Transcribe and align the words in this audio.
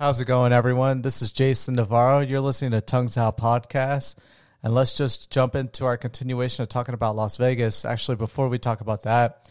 How's 0.00 0.18
it 0.18 0.24
going, 0.24 0.52
everyone? 0.52 1.02
This 1.02 1.22
is 1.22 1.30
Jason 1.30 1.76
Navarro. 1.76 2.18
You're 2.18 2.40
listening 2.40 2.72
to 2.72 2.80
Tongues 2.80 3.16
Out 3.16 3.38
Podcast. 3.38 4.16
And 4.60 4.74
let's 4.74 4.94
just 4.94 5.30
jump 5.30 5.54
into 5.54 5.84
our 5.84 5.96
continuation 5.96 6.64
of 6.64 6.68
talking 6.68 6.94
about 6.94 7.14
Las 7.14 7.36
Vegas. 7.36 7.84
Actually, 7.84 8.16
before 8.16 8.48
we 8.48 8.58
talk 8.58 8.80
about 8.80 9.04
that, 9.04 9.48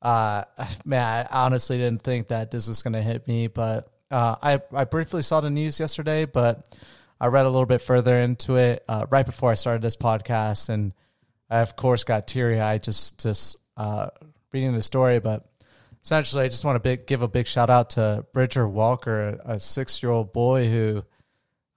uh, 0.00 0.44
man, 0.84 1.26
I 1.28 1.46
honestly 1.46 1.78
didn't 1.78 2.04
think 2.04 2.28
that 2.28 2.52
this 2.52 2.68
was 2.68 2.84
going 2.84 2.92
to 2.92 3.02
hit 3.02 3.26
me, 3.26 3.48
but 3.48 3.92
uh, 4.08 4.36
I, 4.40 4.60
I 4.72 4.84
briefly 4.84 5.20
saw 5.20 5.40
the 5.40 5.50
news 5.50 5.80
yesterday, 5.80 6.26
but 6.26 6.78
I 7.20 7.26
read 7.26 7.46
a 7.46 7.50
little 7.50 7.66
bit 7.66 7.80
further 7.80 8.16
into 8.16 8.54
it 8.54 8.84
uh, 8.86 9.06
right 9.10 9.26
before 9.26 9.50
I 9.50 9.56
started 9.56 9.82
this 9.82 9.96
podcast. 9.96 10.68
And 10.68 10.92
I, 11.50 11.58
of 11.58 11.74
course, 11.74 12.04
got 12.04 12.28
teary 12.28 12.60
eyed 12.60 12.84
just, 12.84 13.20
just 13.20 13.56
uh, 13.76 14.10
reading 14.52 14.74
the 14.74 14.82
story. 14.82 15.18
But 15.18 15.44
essentially, 16.02 16.44
I 16.44 16.48
just 16.48 16.64
want 16.64 16.76
to 16.76 16.80
big, 16.80 17.06
give 17.06 17.22
a 17.22 17.28
big 17.28 17.46
shout 17.46 17.70
out 17.70 17.90
to 17.90 18.26
Bridger 18.32 18.68
Walker, 18.68 19.38
a 19.44 19.60
six 19.60 20.02
year 20.02 20.12
old 20.12 20.32
boy 20.32 20.68
who 20.68 21.04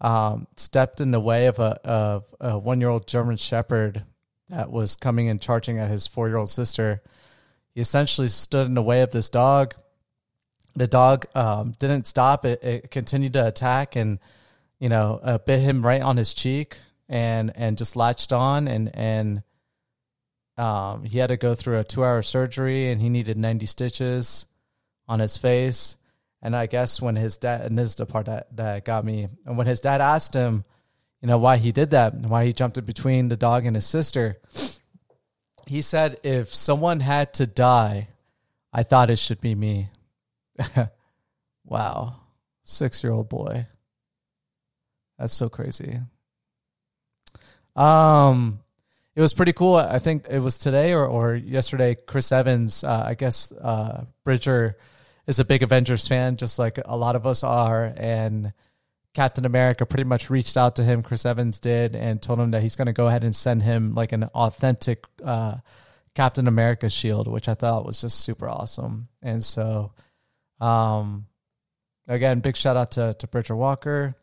um, 0.01 0.47
stepped 0.55 1.01
in 1.01 1.11
the 1.11 1.19
way 1.19 1.47
of 1.47 1.59
a, 1.59 1.79
of 1.83 2.25
a 2.39 2.57
one 2.57 2.79
year 2.79 2.89
old 2.89 3.07
German 3.07 3.37
Shepherd 3.37 4.03
that 4.49 4.71
was 4.71 4.95
coming 4.95 5.29
and 5.29 5.41
charging 5.41 5.79
at 5.79 5.89
his 5.89 6.07
four 6.07 6.27
year 6.27 6.37
old 6.37 6.49
sister. 6.49 7.01
He 7.73 7.81
essentially 7.81 8.27
stood 8.27 8.67
in 8.67 8.73
the 8.73 8.81
way 8.81 9.01
of 9.01 9.11
this 9.11 9.29
dog. 9.29 9.75
The 10.75 10.87
dog 10.87 11.25
um, 11.35 11.75
didn't 11.79 12.05
stop; 12.05 12.45
it, 12.45 12.63
it, 12.63 12.91
continued 12.91 13.33
to 13.33 13.47
attack 13.47 13.95
and 13.95 14.19
you 14.79 14.89
know 14.89 15.19
uh, 15.23 15.37
bit 15.37 15.61
him 15.61 15.85
right 15.85 16.01
on 16.01 16.17
his 16.17 16.33
cheek 16.33 16.77
and 17.07 17.51
and 17.55 17.77
just 17.77 17.95
latched 17.95 18.33
on 18.33 18.67
and 18.67 18.93
and 18.93 19.43
um, 20.57 21.03
he 21.03 21.17
had 21.17 21.27
to 21.27 21.37
go 21.37 21.55
through 21.55 21.79
a 21.79 21.83
two 21.83 22.03
hour 22.03 22.21
surgery 22.23 22.91
and 22.91 23.01
he 23.01 23.09
needed 23.09 23.37
90 23.37 23.65
stitches 23.65 24.45
on 25.07 25.19
his 25.19 25.37
face. 25.37 25.97
And 26.41 26.55
I 26.55 26.67
guess 26.67 27.01
when 27.01 27.15
his 27.15 27.37
dad, 27.37 27.61
and 27.61 27.77
this 27.77 27.87
is 27.87 27.95
the 27.95 28.05
part 28.05 28.27
that, 28.27 28.55
that 28.55 28.85
got 28.85 29.03
me, 29.03 29.27
and 29.45 29.57
when 29.57 29.67
his 29.67 29.79
dad 29.79 30.01
asked 30.01 30.33
him, 30.33 30.63
you 31.21 31.27
know, 31.27 31.37
why 31.37 31.57
he 31.57 31.71
did 31.71 31.91
that, 31.91 32.13
and 32.13 32.29
why 32.29 32.45
he 32.45 32.53
jumped 32.53 32.77
in 32.77 32.85
between 32.85 33.29
the 33.29 33.37
dog 33.37 33.65
and 33.65 33.75
his 33.75 33.85
sister, 33.85 34.37
he 35.65 35.81
said, 35.81 36.17
if 36.23 36.53
someone 36.53 36.99
had 36.99 37.33
to 37.35 37.47
die, 37.47 38.09
I 38.71 38.83
thought 38.83 39.09
it 39.09 39.17
should 39.17 39.41
be 39.41 39.55
me. 39.55 39.89
wow. 41.65 42.17
Six 42.63 43.03
year 43.03 43.13
old 43.13 43.29
boy. 43.29 43.65
That's 45.17 45.33
so 45.33 45.49
crazy. 45.49 45.99
Um, 47.75 48.59
it 49.15 49.21
was 49.21 49.33
pretty 49.33 49.53
cool. 49.53 49.75
I 49.75 49.99
think 49.99 50.25
it 50.29 50.39
was 50.39 50.57
today 50.57 50.93
or, 50.93 51.05
or 51.05 51.35
yesterday. 51.35 51.95
Chris 51.95 52.31
Evans, 52.31 52.83
uh, 52.83 53.05
I 53.07 53.15
guess 53.15 53.51
uh, 53.51 54.05
Bridger 54.23 54.77
is 55.25 55.39
a 55.39 55.45
big 55.45 55.63
Avengers 55.63 56.07
fan, 56.07 56.37
just 56.37 56.59
like 56.59 56.79
a 56.83 56.97
lot 56.97 57.15
of 57.15 57.25
us 57.25 57.43
are. 57.43 57.93
And 57.95 58.53
Captain 59.13 59.45
America 59.45 59.85
pretty 59.85 60.03
much 60.03 60.29
reached 60.29 60.57
out 60.57 60.75
to 60.75 60.83
him. 60.83 61.01
Chris 61.01 61.25
Evans 61.25 61.61
did 61.61 61.95
and 61.95 62.21
told 62.21 62.39
him 62.39 62.51
that 62.51 62.61
he's 62.61 62.75
going 62.75 62.87
to 62.87 62.93
go 62.93 63.07
ahead 63.07 63.23
and 63.23 63.33
send 63.33 63.63
him 63.63 63.95
like 63.95 64.11
an 64.11 64.25
authentic 64.25 65.05
uh, 65.23 65.55
Captain 66.13 66.47
America 66.47 66.89
shield, 66.89 67.27
which 67.27 67.47
I 67.47 67.53
thought 67.53 67.85
was 67.85 68.01
just 68.01 68.19
super 68.19 68.49
awesome. 68.49 69.07
And 69.21 69.41
so, 69.43 69.93
um, 70.59 71.27
again, 72.07 72.41
big 72.41 72.57
shout 72.57 72.75
out 72.75 72.91
to 72.91 73.15
to 73.19 73.27
Bridger 73.27 73.55
Walker. 73.55 74.15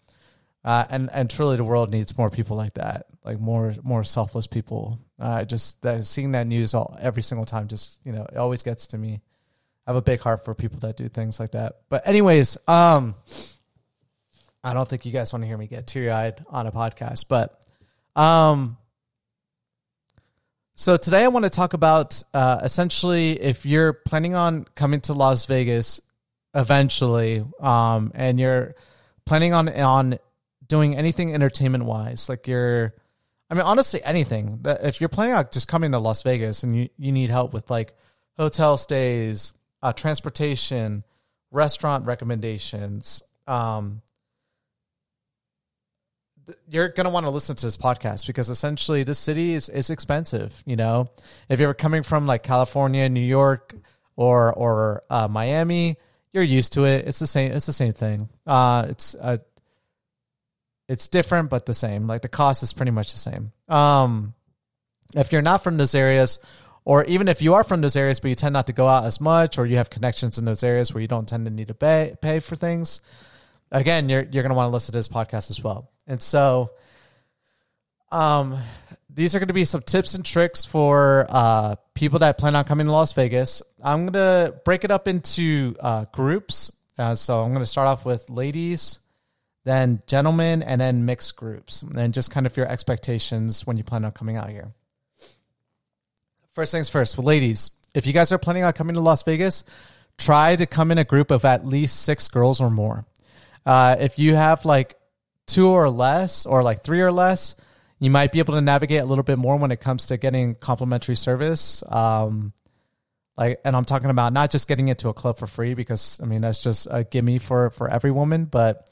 Uh, 0.65 0.85
and 0.91 1.11
and 1.11 1.31
truly, 1.31 1.57
the 1.57 1.65
world 1.65 1.91
needs 1.91 2.17
more 2.17 2.31
people 2.31 2.57
like 2.57 2.75
that, 2.75 3.07
like 3.25 3.41
more 3.41 3.75
more 3.83 4.05
selfless 4.05 4.47
people. 4.47 4.99
Uh, 5.19 5.45
just 5.45 5.81
that, 5.83 6.07
seeing 6.07 6.33
that 6.33 6.47
news 6.47 6.75
all 6.75 6.97
every 7.01 7.23
single 7.23 7.47
time, 7.47 7.69
just 7.69 8.05
you 8.05 8.13
know, 8.13 8.23
it 8.23 8.37
always 8.37 8.63
gets 8.63 8.89
to 8.89 8.99
me. 8.99 9.21
I 9.87 9.91
have 9.91 9.97
a 9.97 10.03
big 10.03 10.21
heart 10.21 10.45
for 10.45 10.55
people 10.55 10.79
that 10.81 10.97
do 10.97 11.09
things 11.09 11.41
like 11.41 11.53
that. 11.53 11.81
But 11.89 12.07
anyways, 12.07 12.57
um, 12.69 13.17
I 14.63 14.75
don't 14.75 14.89
think 14.89 15.05
you 15.05 15.13
guys 15.13 15.33
want 15.33 15.43
to 15.43 15.47
hear 15.49 15.59
me 15.59 15.67
get 15.67 15.87
teary 15.87 16.11
eyed 16.11 16.45
on 16.49 16.67
a 16.67 16.73
podcast, 16.73 17.27
but 17.29 17.61
um, 18.15 18.77
so 20.75 20.97
today 20.97 21.25
I 21.25 21.29
want 21.29 21.45
to 21.45 21.51
talk 21.51 21.75
about 21.75 22.23
uh, 22.33 22.61
essentially 22.63 23.41
if 23.41 23.67
you're 23.67 23.93
planning 23.93 24.35
on 24.35 24.67
coming 24.75 25.01
to 25.03 25.13
Las 25.13 25.47
Vegas 25.47 26.01
eventually, 26.55 27.45
um, 27.61 28.13
and 28.15 28.41
you're 28.41 28.75
planning 29.25 29.53
on 29.53 29.69
on 29.69 30.19
doing 30.67 30.97
anything 30.97 31.35
entertainment 31.35 31.85
wise, 31.85 32.29
like 32.29 32.47
you're, 32.47 32.95
I 33.53 33.55
mean, 33.55 33.65
honestly, 33.65 34.03
anything. 34.03 34.61
If 34.65 35.03
you're 35.03 35.11
planning 35.11 35.35
on 35.35 35.47
just 35.53 35.69
coming 35.69 35.93
to 35.93 35.99
Las 35.99 36.23
Vegas 36.23 36.63
and 36.63 36.75
you, 36.75 36.89
you 36.97 37.13
need 37.13 37.29
help 37.29 37.53
with 37.53 37.69
like 37.69 37.95
hotel 38.39 38.79
stays, 38.79 39.53
uh, 39.83 39.93
transportation, 39.93 41.05
restaurant 41.51 42.07
recommendations, 42.07 43.23
um, 43.47 44.01
you're 46.67 46.89
going 46.89 47.05
to 47.05 47.11
want 47.11 47.27
to 47.27 47.31
listen 47.31 47.55
to 47.57 47.67
this 47.67 47.77
podcast 47.77 48.27
because 48.27 48.49
essentially 48.49 49.03
this 49.03 49.19
city 49.19 49.53
is, 49.53 49.69
is 49.69 49.91
expensive. 49.91 50.63
You 50.65 50.77
know, 50.77 51.09
if 51.51 51.61
you're 51.61 51.75
coming 51.75 52.05
from 52.05 52.27
like 52.27 52.43
California, 52.43 53.07
New 53.11 53.21
York, 53.21 53.75
or 54.17 54.55
or 54.55 55.03
uh, 55.11 55.29
Miami, 55.29 55.99
you're 56.33 56.43
used 56.43 56.73
to 56.73 56.87
it. 56.87 57.07
It's 57.07 57.19
the 57.19 57.27
same. 57.27 57.53
It's 57.53 57.67
the 57.67 57.75
same 57.75 57.93
thing. 57.93 58.31
Uh, 58.47 58.87
it's 58.89 59.15
a 59.15 59.41
it's 60.93 61.09
different 61.09 61.51
but 61.51 61.67
the 61.67 61.75
same. 61.75 62.07
Like 62.07 62.23
the 62.23 62.29
cost 62.29 62.63
is 62.63 62.73
pretty 62.73 62.93
much 62.93 63.13
the 63.13 63.19
same. 63.19 63.53
Um, 63.69 64.35
if 65.15 65.33
you're 65.33 65.43
not 65.43 65.65
from 65.65 65.77
those 65.77 65.95
areas, 65.95 66.39
or 66.85 67.05
even 67.07 67.29
if 67.29 67.41
you 67.43 67.55
are 67.55 67.65
from 67.65 67.81
those 67.81 67.97
areas 67.97 68.21
but 68.21 68.29
you 68.29 68.35
tend 68.35 68.53
not 68.53 68.67
to 68.67 68.73
go 68.73 68.87
out 68.87 69.05
as 69.05 69.21
much, 69.21 69.59
or 69.59 69.67
you 69.67 69.77
have 69.77 69.91
connections 69.91 70.39
in 70.39 70.45
those 70.45 70.63
areas 70.63 70.93
where 70.93 71.01
you 71.01 71.09
don't 71.09 71.29
tend 71.29 71.47
to 71.47 71.51
need 71.51 71.69
to 71.69 71.75
pay 71.75 72.15
pay 72.21 72.41
for 72.41 72.57
things, 72.57 73.01
again, 73.71 74.09
you're 74.09 74.27
you're 74.31 74.43
gonna 74.43 74.55
want 74.55 74.69
to 74.69 74.73
listen 74.73 74.93
to 74.93 74.99
this 74.99 75.09
podcast 75.09 75.51
as 75.51 75.63
well. 75.63 75.91
And 76.07 76.23
so, 76.23 76.71
um, 78.11 78.59
these 79.15 79.35
are 79.35 79.39
going 79.39 79.49
to 79.49 79.55
be 79.55 79.65
some 79.65 79.83
tips 79.83 80.15
and 80.15 80.25
tricks 80.25 80.65
for 80.65 81.27
uh, 81.29 81.77
people 81.95 82.21
that 82.21 82.39
plan 82.39 82.57
on 82.57 82.65
coming 82.65 82.87
to 82.87 82.93
Las 82.93 83.13
Vegas. 83.13 83.63
I'm 83.83 84.07
going 84.07 84.13
to 84.15 84.55
break 84.65 84.85
it 84.85 84.91
up 84.91 85.09
into 85.09 85.75
uh, 85.81 86.05
groups. 86.13 86.73
Uh, 86.99 87.15
so 87.15 87.41
I'm 87.41 87.51
going 87.51 87.63
to 87.63 87.67
start 87.67 87.89
off 87.89 88.05
with 88.05 88.29
ladies, 88.31 88.99
then 89.65 90.01
gentlemen, 90.07 90.63
and 90.63 90.81
then 90.81 91.05
mixed 91.05 91.37
groups, 91.37 91.83
and 91.83 92.13
just 92.13 92.31
kind 92.31 92.47
of 92.47 92.57
your 92.57 92.67
expectations 92.67 93.67
when 93.67 93.77
you 93.77 93.85
plan 93.85 94.05
on 94.05 94.13
coming 94.13 94.37
out 94.37 94.51
here. 94.51 94.73
First 96.55 96.73
things 96.73 96.89
first, 96.91 97.17
well, 97.17 97.27
ladies, 97.27 97.71
if 97.95 98.07
you 98.07 98.13
guys 98.13 98.33
are 98.33 98.39
planning 98.39 98.65
on 98.65 98.73
coming 98.73 98.95
to 98.95 99.01
Las 99.01 99.23
Vegas, 99.23 99.65
try 100.19 100.57
to 100.57 100.67
come 100.67 100.91
in 100.91 100.99
a 100.99 101.05
group 101.05 101.31
of 101.31 101.45
at 101.45 101.67
least 101.67 102.03
six 102.03 102.29
girls 102.29 102.61
or 102.61 102.71
more. 102.71 103.07
Uh, 103.65 103.97
if 104.01 104.19
you 104.19 104.35
have 104.35 104.65
like 104.65 104.97
two 105.47 105.69
or 105.69 105.89
less, 105.89 106.47
or 106.47 106.63
like 106.63 106.83
three 106.83 107.01
or 107.01 107.13
less, 107.13 107.57
you 107.99 108.11
might 108.11 108.33
be 108.33 108.41
able 108.41 108.55
to 108.55 108.61
navigate 108.61 109.01
a 109.01 109.05
little 109.05 109.23
bit 109.25 109.39
more 109.39 109.57
when 109.57 109.71
it 109.71 109.81
comes 109.81 110.07
to 110.07 110.17
getting 110.17 110.57
complimentary 110.57 111.15
service. 111.15 111.85
Um, 111.89 112.53
like, 113.37 113.61
and 113.65 113.77
I'm 113.77 113.85
talking 113.85 114.11
about 114.11 114.33
not 114.33 114.51
just 114.51 114.69
getting 114.69 114.89
into 114.89 115.09
a 115.09 115.15
club 115.15 115.39
for 115.39 115.47
free 115.47 115.75
because 115.75 116.21
I 116.23 116.27
mean 116.27 116.43
that's 116.43 116.63
just 116.63 116.87
a 116.91 117.05
gimme 117.05 117.39
for 117.39 117.71
for 117.71 117.89
every 117.89 118.11
woman, 118.11 118.45
but 118.45 118.91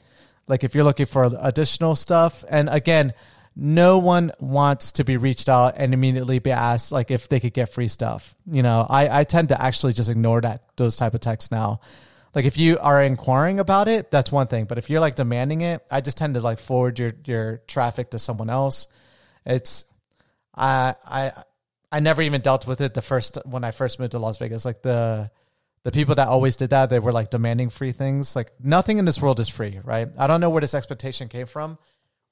like 0.51 0.65
if 0.65 0.75
you're 0.75 0.85
looking 0.85 1.07
for 1.07 1.31
additional 1.41 1.95
stuff, 1.95 2.45
and 2.49 2.69
again, 2.69 3.15
no 3.55 3.99
one 3.99 4.33
wants 4.41 4.93
to 4.93 5.05
be 5.05 5.17
reached 5.17 5.49
out 5.49 5.75
and 5.77 5.95
immediately 5.95 6.41
be 6.41 6.51
asked 6.51 6.91
like 6.91 7.13
if 7.13 7.29
they 7.29 7.39
could 7.39 7.55
get 7.55 7.73
free 7.73 7.87
stuff. 7.87 8.35
You 8.51 8.63
know, 8.63 8.85
I, 8.89 9.21
I 9.21 9.25
tend 9.25 9.51
to 9.51 9.63
actually 9.63 9.93
just 9.93 10.11
ignore 10.11 10.41
that 10.41 10.67
those 10.77 10.97
type 10.97 11.15
of 11.15 11.21
texts 11.21 11.53
now. 11.53 11.81
Like 12.35 12.45
if 12.45 12.59
you 12.59 12.79
are 12.81 13.03
inquiring 13.03 13.61
about 13.61 13.87
it, 13.87 14.11
that's 14.11 14.33
one 14.33 14.49
thing. 14.49 14.65
But 14.65 14.79
if 14.79 14.91
you're 14.91 15.01
like 15.01 15.15
demanding 15.15 15.61
it, 15.61 15.83
I 15.91 16.01
just 16.01 16.19
tend 16.19 16.35
to 16.35 16.41
like 16.41 16.59
forward 16.59 16.99
your 16.99 17.13
your 17.25 17.59
traffic 17.69 18.11
to 18.11 18.19
someone 18.19 18.51
else. 18.51 18.89
It's 19.47 19.85
I 20.55 20.97
I 21.07 21.33
I 21.93 22.01
never 22.01 22.23
even 22.23 22.41
dealt 22.41 22.67
with 22.67 22.81
it 22.81 22.95
the 22.95 23.03
first 23.03 23.39
when 23.45 23.63
I 23.63 23.71
first 23.71 24.01
moved 24.01 24.13
to 24.13 24.19
Las 24.19 24.39
Vegas. 24.39 24.65
Like 24.65 24.83
the 24.83 25.31
the 25.83 25.91
people 25.91 26.15
that 26.17 26.29
always 26.29 26.57
did 26.57 26.71
that, 26.71 26.91
they 26.91 26.99
were 26.99 27.13
like 27.13 27.31
demanding 27.31 27.71
free 27.71 27.93
things. 27.93 28.37
Like 28.37 28.53
nothing 28.63 28.99
in 28.99 29.05
this 29.05 29.21
world 29.21 29.41
is 29.41 29.49
free, 29.49 29.81
right? 29.83 30.09
I 30.19 30.27
don't 30.27 30.41
know 30.41 30.51
where 30.51 30.61
this 30.61 30.75
expectation 30.75 31.29
came 31.29 31.47
from, 31.47 31.79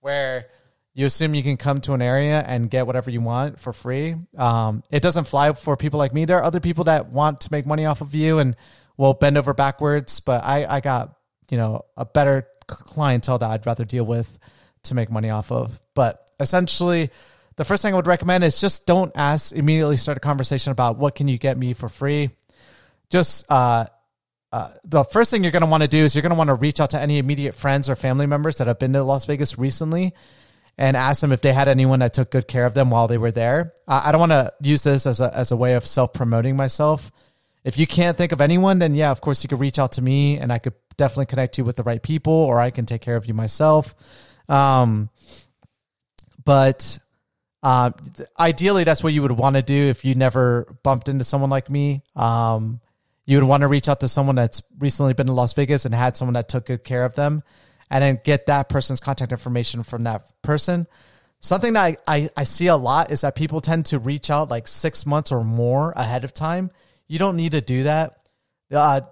where 0.00 0.46
you 0.94 1.06
assume 1.06 1.34
you 1.34 1.43
can 1.43 1.56
come 1.56 1.81
to 1.82 1.94
an 1.94 2.02
area 2.02 2.43
and 2.46 2.70
get 2.70 2.87
whatever 2.87 3.11
you 3.11 3.20
want 3.20 3.61
for 3.61 3.73
free. 3.73 4.17
Um, 4.37 4.82
it 4.90 5.00
doesn't 5.02 5.25
fly 5.25 5.52
for 5.52 5.76
people 5.76 5.99
like 5.99 6.12
me. 6.12 6.25
There 6.25 6.38
are 6.38 6.44
other 6.44 6.61
people 6.61 6.84
that 6.84 7.11
want 7.11 7.43
to 7.43 7.49
make 7.52 7.67
money 7.67 7.87
off 7.87 8.00
of 8.00 8.14
you 8.14 8.38
and 8.38 8.56
will 8.96 9.14
bend 9.14 9.38
over 9.38 9.55
backwards, 9.55 10.20
but 10.20 10.44
I, 10.44 10.67
I 10.67 10.81
got, 10.81 11.14
you 11.50 11.56
know, 11.56 11.84
a 11.96 12.05
better 12.05 12.49
clientele 12.67 13.38
that 13.38 13.49
I'd 13.49 13.67
rather 13.67 13.84
deal 13.84 14.05
with 14.05 14.38
to 14.84 14.94
make 14.94 15.11
money 15.11 15.31
off 15.31 15.52
of. 15.52 15.81
But 15.94 16.31
essentially, 16.38 17.11
the 17.56 17.64
first 17.64 17.82
thing 17.82 17.94
I 17.94 17.96
would 17.96 18.06
recommend 18.06 18.44
is 18.44 18.61
just 18.61 18.87
don't 18.87 19.12
ask 19.14 19.55
immediately 19.55 19.96
start 19.96 20.19
a 20.19 20.20
conversation 20.20 20.73
about 20.73 20.99
what 20.99 21.14
can 21.14 21.28
you 21.28 21.38
get 21.38 21.56
me 21.56 21.73
for 21.73 21.88
free 21.88 22.31
just 23.10 23.50
uh, 23.50 23.87
uh, 24.52 24.70
the 24.84 25.05
first 25.05 25.31
thing 25.31 25.43
you're 25.43 25.52
going 25.52 25.62
to 25.62 25.69
want 25.69 25.82
to 25.82 25.88
do 25.88 25.99
is 25.99 26.14
you're 26.14 26.22
going 26.22 26.31
to 26.31 26.37
want 26.37 26.49
to 26.49 26.55
reach 26.55 26.81
out 26.81 26.90
to 26.90 27.00
any 27.00 27.19
immediate 27.19 27.55
friends 27.55 27.90
or 27.90 27.96
family 27.96 28.26
members 28.26 28.58
that 28.58 28.66
have 28.66 28.78
been 28.78 28.93
to 28.94 29.02
Las 29.02 29.26
Vegas 29.26 29.58
recently 29.58 30.14
and 30.78 30.96
ask 30.96 31.20
them 31.20 31.32
if 31.32 31.40
they 31.40 31.52
had 31.52 31.69
anyone 31.69 31.99
that 31.99 32.14
took 32.14 32.31
good 32.31 32.46
care 32.46 32.64
of 32.64 32.72
them 32.72 32.90
while 32.90 33.08
they 33.08 33.19
were 33.19 33.32
there. 33.32 33.75
Uh, 33.87 34.02
I 34.05 34.12
don't 34.12 34.20
want 34.20 34.32
to 34.32 34.52
use 34.62 34.82
this 34.84 35.06
as 35.06 35.20
a, 35.20 35.37
as 35.37 35.50
a 35.50 35.56
way 35.56 35.75
of 35.75 35.87
self 35.87 36.12
promoting 36.12 36.56
myself. 36.56 37.10
If 37.64 37.76
you 37.76 37.87
can't 37.87 38.16
think 38.16 38.32
of 38.32 38.40
anyone, 38.40 38.78
then 38.78 38.94
yeah, 38.94 39.11
of 39.11 39.20
course 39.20 39.43
you 39.43 39.49
could 39.49 39.61
reach 39.61 39.78
out 39.78 39.93
to 39.93 40.02
me 40.02 40.38
and 40.38 40.52
I 40.52 40.58
could 40.58 40.75
definitely 40.96 41.26
connect 41.26 41.58
you 41.58 41.64
with 41.64 41.76
the 41.76 41.82
right 41.82 42.02
people, 42.02 42.32
or 42.32 42.61
I 42.61 42.70
can 42.70 42.87
take 42.87 43.02
care 43.02 43.16
of 43.16 43.26
you 43.26 43.34
myself. 43.34 43.94
Um, 44.49 45.11
but 46.44 46.99
uh, 47.62 47.90
ideally, 48.38 48.84
that's 48.84 49.02
what 49.02 49.12
you 49.12 49.22
would 49.22 49.32
want 49.32 49.56
to 49.56 49.62
do 49.62 49.75
if 49.75 50.04
you 50.04 50.14
never 50.14 50.78
bumped 50.82 51.08
into 51.08 51.25
someone 51.25 51.50
like 51.50 51.69
me. 51.69 52.02
Um, 52.16 52.81
you 53.28 53.36
would 53.36 53.46
want 53.46 53.60
to 53.60 53.69
reach 53.69 53.90
out 53.90 54.00
to 54.00 54.08
someone 54.08 54.36
that's 54.36 54.62
recently 54.78 55.12
been 55.12 55.26
to 55.26 55.34
Las 55.34 55.52
Vegas 55.52 55.84
and 55.84 55.94
had 55.94 56.16
someone 56.16 56.32
that 56.32 56.48
took 56.48 56.64
good 56.64 56.82
care 56.82 57.04
of 57.04 57.14
them, 57.14 57.42
and 57.90 58.02
then 58.02 58.19
get 58.25 58.46
that 58.46 58.70
person's 58.70 59.00
contact 59.00 59.32
information 59.32 59.82
from 59.82 60.04
that 60.04 60.25
person. 60.40 60.86
Something 61.40 61.75
that 61.75 61.98
I, 62.08 62.16
I, 62.16 62.28
I 62.38 62.44
see 62.44 62.69
a 62.69 62.76
lot 62.76 63.10
is 63.10 63.20
that 63.20 63.36
people 63.36 63.60
tend 63.60 63.84
to 63.86 63.98
reach 63.98 64.30
out 64.30 64.48
like 64.48 64.66
six 64.66 65.04
months 65.04 65.30
or 65.30 65.44
more 65.44 65.92
ahead 65.94 66.25
of 66.25 66.32
time. 66.32 66.70
You 67.06 67.19
don't 67.19 67.36
need 67.36 67.52
to 67.52 67.60
do 67.60 67.82
that. 67.82 68.16
Uh, 68.72 69.02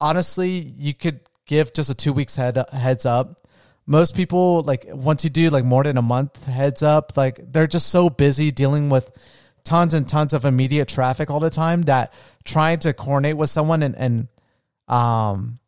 honestly, 0.00 0.50
you 0.50 0.94
could 0.94 1.20
give 1.44 1.72
just 1.72 1.90
a 1.90 1.94
two 1.94 2.12
weeks 2.12 2.36
head 2.36 2.64
heads 2.72 3.04
up 3.04 3.40
most 3.86 4.16
people 4.16 4.62
like 4.62 4.86
once 4.90 5.22
you 5.22 5.30
do 5.30 5.48
like 5.48 5.64
more 5.64 5.84
than 5.84 5.96
a 5.96 6.02
month 6.02 6.44
heads 6.46 6.82
up 6.82 7.16
like 7.16 7.40
they're 7.52 7.68
just 7.68 7.88
so 7.88 8.10
busy 8.10 8.50
dealing 8.50 8.90
with 8.90 9.12
tons 9.66 9.94
and 9.94 10.08
tons 10.08 10.32
of 10.32 10.44
immediate 10.44 10.88
traffic 10.88 11.30
all 11.30 11.40
the 11.40 11.50
time 11.50 11.82
that 11.82 12.12
trying 12.46 12.78
to 12.80 12.92
coordinate 12.92 13.36
with 13.36 13.50
someone 13.50 13.82
and, 13.82 13.94
and 13.96 14.28
um 14.88 15.58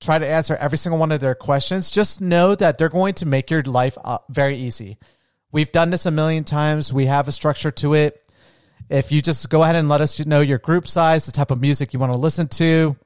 try 0.00 0.18
to 0.18 0.26
answer 0.26 0.54
every 0.56 0.78
single 0.78 0.98
one 0.98 1.12
of 1.12 1.20
their 1.20 1.34
questions. 1.34 1.90
Just 1.90 2.20
know 2.20 2.54
that 2.54 2.78
they're 2.78 2.88
going 2.88 3.14
to 3.14 3.26
make 3.26 3.50
your 3.50 3.62
life 3.62 3.96
uh, 4.04 4.18
very 4.28 4.56
easy. 4.56 4.98
We've 5.52 5.72
done 5.72 5.90
this 5.90 6.06
a 6.06 6.10
million 6.10 6.44
times. 6.44 6.92
We 6.92 7.06
have 7.06 7.28
a 7.28 7.32
structure 7.32 7.70
to 7.72 7.94
it. 7.94 8.22
If 8.88 9.10
you 9.10 9.20
just 9.20 9.48
go 9.50 9.62
ahead 9.62 9.74
and 9.74 9.88
let 9.88 10.00
us 10.00 10.24
know 10.24 10.40
your 10.40 10.58
group 10.58 10.86
size 10.86 11.26
the 11.26 11.32
type 11.32 11.50
of 11.50 11.60
music 11.60 11.92
you 11.92 11.98
want 11.98 12.12
to 12.12 12.18
listen 12.18 12.46
to 12.48 12.96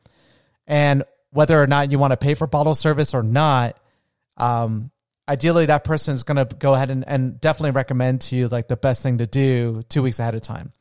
and 0.66 1.04
whether 1.30 1.60
or 1.60 1.66
not 1.66 1.90
you 1.90 1.98
want 1.98 2.12
to 2.12 2.16
pay 2.16 2.34
for 2.34 2.46
bottle 2.46 2.74
service 2.74 3.14
or 3.14 3.22
not, 3.22 3.78
um, 4.36 4.90
ideally 5.30 5.66
that 5.66 5.84
person 5.84 6.12
is 6.12 6.24
going 6.24 6.44
to 6.44 6.56
go 6.56 6.74
ahead 6.74 6.90
and, 6.90 7.06
and 7.06 7.40
definitely 7.40 7.70
recommend 7.70 8.20
to 8.22 8.36
you 8.36 8.48
like 8.48 8.66
the 8.66 8.76
best 8.76 9.00
thing 9.02 9.18
to 9.18 9.26
do 9.26 9.82
two 9.88 10.02
weeks 10.02 10.18
ahead 10.18 10.34
of 10.34 10.42
time. 10.42 10.72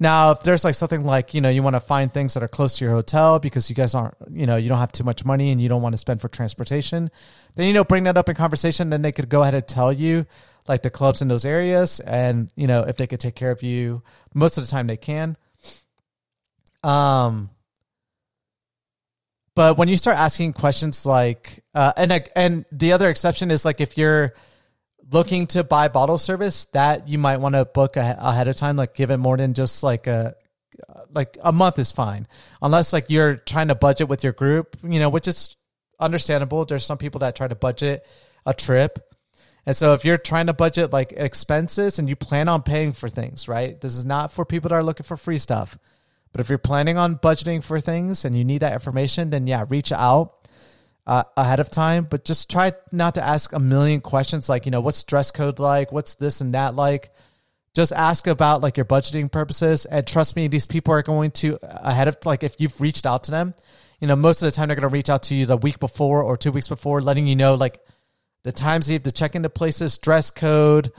Now, 0.00 0.32
if 0.32 0.42
there's 0.42 0.64
like 0.64 0.74
something 0.74 1.04
like, 1.04 1.34
you 1.34 1.42
know, 1.42 1.50
you 1.50 1.62
want 1.62 1.76
to 1.76 1.80
find 1.80 2.10
things 2.10 2.34
that 2.34 2.42
are 2.42 2.48
close 2.48 2.78
to 2.78 2.84
your 2.84 2.94
hotel 2.94 3.38
because 3.38 3.68
you 3.68 3.76
guys 3.76 3.94
aren't, 3.94 4.14
you 4.30 4.46
know, 4.46 4.56
you 4.56 4.68
don't 4.68 4.78
have 4.78 4.92
too 4.92 5.04
much 5.04 5.26
money 5.26 5.52
and 5.52 5.60
you 5.60 5.68
don't 5.68 5.82
want 5.82 5.92
to 5.92 5.98
spend 5.98 6.22
for 6.22 6.28
transportation, 6.28 7.10
then, 7.54 7.68
you 7.68 7.74
know, 7.74 7.84
bring 7.84 8.04
that 8.04 8.16
up 8.16 8.28
in 8.30 8.34
conversation. 8.34 8.88
Then 8.88 9.02
they 9.02 9.12
could 9.12 9.28
go 9.28 9.42
ahead 9.42 9.54
and 9.54 9.68
tell 9.68 9.92
you 9.92 10.26
like 10.66 10.82
the 10.82 10.90
clubs 10.90 11.20
in 11.20 11.28
those 11.28 11.44
areas 11.44 12.00
and, 12.00 12.50
you 12.56 12.66
know, 12.66 12.80
if 12.80 12.96
they 12.96 13.06
could 13.06 13.20
take 13.20 13.36
care 13.36 13.50
of 13.50 13.62
you. 13.62 14.02
Most 14.34 14.56
of 14.56 14.64
the 14.64 14.70
time 14.70 14.86
they 14.86 14.96
can. 14.96 15.36
Um, 16.82 17.50
but 19.54 19.76
when 19.76 19.88
you 19.88 19.96
start 19.96 20.16
asking 20.16 20.54
questions 20.54 21.04
like, 21.04 21.61
uh, 21.74 21.92
and 21.96 22.28
and 22.36 22.64
the 22.70 22.92
other 22.92 23.08
exception 23.08 23.50
is 23.50 23.64
like 23.64 23.80
if 23.80 23.96
you're 23.96 24.34
looking 25.10 25.46
to 25.48 25.64
buy 25.64 25.88
bottle 25.88 26.18
service, 26.18 26.66
that 26.66 27.08
you 27.08 27.18
might 27.18 27.38
want 27.38 27.54
to 27.54 27.64
book 27.64 27.96
ahead 27.96 28.48
of 28.48 28.56
time. 28.56 28.76
Like 28.76 28.94
give 28.94 29.10
it 29.10 29.18
more 29.18 29.36
than 29.36 29.54
just 29.54 29.82
like 29.82 30.06
a 30.06 30.34
like 31.14 31.38
a 31.42 31.52
month 31.52 31.78
is 31.78 31.92
fine, 31.92 32.26
unless 32.60 32.92
like 32.92 33.06
you're 33.08 33.36
trying 33.36 33.68
to 33.68 33.74
budget 33.74 34.08
with 34.08 34.24
your 34.24 34.32
group, 34.32 34.76
you 34.82 35.00
know, 35.00 35.08
which 35.08 35.28
is 35.28 35.56
understandable. 35.98 36.64
There's 36.64 36.84
some 36.84 36.98
people 36.98 37.20
that 37.20 37.36
try 37.36 37.48
to 37.48 37.54
budget 37.54 38.06
a 38.44 38.52
trip. 38.52 38.98
And 39.64 39.76
so 39.76 39.94
if 39.94 40.04
you're 40.04 40.18
trying 40.18 40.46
to 40.46 40.52
budget 40.52 40.92
like 40.92 41.12
expenses 41.16 41.98
and 41.98 42.08
you 42.08 42.16
plan 42.16 42.48
on 42.48 42.62
paying 42.62 42.92
for 42.92 43.08
things, 43.08 43.46
right? 43.46 43.80
This 43.80 43.94
is 43.94 44.04
not 44.04 44.32
for 44.32 44.44
people 44.44 44.70
that 44.70 44.74
are 44.74 44.82
looking 44.82 45.04
for 45.04 45.16
free 45.16 45.38
stuff. 45.38 45.78
But 46.32 46.40
if 46.40 46.48
you're 46.48 46.58
planning 46.58 46.98
on 46.98 47.16
budgeting 47.16 47.62
for 47.62 47.78
things 47.78 48.24
and 48.24 48.36
you 48.36 48.44
need 48.44 48.62
that 48.62 48.72
information, 48.72 49.30
then 49.30 49.46
yeah, 49.46 49.64
reach 49.68 49.92
out 49.92 50.41
uh, 51.06 51.24
ahead 51.36 51.60
of 51.60 51.70
time. 51.70 52.06
But 52.08 52.24
just 52.24 52.50
try 52.50 52.72
not 52.90 53.14
to 53.14 53.22
ask 53.22 53.52
a 53.52 53.58
million 53.58 54.00
questions 54.00 54.48
like, 54.48 54.66
you 54.66 54.70
know, 54.70 54.80
what's 54.80 55.04
dress 55.04 55.30
code 55.30 55.58
like? 55.58 55.92
What's 55.92 56.14
this 56.14 56.40
and 56.40 56.54
that 56.54 56.74
like? 56.74 57.12
Just 57.74 57.92
ask 57.92 58.26
about 58.26 58.60
like 58.60 58.76
your 58.76 58.86
budgeting 58.86 59.32
purposes. 59.32 59.86
And 59.86 60.06
trust 60.06 60.36
me, 60.36 60.48
these 60.48 60.66
people 60.66 60.92
are 60.94 61.02
going 61.02 61.30
to 61.32 61.58
ahead 61.62 62.08
of 62.08 62.18
like 62.24 62.42
if 62.42 62.56
you've 62.58 62.80
reached 62.80 63.06
out 63.06 63.24
to 63.24 63.30
them, 63.30 63.54
you 64.00 64.08
know, 64.08 64.16
most 64.16 64.42
of 64.42 64.46
the 64.46 64.50
time 64.50 64.68
they're 64.68 64.76
going 64.76 64.88
to 64.88 64.88
reach 64.88 65.08
out 65.08 65.24
to 65.24 65.34
you 65.34 65.46
the 65.46 65.56
week 65.56 65.78
before 65.78 66.22
or 66.22 66.36
two 66.36 66.52
weeks 66.52 66.68
before, 66.68 67.00
letting 67.00 67.26
you 67.26 67.36
know 67.36 67.54
like 67.54 67.80
the 68.42 68.52
times 68.52 68.88
you 68.88 68.94
have 68.94 69.04
to 69.04 69.12
check 69.12 69.34
into 69.34 69.48
places, 69.48 69.98
dress 69.98 70.30
code, 70.30 70.92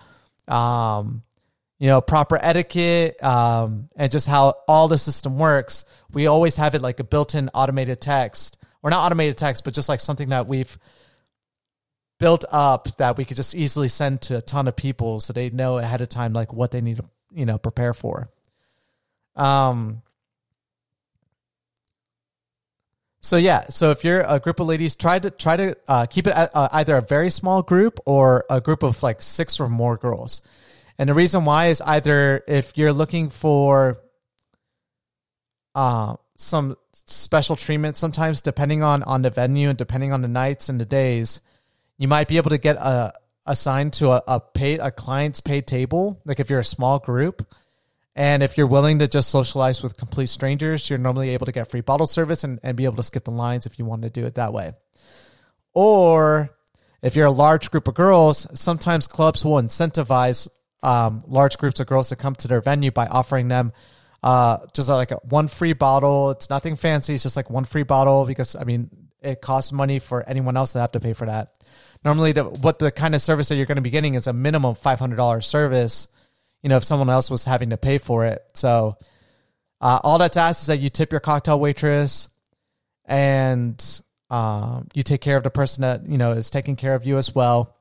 um, 0.48 1.22
you 1.80 1.88
know, 1.88 2.00
proper 2.00 2.40
etiquette, 2.42 3.22
um, 3.22 3.90
and 3.98 4.12
just 4.12 4.28
how 4.28 4.56
all 4.68 4.88
the 4.88 4.98
system 4.98 5.38
works, 5.38 5.84
we 6.14 6.28
always 6.28 6.56
have 6.56 6.76
it 6.76 6.82
like 6.82 7.02
a 7.02 7.04
built-in 7.04 7.50
automated 7.50 8.00
text, 8.00 8.63
or 8.84 8.90
not 8.90 9.06
automated 9.06 9.38
text, 9.38 9.64
but 9.64 9.74
just 9.74 9.90
like 9.90 10.00
something 10.00 10.30
that 10.30 10.48
we've 10.48 10.78
built 12.20 12.46
up 12.52 12.96
that 12.98 13.18
we 13.18 13.26
could 13.26 13.38
just 13.38 13.56
easily 13.56 13.88
send 13.88 14.22
to 14.22 14.38
a 14.38 14.42
ton 14.42 14.68
of 14.68 14.76
people, 14.76 15.20
so 15.20 15.34
they 15.34 15.50
know 15.50 15.78
ahead 15.80 16.02
of 16.02 16.10
time 16.10 16.34
like 16.34 16.54
what 16.54 16.72
they 16.72 16.82
need 16.82 16.98
to, 16.98 17.06
you 17.32 17.46
know, 17.46 17.58
prepare 17.58 17.94
for. 17.94 18.30
Um. 19.36 20.02
So 23.22 23.38
yeah, 23.38 23.64
so 23.70 23.92
if 23.92 24.04
you're 24.04 24.22
a 24.28 24.38
group 24.38 24.60
of 24.60 24.68
ladies, 24.68 24.98
try 24.98 25.18
to 25.18 25.32
try 25.32 25.56
to 25.56 25.78
uh, 25.88 26.06
keep 26.08 26.28
it 26.28 26.34
uh, 26.36 26.68
either 26.74 26.98
a 26.98 27.02
very 27.02 27.30
small 27.30 27.64
group 27.64 28.00
or 28.06 28.44
a 28.50 28.60
group 28.60 28.84
of 28.84 29.02
like 29.02 29.22
six 29.22 29.62
or 29.62 29.70
more 29.70 29.96
girls 29.96 30.42
and 30.98 31.10
the 31.10 31.14
reason 31.14 31.46
why 31.46 31.68
is 31.68 31.82
either 31.82 32.44
if 32.48 32.78
you're 32.78 32.94
looking 32.94 33.30
for 33.30 34.00
uh, 35.76 36.16
some 36.44 36.76
special 37.06 37.56
treatment, 37.56 37.98
sometimes 37.98 38.42
depending 38.42 38.84
on, 38.84 39.04
on 39.04 39.22
the 39.22 39.30
venue 39.30 39.70
and 39.70 39.78
depending 39.78 40.14
on 40.14 40.22
the 40.22 40.28
nights 40.28 40.70
and 40.70 40.80
the 40.80 40.86
days, 40.86 41.42
you 41.98 42.08
might 42.08 42.28
be 42.28 42.38
able 42.38 42.50
to 42.50 42.58
get 42.58 42.76
a, 42.78 43.14
assigned 43.46 43.94
to 43.94 44.12
a, 44.12 44.24
a 44.28 44.40
paid 44.40 44.80
a 44.80 44.92
client's 44.92 45.42
paid 45.42 45.68
table. 45.68 46.22
Like 46.26 46.40
if 46.40 46.50
you're 46.50 46.60
a 46.60 46.66
small 46.66 47.00
group, 47.00 47.46
and 48.16 48.44
if 48.44 48.58
you're 48.58 48.68
willing 48.68 49.00
to 49.00 49.08
just 49.08 49.30
socialize 49.30 49.82
with 49.82 49.98
complete 49.98 50.30
strangers, 50.30 50.90
you're 50.90 51.00
normally 51.00 51.30
able 51.30 51.48
to 51.48 51.52
get 51.52 51.70
free 51.70 51.82
bottle 51.82 52.06
service 52.06 52.44
and, 52.44 52.60
and 52.62 52.78
be 52.78 52.86
able 52.86 52.98
to 52.98 53.04
skip 53.04 53.24
the 53.24 53.32
lines 53.32 53.66
if 53.66 53.80
you 53.80 53.86
want 53.86 54.04
to 54.04 54.10
do 54.10 54.26
it 54.26 54.36
that 54.36 54.54
way. 54.54 54.74
Or 55.74 56.56
if 57.02 57.16
you're 57.16 57.26
a 57.26 57.32
large 57.32 57.72
group 57.72 57.88
of 57.88 57.96
girls, 57.96 58.48
sometimes 58.54 59.08
clubs 59.08 59.44
will 59.44 59.62
incentivize 59.62 60.48
um, 60.84 61.24
large 61.28 61.58
groups 61.58 61.80
of 61.80 61.88
girls 61.88 62.10
to 62.10 62.16
come 62.16 62.36
to 62.36 62.48
their 62.48 62.62
venue 62.62 62.92
by 62.92 63.08
offering 63.08 63.48
them 63.48 63.74
uh, 64.24 64.60
just 64.74 64.88
like 64.90 65.12
a, 65.12 65.18
one 65.18 65.50
free 65.50 65.74
bottle. 65.74 66.32
It's 66.32 66.50
nothing 66.50 66.78
fancy. 66.78 67.14
It's 67.14 67.24
just 67.24 67.36
like 67.36 67.50
one 67.50 67.66
free 67.66 67.84
bottle 67.84 68.26
because 68.26 68.56
I 68.56 68.64
mean 68.64 68.90
it 69.22 69.42
costs 69.42 69.72
money 69.72 70.00
for 70.00 70.28
anyone 70.28 70.58
else 70.58 70.74
to 70.74 70.80
have 70.80 70.94
to 70.94 71.00
pay 71.00 71.14
for 71.14 71.26
that. 71.26 71.54
Normally, 72.06 72.32
the, 72.32 72.44
what 72.46 72.80
the 72.80 72.92
kind 72.92 73.16
of 73.16 73.22
service 73.22 73.50
that 73.50 73.56
you're 73.56 73.66
going 73.66 73.78
to 73.78 73.82
be 73.82 73.90
getting 73.90 74.16
is 74.16 74.28
a 74.28 74.34
minimum 74.34 74.76
five 74.76 75.00
hundred 75.00 75.18
dollars 75.18 75.46
service. 75.46 76.08
You 76.62 76.70
know, 76.70 76.78
if 76.78 76.84
someone 76.86 77.10
else 77.10 77.30
was 77.30 77.44
having 77.44 77.72
to 77.72 77.78
pay 77.78 77.98
for 77.98 78.26
it, 78.26 78.42
so 78.54 78.98
uh, 79.82 80.00
all 80.02 80.18
that's 80.18 80.38
asked 80.38 80.62
is 80.62 80.68
that 80.68 80.80
you 80.80 80.90
tip 80.90 81.12
your 81.12 81.20
cocktail 81.20 81.60
waitress 81.60 82.30
and 83.06 84.02
um, 84.30 84.88
you 84.94 85.04
take 85.04 85.20
care 85.20 85.36
of 85.36 85.44
the 85.44 85.50
person 85.50 85.82
that 85.82 86.08
you 86.08 86.18
know 86.18 86.32
is 86.32 86.50
taking 86.50 86.78
care 86.78 86.96
of 86.96 87.06
you 87.06 87.18
as 87.18 87.36
well. 87.36 87.76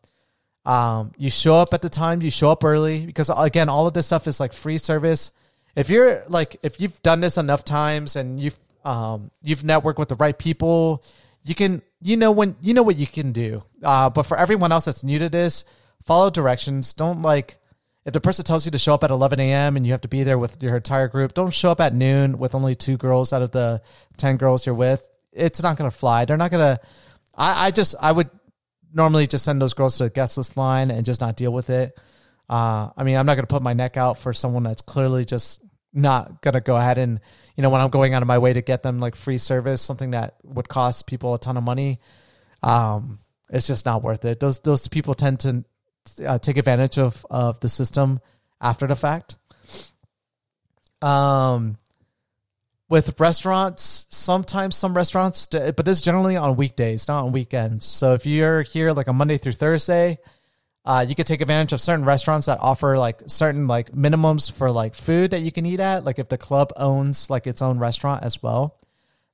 Um, 0.64 1.12
you 1.16 1.30
show 1.30 1.56
up 1.56 1.74
at 1.74 1.82
the 1.82 1.88
time, 1.88 2.22
you 2.22 2.30
show 2.30 2.50
up 2.50 2.64
early 2.64 3.06
because 3.06 3.30
again, 3.36 3.68
all 3.68 3.86
of 3.86 3.94
this 3.94 4.06
stuff 4.06 4.26
is 4.26 4.40
like 4.40 4.52
free 4.52 4.78
service. 4.78 5.30
If 5.74 5.90
you're 5.90 6.24
like, 6.28 6.58
if 6.62 6.80
you've 6.80 7.00
done 7.02 7.20
this 7.20 7.38
enough 7.38 7.64
times 7.64 8.16
and 8.16 8.38
you've, 8.38 8.58
um, 8.84 9.30
you've 9.42 9.62
networked 9.62 9.98
with 9.98 10.08
the 10.08 10.16
right 10.16 10.36
people, 10.36 11.04
you 11.44 11.54
can, 11.54 11.82
you 12.00 12.16
know, 12.16 12.30
when 12.30 12.56
you 12.60 12.74
know 12.74 12.82
what 12.82 12.96
you 12.96 13.06
can 13.06 13.32
do. 13.32 13.62
Uh, 13.82 14.10
but 14.10 14.24
for 14.24 14.36
everyone 14.36 14.72
else 14.72 14.84
that's 14.84 15.02
new 15.02 15.18
to 15.18 15.28
this, 15.28 15.64
follow 16.04 16.30
directions. 16.30 16.92
Don't 16.94 17.22
like, 17.22 17.58
if 18.04 18.12
the 18.12 18.20
person 18.20 18.44
tells 18.44 18.64
you 18.64 18.72
to 18.72 18.78
show 18.78 18.94
up 18.94 19.04
at 19.04 19.10
11 19.10 19.40
a.m. 19.40 19.76
and 19.76 19.86
you 19.86 19.92
have 19.92 20.00
to 20.02 20.08
be 20.08 20.24
there 20.24 20.38
with 20.38 20.62
your 20.62 20.76
entire 20.76 21.08
group, 21.08 21.34
don't 21.34 21.52
show 21.52 21.70
up 21.70 21.80
at 21.80 21.94
noon 21.94 22.38
with 22.38 22.54
only 22.54 22.74
two 22.74 22.96
girls 22.96 23.32
out 23.32 23.42
of 23.42 23.52
the 23.52 23.80
10 24.18 24.36
girls 24.36 24.66
you're 24.66 24.74
with. 24.74 25.08
It's 25.32 25.62
not 25.62 25.78
to 25.78 25.90
fly. 25.90 26.24
They're 26.24 26.36
not 26.36 26.50
to, 26.50 26.80
I, 27.34 27.68
I 27.68 27.70
just, 27.70 27.94
I 28.00 28.12
would 28.12 28.28
normally 28.92 29.26
just 29.26 29.44
send 29.44 29.62
those 29.62 29.74
girls 29.74 29.96
to 29.98 30.04
the 30.04 30.10
guest 30.10 30.36
list 30.36 30.56
line 30.56 30.90
and 30.90 31.06
just 31.06 31.20
not 31.20 31.36
deal 31.36 31.52
with 31.52 31.70
it. 31.70 31.98
Uh, 32.52 32.90
I 32.94 33.04
mean, 33.04 33.16
I'm 33.16 33.24
not 33.24 33.36
going 33.36 33.46
to 33.46 33.54
put 33.54 33.62
my 33.62 33.72
neck 33.72 33.96
out 33.96 34.18
for 34.18 34.34
someone 34.34 34.62
that's 34.62 34.82
clearly 34.82 35.24
just 35.24 35.62
not 35.94 36.42
going 36.42 36.52
to 36.52 36.60
go 36.60 36.76
ahead 36.76 36.98
and, 36.98 37.18
you 37.56 37.62
know, 37.62 37.70
when 37.70 37.80
I'm 37.80 37.88
going 37.88 38.12
out 38.12 38.20
of 38.20 38.28
my 38.28 38.36
way 38.36 38.52
to 38.52 38.60
get 38.60 38.82
them 38.82 39.00
like 39.00 39.16
free 39.16 39.38
service, 39.38 39.80
something 39.80 40.10
that 40.10 40.34
would 40.42 40.68
cost 40.68 41.06
people 41.06 41.32
a 41.32 41.38
ton 41.38 41.56
of 41.56 41.64
money, 41.64 41.98
um, 42.62 43.20
it's 43.48 43.66
just 43.66 43.86
not 43.86 44.02
worth 44.02 44.26
it. 44.26 44.38
Those 44.38 44.60
those 44.60 44.86
people 44.86 45.14
tend 45.14 45.40
to 45.40 45.64
uh, 46.26 46.38
take 46.40 46.58
advantage 46.58 46.98
of 46.98 47.24
of 47.30 47.58
the 47.60 47.70
system 47.70 48.20
after 48.60 48.86
the 48.86 48.96
fact. 48.96 49.38
Um, 51.00 51.78
with 52.90 53.18
restaurants, 53.18 54.04
sometimes 54.10 54.76
some 54.76 54.92
restaurants, 54.92 55.46
but 55.46 55.86
this 55.86 55.98
is 55.98 56.02
generally 56.02 56.36
on 56.36 56.56
weekdays, 56.56 57.08
not 57.08 57.24
on 57.24 57.32
weekends. 57.32 57.86
So 57.86 58.12
if 58.12 58.26
you're 58.26 58.60
here 58.60 58.92
like 58.92 59.08
a 59.08 59.14
Monday 59.14 59.38
through 59.38 59.52
Thursday, 59.52 60.18
uh, 60.84 61.04
you 61.08 61.14
could 61.14 61.26
take 61.26 61.40
advantage 61.40 61.72
of 61.72 61.80
certain 61.80 62.04
restaurants 62.04 62.46
that 62.46 62.58
offer 62.60 62.98
like 62.98 63.22
certain 63.26 63.68
like 63.68 63.92
minimums 63.92 64.50
for 64.50 64.70
like 64.70 64.94
food 64.94 65.30
that 65.30 65.40
you 65.40 65.52
can 65.52 65.64
eat 65.64 65.80
at. 65.80 66.04
Like 66.04 66.18
if 66.18 66.28
the 66.28 66.38
club 66.38 66.72
owns 66.76 67.30
like 67.30 67.46
its 67.46 67.62
own 67.62 67.78
restaurant 67.78 68.24
as 68.24 68.42
well, 68.42 68.78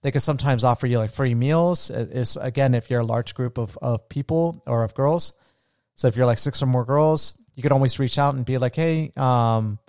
They 0.02 0.10
can 0.10 0.20
sometimes 0.20 0.62
offer 0.62 0.86
you 0.86 0.98
like 0.98 1.10
free 1.10 1.34
meals. 1.34 1.90
Is 1.90 2.36
again 2.36 2.74
if 2.74 2.90
you're 2.90 3.00
a 3.00 3.04
large 3.04 3.34
group 3.34 3.58
of 3.58 3.76
of 3.82 4.08
people 4.08 4.62
or 4.66 4.84
of 4.84 4.94
girls. 4.94 5.32
So 5.96 6.06
if 6.06 6.16
you're 6.16 6.26
like 6.26 6.38
six 6.38 6.62
or 6.62 6.66
more 6.66 6.84
girls, 6.84 7.34
you 7.56 7.62
can 7.62 7.72
always 7.72 7.98
reach 7.98 8.18
out 8.18 8.34
and 8.36 8.44
be 8.44 8.58
like, 8.58 8.76
hey, 8.76 9.12
um, 9.16 9.80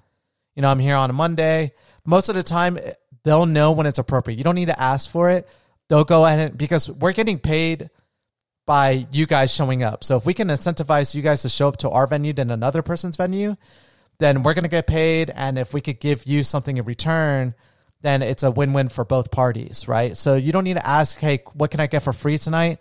you 0.56 0.64
know, 0.64 0.70
I'm 0.70 0.80
here 0.80 0.96
on 0.96 1.12
a 1.12 1.14
Monday. 1.14 1.74
Most 2.06 2.30
of 2.30 2.36
the 2.36 2.42
time, 2.42 2.80
they'll 3.24 3.46
know 3.46 3.74
when 3.74 3.86
it's 3.86 4.00
appropriate. 4.00 4.38
You 4.38 4.44
don't 4.44 4.56
need 4.56 4.68
to 4.68 4.82
ask 4.82 5.08
for 5.10 5.30
it. 5.30 5.48
They'll 5.88 6.06
go 6.06 6.26
ahead 6.26 6.40
and 6.40 6.58
because 6.58 6.90
we're 6.90 7.14
getting 7.14 7.38
paid 7.38 7.92
by 8.70 9.08
you 9.10 9.26
guys 9.26 9.52
showing 9.52 9.82
up. 9.82 10.04
So 10.04 10.16
if 10.16 10.28
we 10.28 10.36
can 10.36 10.50
incentivize 10.50 11.16
you 11.16 11.24
guys 11.24 11.42
to 11.42 11.50
show 11.50 11.68
up 11.68 11.78
to 11.78 11.90
our 11.90 12.06
venue 12.06 12.34
than 12.34 12.52
another 12.52 12.84
person's 12.84 13.16
venue, 13.16 13.56
then 14.20 14.44
we're 14.44 14.54
going 14.54 14.64
to 14.64 14.70
get 14.70 14.86
paid. 14.86 15.32
And 15.32 15.58
if 15.58 15.74
we 15.74 15.82
could 15.82 16.00
give 16.00 16.28
you 16.28 16.44
something 16.44 16.78
in 16.78 16.86
return, 16.86 17.56
then 18.04 18.22
it's 18.22 18.44
a 18.44 18.52
win 18.52 18.74
win 18.74 18.90
for 18.90 19.04
both 19.04 19.32
parties, 19.32 19.88
right? 19.88 20.16
So 20.16 20.36
you 20.36 20.52
don't 20.52 20.66
need 20.66 20.76
to 20.76 20.86
ask, 20.86 21.18
hey, 21.18 21.42
what 21.56 21.72
can 21.72 21.80
I 21.80 21.88
get 21.88 22.04
for 22.04 22.14
free 22.14 22.38
tonight? 22.38 22.78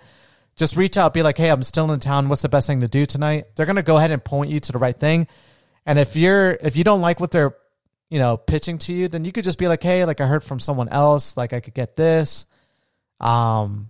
Just 0.57 0.77
reach 0.77 0.99
out, 0.99 1.15
be 1.15 1.23
like, 1.23 1.39
hey, 1.39 1.49
I'm 1.49 1.63
still 1.63 1.91
in 1.91 2.01
town. 2.01 2.29
What's 2.29 2.43
the 2.43 2.51
best 2.51 2.67
thing 2.67 2.83
to 2.83 2.89
do 2.89 3.07
tonight? 3.07 3.47
They're 3.57 3.65
going 3.65 3.77
to 3.77 3.83
go 3.83 3.97
ahead 3.97 4.11
and 4.11 4.23
point 4.23 4.51
you 4.51 4.61
to 4.61 4.73
the 4.73 4.79
right 4.79 4.95
thing. 4.95 5.27
And 5.87 5.99
if 5.99 6.17
you're, 6.17 6.51
if 6.51 6.77
you 6.77 6.85
don't 6.85 7.01
like 7.01 7.19
what 7.19 7.31
they're, 7.31 7.57
you 8.11 8.19
know, 8.19 8.37
pitching 8.37 8.77
to 8.77 8.93
you, 8.93 9.09
then 9.09 9.25
you 9.25 9.33
could 9.33 9.45
just 9.45 9.57
be 9.57 9.69
like, 9.69 9.83
hey, 9.83 10.05
like 10.05 10.21
I 10.21 10.27
heard 10.27 10.45
from 10.45 10.61
someone 10.61 10.91
else, 10.91 11.35
like 11.35 11.55
I 11.55 11.61
could 11.61 11.73
get 11.73 11.97
this. 11.97 12.45
Um, 13.21 13.89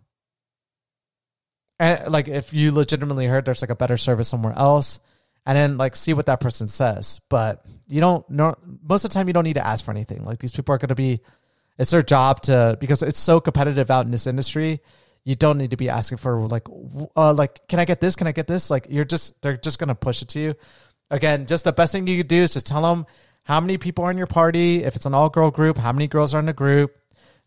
and 1.78 2.10
like 2.10 2.28
if 2.28 2.52
you 2.52 2.72
legitimately 2.72 3.26
heard 3.26 3.44
there's 3.44 3.62
like 3.62 3.70
a 3.70 3.76
better 3.76 3.96
service 3.96 4.28
somewhere 4.28 4.54
else 4.56 5.00
and 5.46 5.56
then 5.56 5.78
like 5.78 5.96
see 5.96 6.12
what 6.12 6.26
that 6.26 6.40
person 6.40 6.68
says. 6.68 7.20
But 7.28 7.64
you 7.88 8.00
don't 8.00 8.28
know 8.28 8.56
most 8.82 9.04
of 9.04 9.10
the 9.10 9.14
time 9.14 9.28
you 9.28 9.32
don't 9.32 9.44
need 9.44 9.54
to 9.54 9.66
ask 9.66 9.84
for 9.84 9.90
anything. 9.90 10.24
Like 10.24 10.38
these 10.38 10.52
people 10.52 10.74
are 10.74 10.78
going 10.78 10.88
to 10.88 10.94
be 10.94 11.20
it's 11.78 11.90
their 11.90 12.02
job 12.02 12.42
to 12.42 12.76
because 12.80 13.02
it's 13.02 13.18
so 13.18 13.40
competitive 13.40 13.90
out 13.90 14.04
in 14.04 14.12
this 14.12 14.26
industry 14.26 14.80
you 15.24 15.36
don't 15.36 15.58
need 15.58 15.70
to 15.70 15.76
be 15.76 15.88
asking 15.88 16.18
for 16.18 16.40
like 16.48 16.66
uh 17.16 17.32
like 17.32 17.66
can 17.68 17.78
i 17.78 17.84
get 17.84 18.00
this? 18.00 18.16
Can 18.16 18.26
i 18.26 18.32
get 18.32 18.46
this? 18.46 18.70
Like 18.70 18.86
you're 18.90 19.04
just 19.04 19.40
they're 19.42 19.56
just 19.56 19.78
going 19.78 19.88
to 19.88 19.94
push 19.94 20.22
it 20.22 20.28
to 20.28 20.40
you. 20.40 20.54
Again 21.10 21.46
just 21.46 21.64
the 21.64 21.72
best 21.72 21.92
thing 21.92 22.06
you 22.06 22.16
could 22.18 22.28
do 22.28 22.36
is 22.36 22.52
just 22.52 22.66
tell 22.66 22.82
them 22.82 23.06
how 23.44 23.60
many 23.60 23.78
people 23.78 24.04
are 24.04 24.10
in 24.10 24.18
your 24.18 24.26
party 24.26 24.84
if 24.84 24.96
it's 24.96 25.06
an 25.06 25.14
all 25.14 25.30
girl 25.30 25.50
group 25.50 25.78
how 25.78 25.92
many 25.92 26.08
girls 26.08 26.34
are 26.34 26.40
in 26.40 26.46
the 26.46 26.52
group 26.52 26.94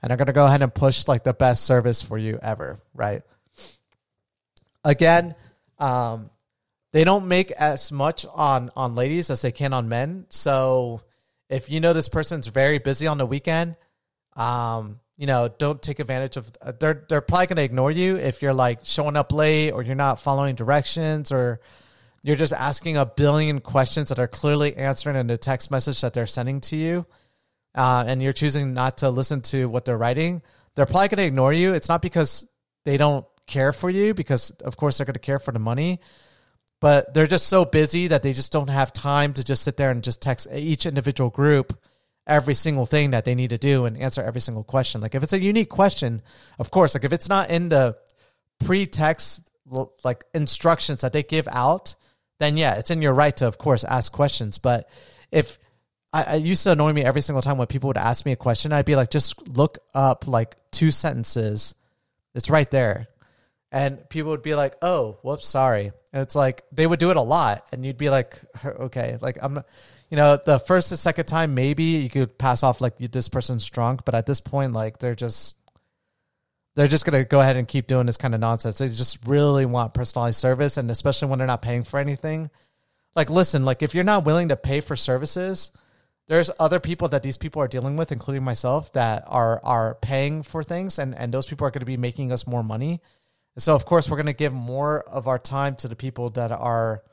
and 0.02 0.10
they're 0.10 0.18
going 0.18 0.26
to 0.26 0.34
go 0.34 0.48
ahead 0.48 0.64
and 0.64 0.74
push 0.74 1.08
like 1.08 1.24
the 1.24 1.34
best 1.34 1.64
service 1.64 2.02
for 2.02 2.18
you 2.18 2.40
ever 2.42 2.80
right 2.96 3.22
again, 4.84 5.36
um, 5.80 6.30
they 6.94 7.04
don't 7.04 7.28
make 7.28 7.52
as 7.52 7.92
much 7.92 8.26
on 8.34 8.72
on 8.76 8.96
ladies 8.96 9.30
as 9.30 9.42
they 9.42 9.52
can 9.52 9.74
on 9.74 9.90
men. 9.90 10.26
So 10.30 11.02
if 11.50 11.70
you 11.70 11.80
know 11.80 11.94
this 11.94 12.10
person's 12.10 12.48
very 12.48 12.80
busy 12.80 13.08
on 13.08 13.18
the 13.18 13.26
weekend, 13.26 13.76
um, 14.36 15.00
you 15.18 15.28
know, 15.28 15.48
don't 15.48 15.82
take 15.82 16.00
advantage 16.00 16.38
of. 16.38 16.52
Uh, 16.62 16.72
they're 16.80 17.06
they're 17.08 17.22
probably 17.22 17.48
gonna 17.48 17.62
ignore 17.62 17.92
you 17.92 18.18
if 18.18 18.42
you're 18.42 18.54
like 18.54 18.80
showing 18.84 19.16
up 19.16 19.32
late 19.32 19.72
or 19.72 19.84
you're 19.84 19.96
not 19.96 20.20
following 20.20 20.56
directions 20.56 21.32
or 21.32 21.60
you're 22.24 22.36
just 22.36 22.54
asking 22.54 22.98
a 22.98 23.06
billion 23.06 23.60
questions 23.60 24.10
that 24.10 24.20
are 24.20 24.28
clearly 24.28 24.76
answered 24.76 25.16
in 25.16 25.28
the 25.28 25.38
text 25.38 25.72
message 25.72 26.02
that 26.02 26.14
they're 26.14 26.28
sending 26.28 26.62
to 26.62 26.76
you, 26.76 27.06
uh, 27.76 28.04
and 28.08 28.22
you're 28.22 28.34
choosing 28.34 28.74
not 28.74 28.98
to 29.00 29.10
listen 29.10 29.42
to 29.42 29.68
what 29.68 29.86
they're 29.86 29.98
writing. 29.98 30.42
They're 30.76 30.86
probably 30.86 31.10
gonna 31.10 31.28
ignore 31.28 31.54
you. 31.54 31.74
It's 31.74 31.90
not 31.90 32.02
because 32.02 32.48
they 32.86 32.98
don't 32.98 33.26
care 33.48 33.74
for 33.74 33.90
you 33.90 34.14
because 34.14 34.52
of 34.62 34.78
course 34.78 34.98
they're 34.98 35.06
going 35.06 35.14
to 35.14 35.20
care 35.20 35.40
for 35.40 35.52
the 35.52 35.60
money. 35.60 36.00
But 36.80 37.14
they're 37.14 37.28
just 37.28 37.48
so 37.48 37.64
busy 37.64 38.08
that 38.08 38.24
they 38.24 38.34
just 38.34 38.52
don't 38.52 38.70
have 38.70 38.92
time 38.92 39.34
to 39.34 39.44
just 39.44 39.64
sit 39.64 39.78
there 39.78 39.92
and 39.92 40.04
just 40.04 40.22
text 40.22 40.48
each 40.52 40.86
individual 40.88 41.30
group 41.30 41.80
every 42.26 42.56
single 42.56 42.86
thing 42.86 43.12
that 43.12 43.26
they 43.26 43.36
need 43.36 43.52
to 43.52 43.58
do 43.58 43.86
and 43.86 43.98
answer 43.98 44.22
every 44.22 44.42
single 44.42 44.64
question. 44.64 45.00
Like 45.02 45.14
if 45.14 45.22
it's 45.22 45.34
a 45.34 45.40
unique 45.40 45.70
question 45.70 46.22
of 46.58 46.72
course 46.72 46.96
like 46.96 47.04
if 47.04 47.14
it's 47.14 47.30
not 47.30 47.52
in 47.52 47.70
the 47.70 47.98
pre-text 48.64 49.50
like 50.04 50.24
instructions 50.34 51.02
that 51.02 51.14
they 51.14 51.24
give 51.24 51.48
out 51.48 51.96
then 52.40 52.58
yeah 52.58 52.76
it's 52.76 52.92
in 52.92 53.02
your 53.02 53.14
right 53.14 53.36
to 53.38 53.48
of 53.48 53.58
course 53.58 53.84
ask 53.84 54.12
questions. 54.12 54.58
But 54.58 54.90
if 55.32 55.60
I, 56.14 56.24
I 56.24 56.36
used 56.36 56.64
to 56.64 56.72
annoy 56.72 56.94
me 56.94 57.04
every 57.04 57.22
single 57.22 57.44
time 57.44 57.58
when 57.58 57.68
people 57.68 57.88
would 57.90 57.98
ask 57.98 58.26
me 58.26 58.32
a 58.34 58.36
question 58.36 58.74
i'd 58.74 58.86
be 58.86 58.96
like 58.96 59.10
just 59.12 59.48
look 59.48 59.78
up 59.94 60.28
like 60.28 60.56
two 60.72 60.90
sentences. 60.90 61.76
It's 62.34 62.50
right 62.50 62.70
there 62.72 63.08
and 63.72 64.08
people 64.10 64.32
would 64.32 64.42
be 64.42 64.56
like, 64.56 64.76
"Oh, 64.82 65.18
whoops, 65.22 65.48
sorry." 65.48 65.92
And 66.14 66.22
it's 66.22 66.36
like 66.36 66.64
they 66.72 66.86
would 66.86 67.00
do 67.00 67.12
it 67.12 67.18
a 67.18 67.22
lot, 67.22 67.66
and 67.72 67.86
you'd 67.86 67.98
be 67.98 68.10
like, 68.10 68.40
"Okay, 68.66 69.18
like 69.22 69.38
I'm 69.42 69.56
not." 69.56 69.66
You 70.10 70.18
know, 70.18 70.38
the 70.44 70.60
first 70.60 70.92
and 70.92 71.00
second 71.00 71.26
time, 71.26 71.56
maybe 71.56 71.84
you 71.84 72.10
could 72.10 72.38
pass 72.38 72.64
off 72.64 72.82
like 72.82 72.98
this 72.98 73.30
person's 73.30 73.70
drunk, 73.70 74.04
but 74.04 74.14
at 74.14 74.26
this 74.26 74.42
point, 74.42 74.74
like 74.74 75.00
they're 75.00 75.16
just 75.16 75.56
they're 76.76 76.90
just 76.90 77.06
gonna 77.06 77.24
go 77.24 77.40
ahead 77.40 77.56
and 77.56 77.68
keep 77.68 77.88
doing 77.88 78.08
this 78.08 78.18
kind 78.18 78.36
of 78.36 78.42
nonsense. 78.42 78.78
They 78.78 78.90
just 78.90 79.26
really 79.26 79.66
want 79.66 79.94
personalized 79.94 80.40
service, 80.40 80.76
and 80.76 80.92
especially 80.92 81.30
when 81.30 81.40
they're 81.40 81.48
not 81.48 81.62
paying 81.62 81.84
for 81.84 81.98
anything. 82.00 82.50
Like, 83.16 83.30
listen, 83.30 83.64
like 83.64 83.82
if 83.84 83.96
you're 83.96 84.04
not 84.04 84.26
willing 84.26 84.50
to 84.50 84.58
pay 84.58 84.82
for 84.82 84.98
services, 84.98 85.72
there's 86.28 86.52
other 86.60 86.80
people 86.82 87.08
that 87.10 87.24
these 87.24 87.38
people 87.38 87.62
are 87.62 87.68
dealing 87.70 87.96
with, 87.96 88.12
including 88.12 88.44
myself, 88.44 88.92
that 88.94 89.24
are 89.28 89.62
are 89.64 89.96
paying 89.96 90.44
for 90.44 90.62
things, 90.62 91.00
and 91.00 91.16
and 91.16 91.34
those 91.34 91.46
people 91.46 91.66
are 91.66 91.72
going 91.72 91.82
to 91.82 91.86
be 91.86 91.98
making 91.98 92.34
us 92.34 92.46
more 92.46 92.64
money 92.64 93.02
so, 93.58 93.76
of 93.76 93.86
course, 93.86 94.10
we're 94.10 94.18
going 94.18 94.26
to 94.28 94.34
give 94.34 94.54
more 94.54 95.02
of 95.02 95.28
our 95.28 95.40
time 95.40 95.76
to 95.78 95.88
the 95.88 95.96
people 95.96 96.30
that 96.32 96.52
are 96.52 97.04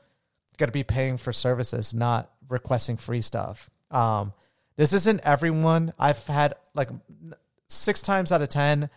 going 0.57 0.67
to 0.67 0.73
be 0.73 0.83
paying 0.83 1.17
for 1.17 1.33
services, 1.33 1.93
not 1.93 2.31
requesting 2.47 2.97
free 2.97 3.21
stuff. 3.21 3.69
Um, 3.91 4.33
this 4.77 4.93
isn't 4.93 5.21
everyone. 5.23 5.93
I've 5.99 6.25
had 6.27 6.55
like 6.73 6.89
six 7.67 8.01
times 8.01 8.31
out 8.31 8.41
of 8.41 8.49
10, 8.49 8.89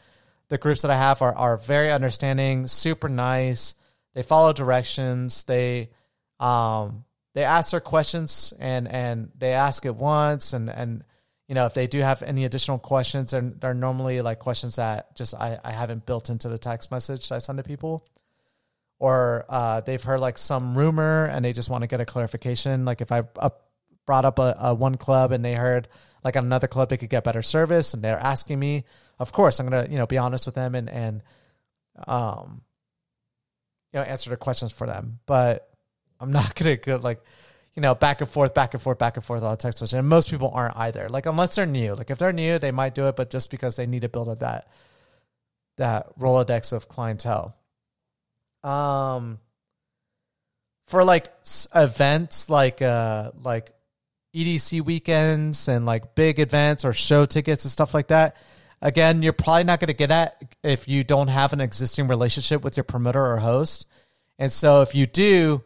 the 0.49 0.58
groups 0.58 0.82
that 0.82 0.90
I 0.90 0.96
have 0.96 1.22
are, 1.22 1.34
are 1.34 1.56
very 1.56 1.90
understanding, 1.90 2.68
super 2.68 3.08
nice. 3.08 3.75
They 4.14 4.22
follow 4.22 4.52
directions. 4.52 5.44
They, 5.44 5.90
um, 6.38 7.04
they 7.34 7.42
ask 7.42 7.70
their 7.70 7.80
questions 7.80 8.52
and, 8.61 8.87
and 8.87 9.30
they 9.37 9.52
ask 9.52 9.84
it 9.87 9.94
once 9.94 10.52
and, 10.52 10.68
and 10.68 11.04
you 11.49 11.54
know, 11.54 11.66
if 11.66 11.75
they 11.75 11.87
do 11.87 12.00
have 12.00 12.22
any 12.22 12.44
additional 12.44 12.78
questions, 12.78 13.32
and 13.32 13.61
they're 13.61 13.75
normally 13.75 14.20
like 14.22 14.38
questions 14.38 14.76
that 14.76 15.14
just 15.16 15.34
I, 15.34 15.58
I 15.64 15.72
haven't 15.72 16.06
built 16.06 16.30
into 16.30 16.49
the 16.49 16.58
text 16.58 16.90
message 16.90 17.28
that 17.28 17.37
I 17.37 17.38
send 17.38 17.58
to 17.58 17.64
people. 17.64 18.06
Or 18.99 19.44
uh, 19.49 19.80
they've 19.80 20.02
heard 20.02 20.20
like 20.20 20.38
some 20.38 20.78
rumor 20.78 21.25
and 21.26 21.44
they 21.44 21.52
just 21.52 21.68
want 21.68 21.82
to 21.82 21.88
get 21.88 22.00
a 22.00 22.04
clarification. 22.04 22.84
Like 22.84 23.00
if 23.00 23.11
I 23.11 23.25
uh, 23.37 23.50
brought 24.06 24.25
up 24.25 24.38
a, 24.38 24.56
a 24.61 24.75
one 24.75 24.96
club 24.96 25.32
and 25.32 25.44
they 25.44 25.54
heard 25.54 25.88
like 26.22 26.37
another 26.37 26.68
club 26.68 26.88
they 26.88 26.96
could 26.96 27.11
get 27.11 27.25
better 27.25 27.42
service 27.42 27.94
and 27.94 28.02
they're 28.02 28.18
asking 28.18 28.61
me, 28.61 28.84
of 29.18 29.32
course 29.32 29.58
I'm 29.58 29.68
gonna 29.68 29.88
you 29.90 29.99
know 29.99 30.06
be 30.06 30.18
honest 30.18 30.46
with 30.46 30.54
them 30.54 30.75
and 30.76 30.88
and 30.88 31.22
um 32.06 32.62
you 33.92 33.99
know 33.99 34.04
answer 34.04 34.30
their 34.30 34.37
questions 34.37 34.72
for 34.72 34.87
them. 34.87 35.18
But 35.26 35.68
I'm 36.20 36.30
not 36.30 36.54
gonna 36.54 36.76
go 36.76 36.96
like 36.96 37.22
you 37.74 37.80
know, 37.82 37.94
back 37.94 38.20
and 38.20 38.28
forth, 38.28 38.54
back 38.54 38.74
and 38.74 38.82
forth, 38.82 38.98
back 38.98 39.16
and 39.16 39.24
forth 39.24 39.42
on 39.42 39.56
text 39.56 39.80
message. 39.80 39.98
And 39.98 40.08
most 40.08 40.30
people 40.30 40.50
aren't 40.52 40.76
either. 40.76 41.08
Like 41.08 41.26
unless 41.26 41.54
they're 41.54 41.66
new. 41.66 41.94
Like 41.94 42.10
if 42.10 42.18
they're 42.18 42.32
new, 42.32 42.58
they 42.58 42.70
might 42.70 42.94
do 42.94 43.08
it, 43.08 43.16
but 43.16 43.30
just 43.30 43.50
because 43.50 43.76
they 43.76 43.86
need 43.86 44.02
to 44.02 44.08
build 44.08 44.28
up 44.28 44.40
that 44.40 44.68
that 45.78 46.18
Rolodex 46.18 46.72
of 46.72 46.88
clientele. 46.88 47.56
Um 48.62 49.38
for 50.86 51.04
like 51.04 51.32
events 51.74 52.50
like 52.50 52.82
uh 52.82 53.32
like 53.40 53.72
EDC 54.34 54.82
weekends 54.82 55.68
and 55.68 55.86
like 55.86 56.14
big 56.14 56.40
events 56.40 56.84
or 56.84 56.92
show 56.92 57.24
tickets 57.24 57.64
and 57.64 57.72
stuff 57.72 57.94
like 57.94 58.08
that. 58.08 58.36
Again, 58.80 59.22
you're 59.22 59.32
probably 59.32 59.64
not 59.64 59.78
going 59.78 59.88
to 59.88 59.94
get 59.94 60.10
at 60.10 60.42
if 60.64 60.88
you 60.88 61.04
don't 61.04 61.28
have 61.28 61.52
an 61.52 61.60
existing 61.60 62.08
relationship 62.08 62.64
with 62.64 62.76
your 62.76 62.84
promoter 62.84 63.24
or 63.24 63.36
host. 63.36 63.86
And 64.38 64.50
so 64.50 64.82
if 64.82 64.94
you 64.94 65.06
do, 65.06 65.62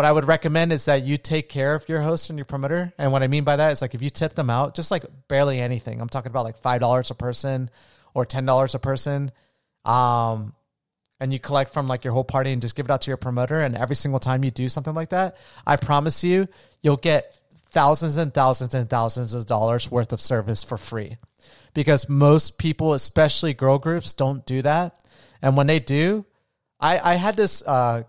what 0.00 0.06
I 0.06 0.12
would 0.12 0.24
recommend 0.26 0.72
is 0.72 0.86
that 0.86 1.02
you 1.02 1.18
take 1.18 1.50
care 1.50 1.74
of 1.74 1.86
your 1.86 2.00
host 2.00 2.30
and 2.30 2.38
your 2.38 2.46
promoter. 2.46 2.90
And 2.96 3.12
what 3.12 3.22
I 3.22 3.26
mean 3.26 3.44
by 3.44 3.56
that 3.56 3.70
is 3.70 3.82
like 3.82 3.94
if 3.94 4.00
you 4.00 4.08
tip 4.08 4.34
them 4.34 4.48
out, 4.48 4.74
just 4.74 4.90
like 4.90 5.04
barely 5.28 5.60
anything. 5.60 6.00
I'm 6.00 6.08
talking 6.08 6.30
about 6.30 6.44
like 6.44 6.56
five 6.56 6.80
dollars 6.80 7.10
a 7.10 7.14
person 7.14 7.68
or 8.14 8.24
ten 8.24 8.46
dollars 8.46 8.74
a 8.74 8.78
person. 8.78 9.30
Um, 9.84 10.54
and 11.20 11.34
you 11.34 11.38
collect 11.38 11.74
from 11.74 11.86
like 11.86 12.02
your 12.02 12.14
whole 12.14 12.24
party 12.24 12.50
and 12.50 12.62
just 12.62 12.76
give 12.76 12.86
it 12.86 12.90
out 12.90 13.02
to 13.02 13.10
your 13.10 13.18
promoter. 13.18 13.60
And 13.60 13.76
every 13.76 13.94
single 13.94 14.20
time 14.20 14.42
you 14.42 14.50
do 14.50 14.70
something 14.70 14.94
like 14.94 15.10
that, 15.10 15.36
I 15.66 15.76
promise 15.76 16.24
you, 16.24 16.48
you'll 16.80 16.96
get 16.96 17.38
thousands 17.68 18.16
and 18.16 18.32
thousands 18.32 18.72
and 18.72 18.88
thousands 18.88 19.34
of 19.34 19.44
dollars 19.44 19.90
worth 19.90 20.14
of 20.14 20.22
service 20.22 20.64
for 20.64 20.78
free. 20.78 21.18
Because 21.74 22.08
most 22.08 22.56
people, 22.56 22.94
especially 22.94 23.52
girl 23.52 23.76
groups, 23.76 24.14
don't 24.14 24.46
do 24.46 24.62
that. 24.62 24.98
And 25.42 25.58
when 25.58 25.66
they 25.66 25.78
do, 25.78 26.24
I, 26.80 26.98
I 27.12 27.14
had 27.16 27.36
this 27.36 27.62
uh, 27.66 28.04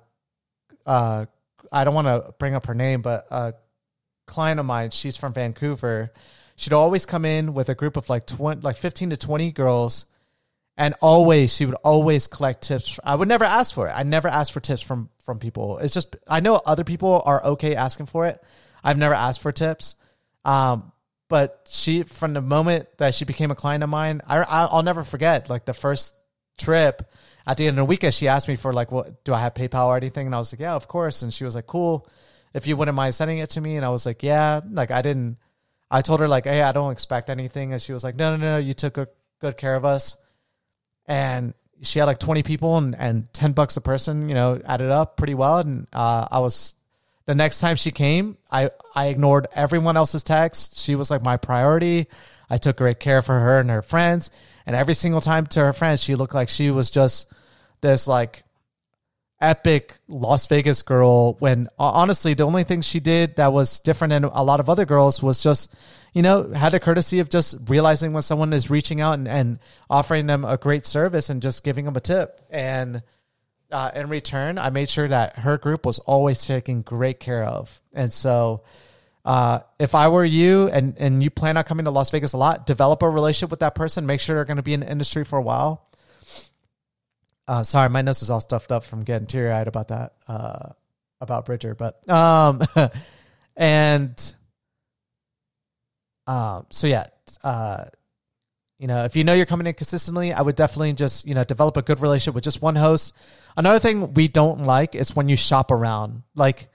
uh, 0.85 1.25
I 1.71 1.83
don't 1.83 1.93
want 1.93 2.07
to 2.07 2.33
bring 2.39 2.55
up 2.55 2.67
her 2.67 2.73
name, 2.73 3.01
but 3.01 3.27
a 3.31 3.53
client 4.27 4.59
of 4.59 4.65
mine, 4.65 4.91
she's 4.91 5.17
from 5.17 5.33
Vancouver. 5.33 6.11
She'd 6.55 6.73
always 6.73 7.05
come 7.05 7.25
in 7.25 7.53
with 7.53 7.69
a 7.69 7.75
group 7.75 7.97
of 7.97 8.09
like 8.09 8.27
20, 8.27 8.61
like 8.61 8.77
15 8.77 9.11
to 9.11 9.17
20 9.17 9.51
girls. 9.51 10.05
And 10.77 10.95
always, 11.01 11.53
she 11.53 11.65
would 11.65 11.75
always 11.83 12.27
collect 12.27 12.63
tips. 12.63 12.99
I 13.03 13.15
would 13.15 13.27
never 13.27 13.43
ask 13.43 13.73
for 13.73 13.87
it. 13.87 13.91
I 13.91 14.03
never 14.03 14.27
asked 14.27 14.53
for 14.53 14.61
tips 14.61 14.81
from, 14.81 15.09
from 15.25 15.37
people. 15.37 15.79
It's 15.79 15.93
just, 15.93 16.15
I 16.27 16.39
know 16.39 16.55
other 16.55 16.83
people 16.83 17.21
are 17.25 17.43
okay 17.43 17.75
asking 17.75 18.05
for 18.07 18.25
it. 18.25 18.41
I've 18.83 18.97
never 18.97 19.13
asked 19.13 19.41
for 19.41 19.51
tips. 19.51 19.95
Um, 20.45 20.91
but 21.31 21.69
she 21.71 22.03
from 22.03 22.33
the 22.33 22.41
moment 22.41 22.89
that 22.97 23.15
she 23.15 23.23
became 23.23 23.51
a 23.51 23.55
client 23.55 23.85
of 23.85 23.89
mine, 23.89 24.21
I 24.27 24.43
I'll 24.43 24.83
never 24.83 25.05
forget. 25.05 25.49
Like 25.49 25.63
the 25.63 25.73
first 25.73 26.13
trip 26.57 27.09
at 27.45 27.57
the 27.57 27.67
end 27.67 27.77
of 27.77 27.83
the 27.83 27.85
weekend, 27.85 28.13
she 28.13 28.27
asked 28.27 28.47
me 28.47 28.55
for 28.55 28.73
like, 28.73 28.91
what 28.91 29.23
do 29.23 29.33
I 29.33 29.39
have 29.39 29.53
PayPal 29.53 29.87
or 29.87 29.97
anything? 29.97 30.27
And 30.27 30.35
I 30.35 30.39
was 30.39 30.53
like, 30.53 30.59
yeah, 30.59 30.73
of 30.73 30.87
course. 30.87 31.21
And 31.21 31.33
she 31.33 31.43
was 31.43 31.55
like, 31.55 31.67
cool. 31.67 32.07
If 32.53 32.67
you 32.67 32.75
wouldn't 32.75 32.95
mind 32.95 33.15
sending 33.15 33.37
it 33.37 33.51
to 33.51 33.61
me, 33.61 33.77
and 33.77 33.85
I 33.85 33.89
was 33.89 34.05
like, 34.05 34.23
yeah. 34.23 34.61
Like 34.69 34.91
I 34.91 35.01
didn't. 35.01 35.37
I 35.89 36.01
told 36.01 36.19
her 36.19 36.27
like, 36.27 36.45
hey, 36.45 36.61
I 36.61 36.71
don't 36.71 36.91
expect 36.91 37.29
anything, 37.29 37.73
and 37.73 37.81
she 37.81 37.93
was 37.93 38.03
like, 38.03 38.15
no, 38.15 38.35
no, 38.35 38.53
no, 38.53 38.57
you 38.57 38.73
took 38.73 38.93
good, 38.93 39.09
good 39.39 39.57
care 39.57 39.75
of 39.75 39.83
us. 39.83 40.15
And 41.05 41.53
she 41.81 41.99
had 41.99 42.05
like 42.05 42.19
20 42.19 42.43
people 42.43 42.77
and, 42.77 42.95
and 42.95 43.33
10 43.33 43.53
bucks 43.53 43.75
a 43.77 43.81
person, 43.81 44.29
you 44.29 44.35
know, 44.35 44.61
added 44.65 44.91
up 44.91 45.17
pretty 45.17 45.33
well. 45.33 45.57
And 45.57 45.87
uh, 45.91 46.27
I 46.31 46.39
was, 46.39 46.75
the 47.25 47.35
next 47.35 47.59
time 47.59 47.75
she 47.75 47.91
came, 47.91 48.37
I, 48.49 48.69
I 48.95 49.07
ignored 49.07 49.47
everyone 49.53 49.97
else's 49.97 50.23
text. 50.23 50.79
She 50.79 50.95
was 50.95 51.11
like 51.11 51.23
my 51.23 51.37
priority. 51.37 52.07
I 52.49 52.57
took 52.57 52.77
great 52.77 52.99
care 52.99 53.21
for 53.21 53.37
her 53.37 53.59
and 53.59 53.69
her 53.69 53.81
friends. 53.81 54.29
And 54.65 54.75
every 54.75 54.93
single 54.93 55.21
time 55.21 55.47
to 55.47 55.59
her 55.61 55.73
friends, 55.73 56.01
she 56.03 56.15
looked 56.15 56.33
like 56.33 56.49
she 56.49 56.71
was 56.71 56.89
just 56.89 57.31
this 57.81 58.07
like 58.07 58.43
epic 59.39 59.97
Las 60.07 60.47
Vegas 60.47 60.81
girl. 60.81 61.33
When 61.33 61.69
honestly, 61.79 62.33
the 62.33 62.43
only 62.43 62.63
thing 62.63 62.81
she 62.81 62.99
did 62.99 63.37
that 63.37 63.53
was 63.53 63.79
different 63.79 64.11
than 64.11 64.25
a 64.25 64.43
lot 64.43 64.59
of 64.59 64.69
other 64.69 64.85
girls 64.85 65.21
was 65.21 65.41
just 65.41 65.73
you 66.13 66.21
know, 66.21 66.51
had 66.51 66.73
the 66.73 66.79
courtesy 66.79 67.19
of 67.19 67.29
just 67.29 67.55
realizing 67.69 68.11
when 68.13 68.21
someone 68.21 68.51
is 68.53 68.69
reaching 68.69 68.99
out 68.99 69.13
and, 69.13 69.27
and 69.27 69.59
offering 69.89 70.27
them 70.27 70.43
a 70.43 70.57
great 70.57 70.85
service 70.85 71.29
and 71.29 71.41
just 71.41 71.63
giving 71.63 71.85
them 71.85 71.95
a 71.95 72.01
tip. 72.01 72.41
And 72.49 73.01
uh, 73.71 73.91
in 73.95 74.09
return, 74.09 74.57
I 74.57 74.69
made 74.71 74.89
sure 74.89 75.07
that 75.07 75.39
her 75.39 75.57
group 75.57 75.85
was 75.85 75.99
always 75.99 76.45
taken 76.45 76.81
great 76.81 77.21
care 77.21 77.45
of. 77.45 77.81
And 77.93 78.11
so, 78.11 78.63
uh, 79.23 79.59
if 79.79 79.93
I 79.95 80.07
were 80.07 80.25
you 80.25 80.67
and, 80.69 80.95
and 80.97 81.21
you 81.21 81.29
plan 81.29 81.57
on 81.57 81.63
coming 81.63 81.85
to 81.85 81.91
Las 81.91 82.09
Vegas 82.09 82.33
a 82.33 82.37
lot, 82.37 82.65
develop 82.65 83.03
a 83.03 83.09
relationship 83.09 83.51
with 83.51 83.59
that 83.59 83.75
person. 83.75 84.05
Make 84.05 84.19
sure 84.19 84.35
they're 84.35 84.45
going 84.45 84.57
to 84.57 84.63
be 84.63 84.73
in 84.73 84.79
the 84.79 84.91
industry 84.91 85.23
for 85.23 85.37
a 85.37 85.41
while. 85.41 85.87
Uh, 87.47 87.63
sorry, 87.63 87.89
my 87.89 88.01
nose 88.01 88.21
is 88.21 88.29
all 88.29 88.39
stuffed 88.39 88.71
up 88.71 88.83
from 88.83 89.01
getting 89.01 89.27
teary 89.27 89.51
eyed 89.51 89.67
about 89.67 89.89
that, 89.89 90.13
uh, 90.27 90.69
about 91.19 91.45
Bridger. 91.45 91.75
But, 91.75 92.07
um, 92.09 92.61
and 93.55 94.35
um, 96.27 96.65
so 96.69 96.87
yeah, 96.87 97.07
uh, 97.43 97.85
you 98.79 98.87
know, 98.87 99.03
if 99.03 99.15
you 99.15 99.23
know 99.23 99.33
you're 99.33 99.45
coming 99.45 99.67
in 99.67 99.73
consistently, 99.73 100.33
I 100.33 100.41
would 100.41 100.55
definitely 100.55 100.93
just, 100.93 101.27
you 101.27 101.35
know, 101.35 101.43
develop 101.43 101.77
a 101.77 101.83
good 101.83 101.99
relationship 101.99 102.33
with 102.33 102.43
just 102.43 102.61
one 102.61 102.75
host. 102.75 103.13
Another 103.55 103.79
thing 103.79 104.13
we 104.13 104.27
don't 104.27 104.63
like 104.63 104.95
is 104.95 105.15
when 105.15 105.29
you 105.29 105.35
shop 105.35 105.69
around. 105.69 106.23
Like 106.35 106.70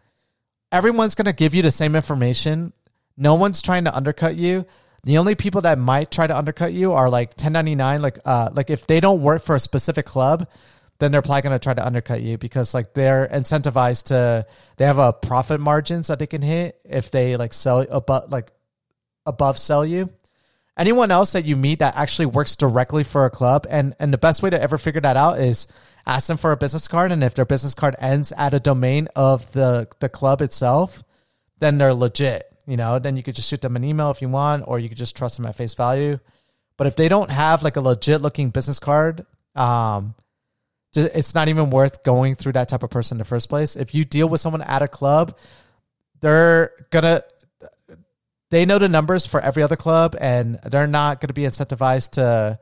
everyone's 0.72 1.14
going 1.14 1.26
to 1.26 1.32
give 1.32 1.54
you 1.54 1.62
the 1.62 1.70
same 1.70 1.94
information. 1.96 2.72
No 3.16 3.34
one's 3.34 3.62
trying 3.62 3.84
to 3.84 3.96
undercut 3.96 4.36
you. 4.36 4.66
The 5.04 5.18
only 5.18 5.34
people 5.34 5.60
that 5.62 5.78
might 5.78 6.10
try 6.10 6.26
to 6.26 6.36
undercut 6.36 6.72
you 6.72 6.92
are 6.92 7.08
like 7.08 7.30
1099 7.30 8.02
like 8.02 8.18
uh 8.24 8.50
like 8.52 8.70
if 8.70 8.88
they 8.88 8.98
don't 8.98 9.22
work 9.22 9.42
for 9.42 9.54
a 9.54 9.60
specific 9.60 10.04
club, 10.04 10.48
then 10.98 11.12
they're 11.12 11.22
probably 11.22 11.42
going 11.42 11.52
to 11.52 11.62
try 11.62 11.74
to 11.74 11.86
undercut 11.86 12.22
you 12.22 12.38
because 12.38 12.74
like 12.74 12.92
they're 12.92 13.28
incentivized 13.28 14.06
to 14.06 14.46
they 14.76 14.84
have 14.84 14.98
a 14.98 15.12
profit 15.12 15.60
margins 15.60 16.08
that 16.08 16.18
they 16.18 16.26
can 16.26 16.42
hit 16.42 16.80
if 16.84 17.10
they 17.10 17.36
like 17.36 17.52
sell 17.52 17.86
above 17.88 18.32
like 18.32 18.50
above 19.26 19.58
sell 19.58 19.84
you. 19.84 20.10
Anyone 20.78 21.10
else 21.10 21.32
that 21.32 21.44
you 21.44 21.56
meet 21.56 21.78
that 21.78 21.96
actually 21.96 22.26
works 22.26 22.56
directly 22.56 23.02
for 23.02 23.24
a 23.24 23.30
club, 23.30 23.66
and 23.70 23.94
and 23.98 24.12
the 24.12 24.18
best 24.18 24.42
way 24.42 24.50
to 24.50 24.60
ever 24.60 24.76
figure 24.76 25.00
that 25.00 25.16
out 25.16 25.38
is 25.38 25.68
ask 26.06 26.28
them 26.28 26.36
for 26.36 26.52
a 26.52 26.56
business 26.56 26.88
card, 26.88 27.12
and 27.12 27.24
if 27.24 27.34
their 27.34 27.44
business 27.44 27.74
card 27.74 27.96
ends 27.98 28.32
at 28.36 28.54
a 28.54 28.60
domain 28.60 29.08
of 29.16 29.50
the 29.52 29.88
the 30.00 30.08
club 30.08 30.40
itself, 30.40 31.02
then 31.58 31.78
they're 31.78 31.94
legit. 31.94 32.44
You 32.66 32.76
know, 32.76 32.98
then 32.98 33.16
you 33.16 33.22
could 33.22 33.34
just 33.34 33.48
shoot 33.48 33.60
them 33.60 33.76
an 33.76 33.84
email 33.84 34.10
if 34.10 34.20
you 34.20 34.28
want, 34.28 34.64
or 34.66 34.78
you 34.78 34.88
could 34.88 34.98
just 34.98 35.16
trust 35.16 35.36
them 35.36 35.46
at 35.46 35.56
face 35.56 35.74
value. 35.74 36.18
But 36.76 36.86
if 36.86 36.96
they 36.96 37.08
don't 37.08 37.30
have 37.30 37.62
like 37.62 37.76
a 37.76 37.80
legit 37.80 38.20
looking 38.20 38.50
business 38.50 38.78
card, 38.78 39.24
um, 39.54 40.14
it's 40.94 41.34
not 41.34 41.48
even 41.48 41.70
worth 41.70 42.02
going 42.02 42.34
through 42.34 42.52
that 42.52 42.68
type 42.68 42.82
of 42.82 42.90
person 42.90 43.16
in 43.16 43.18
the 43.18 43.24
first 43.24 43.48
place. 43.48 43.76
If 43.76 43.94
you 43.94 44.04
deal 44.04 44.28
with 44.28 44.40
someone 44.40 44.62
at 44.62 44.82
a 44.82 44.88
club, 44.88 45.36
they're 46.20 46.70
gonna 46.90 47.22
they 48.50 48.64
know 48.64 48.78
the 48.78 48.88
numbers 48.88 49.26
for 49.26 49.40
every 49.40 49.62
other 49.62 49.76
club 49.76 50.16
and 50.20 50.58
they're 50.64 50.86
not 50.86 51.20
to 51.20 51.32
be 51.32 51.42
incentivized 51.42 52.12
to 52.12 52.58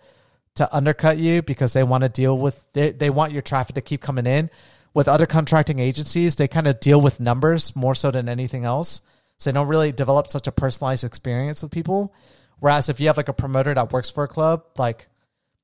to 0.57 0.75
undercut 0.75 1.19
you 1.19 1.43
because 1.43 1.73
they 1.73 1.83
want 1.83 2.03
to 2.03 2.09
deal 2.09 2.37
with 2.37 2.65
they, 2.73 2.91
they 2.93 3.11
want 3.11 3.33
your 3.33 3.43
traffic 3.43 3.75
to 3.75 3.81
keep 3.81 4.01
coming 4.01 4.27
in 4.27 4.51
with 4.93 5.09
other 5.09 5.27
contracting 5.27 5.79
agencies 5.79 6.37
they 6.37 6.49
kind 6.49 6.67
of 6.67 6.81
deal 6.81 7.01
with 7.01 7.21
numbers 7.21 7.75
more 7.75 7.95
so 7.95 8.11
than 8.11 8.29
anything 8.29 8.65
else 8.65 9.01
so 9.39 9.51
they 9.51 9.55
don't 9.55 9.69
really 9.69 9.93
develop 9.93 10.31
such 10.31 10.47
a 10.47 10.53
personalized 10.53 11.05
experience 11.05 11.63
with 11.63 11.73
people 11.73 12.15
whereas 12.61 12.89
if 12.89 13.01
you 13.01 13.07
have 13.07 13.17
like 13.17 13.29
a 13.29 13.33
promoter 13.33 13.75
that 13.75 13.93
works 13.93 14.11
for 14.11 14.25
a 14.25 14.29
club 14.29 14.65
like 14.79 15.09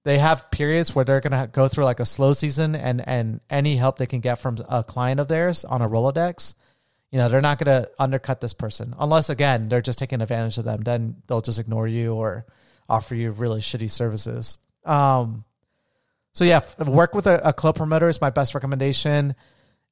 they 0.03 0.18
have 0.18 0.50
periods 0.50 0.94
where 0.94 1.05
they're 1.05 1.20
going 1.20 1.38
to 1.38 1.46
go 1.46 1.68
through 1.68 1.85
like 1.85 2.00
a 2.00 2.07
slow 2.07 2.33
season 2.33 2.74
and 2.74 3.07
and 3.07 3.40
any 3.50 3.76
help 3.76 3.98
they 3.98 4.07
can 4.07 4.20
get 4.20 4.38
from 4.38 4.57
a 4.68 4.83
client 4.83 5.20
of 5.20 5.29
theirs 5.29 5.64
on 5.64 5.83
a 5.83 5.88
rolodex 5.88 6.55
you 7.11 7.18
know, 7.18 7.29
they're 7.29 7.40
not 7.40 7.59
going 7.59 7.83
to 7.83 7.90
undercut 7.98 8.40
this 8.40 8.55
person 8.55 8.94
unless, 8.98 9.31
again, 9.31 9.68
they're 9.68 9.81
just 9.81 9.98
taking 9.98 10.20
advantage 10.20 10.59
of 10.59 10.64
them. 10.64 10.83
Then 10.83 11.16
they'll 11.26 11.40
just 11.40 11.59
ignore 11.59 11.88
you 11.88 12.14
or 12.14 12.46
offer 12.88 13.14
you 13.14 13.33
really 13.33 13.61
shitty 13.61 13.90
services. 13.90 14.57
Um, 14.84 15.44
so 16.32 16.44
yeah, 16.44 16.60
work 16.78 17.14
with 17.14 17.26
a, 17.26 17.48
a 17.48 17.52
club 17.52 17.76
promoter 17.76 18.08
is 18.08 18.20
my 18.20 18.30
best 18.30 18.54
recommendation, 18.54 19.34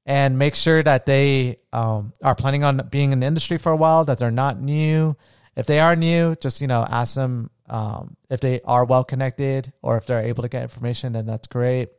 and 0.06 0.38
make 0.38 0.54
sure 0.54 0.82
that 0.82 1.04
they 1.04 1.58
um, 1.72 2.12
are 2.22 2.34
planning 2.34 2.64
on 2.64 2.88
being 2.90 3.12
in 3.12 3.20
the 3.20 3.26
industry 3.26 3.58
for 3.58 3.72
a 3.72 3.76
while. 3.76 4.04
That 4.04 4.18
they're 4.18 4.30
not 4.30 4.60
new. 4.60 5.16
If 5.56 5.66
they 5.66 5.80
are 5.80 5.96
new, 5.96 6.36
just 6.36 6.60
you 6.60 6.68
know, 6.68 6.86
ask 6.88 7.14
them 7.14 7.50
um, 7.68 8.16
if 8.30 8.40
they 8.40 8.60
are 8.62 8.84
well 8.84 9.04
connected 9.04 9.72
or 9.82 9.98
if 9.98 10.06
they're 10.06 10.22
able 10.22 10.42
to 10.42 10.48
get 10.48 10.62
information. 10.62 11.12
Then 11.12 11.26
that's 11.26 11.48
great. 11.48 11.90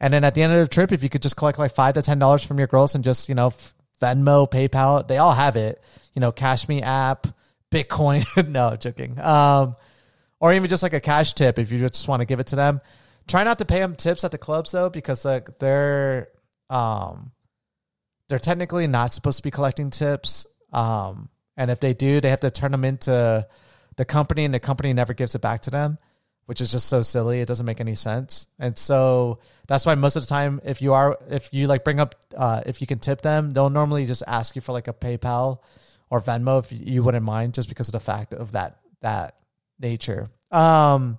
And 0.00 0.12
then 0.12 0.24
at 0.24 0.34
the 0.34 0.42
end 0.42 0.52
of 0.52 0.58
the 0.58 0.68
trip, 0.68 0.92
if 0.92 1.02
you 1.02 1.08
could 1.08 1.22
just 1.22 1.36
collect 1.36 1.58
like 1.58 1.74
five 1.74 1.94
to 1.94 2.02
ten 2.02 2.18
dollars 2.18 2.42
from 2.42 2.58
your 2.58 2.66
girls 2.66 2.94
and 2.94 3.04
just 3.04 3.28
you 3.28 3.34
know 3.34 3.52
Venmo, 4.00 4.50
PayPal, 4.50 5.06
they 5.06 5.18
all 5.18 5.32
have 5.32 5.56
it. 5.56 5.82
You 6.14 6.20
know, 6.20 6.32
Cash 6.32 6.68
Me 6.68 6.82
app, 6.82 7.26
Bitcoin. 7.70 8.24
no, 8.48 8.76
joking. 8.76 9.20
Um, 9.20 9.76
or 10.44 10.52
even 10.52 10.68
just 10.68 10.82
like 10.82 10.92
a 10.92 11.00
cash 11.00 11.32
tip 11.32 11.58
if 11.58 11.72
you 11.72 11.78
just 11.78 12.06
want 12.06 12.20
to 12.20 12.26
give 12.26 12.38
it 12.38 12.48
to 12.48 12.56
them. 12.56 12.78
Try 13.26 13.44
not 13.44 13.56
to 13.60 13.64
pay 13.64 13.78
them 13.78 13.96
tips 13.96 14.24
at 14.24 14.30
the 14.30 14.36
clubs 14.36 14.72
though, 14.72 14.90
because 14.90 15.24
like 15.24 15.58
they're 15.58 16.28
um 16.68 17.32
they're 18.28 18.38
technically 18.38 18.86
not 18.86 19.14
supposed 19.14 19.38
to 19.38 19.42
be 19.42 19.50
collecting 19.50 19.88
tips. 19.88 20.44
Um, 20.70 21.30
and 21.56 21.70
if 21.70 21.80
they 21.80 21.94
do, 21.94 22.20
they 22.20 22.28
have 22.28 22.40
to 22.40 22.50
turn 22.50 22.72
them 22.72 22.84
into 22.84 23.46
the 23.96 24.04
company, 24.04 24.44
and 24.44 24.52
the 24.52 24.60
company 24.60 24.92
never 24.92 25.14
gives 25.14 25.34
it 25.34 25.40
back 25.40 25.62
to 25.62 25.70
them 25.70 25.96
which 26.46 26.60
is 26.60 26.70
just 26.70 26.88
so 26.88 27.00
silly. 27.00 27.40
It 27.40 27.48
doesn't 27.48 27.64
make 27.64 27.80
any 27.80 27.94
sense. 27.94 28.48
And 28.58 28.76
so 28.76 29.38
that's 29.66 29.86
why 29.86 29.94
most 29.94 30.16
of 30.16 30.24
the 30.24 30.28
time, 30.28 30.60
if 30.62 30.82
you 30.82 30.92
are, 30.92 31.16
if 31.30 31.48
you 31.52 31.68
like 31.68 31.84
bring 31.84 32.00
up, 32.00 32.16
uh, 32.36 32.60
if 32.66 32.82
you 32.82 32.86
can 32.86 32.98
tip 32.98 33.22
them, 33.22 33.48
they'll 33.48 33.70
normally 33.70 34.04
just 34.04 34.22
ask 34.26 34.54
you 34.54 34.60
for 34.60 34.72
like 34.72 34.86
a 34.86 34.92
PayPal 34.92 35.60
or 36.10 36.20
Venmo 36.20 36.62
if 36.62 36.70
you 36.70 37.02
wouldn't 37.02 37.24
mind, 37.24 37.54
just 37.54 37.70
because 37.70 37.88
of 37.88 37.92
the 37.92 38.00
fact 38.00 38.34
of 38.34 38.52
that, 38.52 38.76
that 39.00 39.36
nature. 39.78 40.30
Um, 40.50 41.18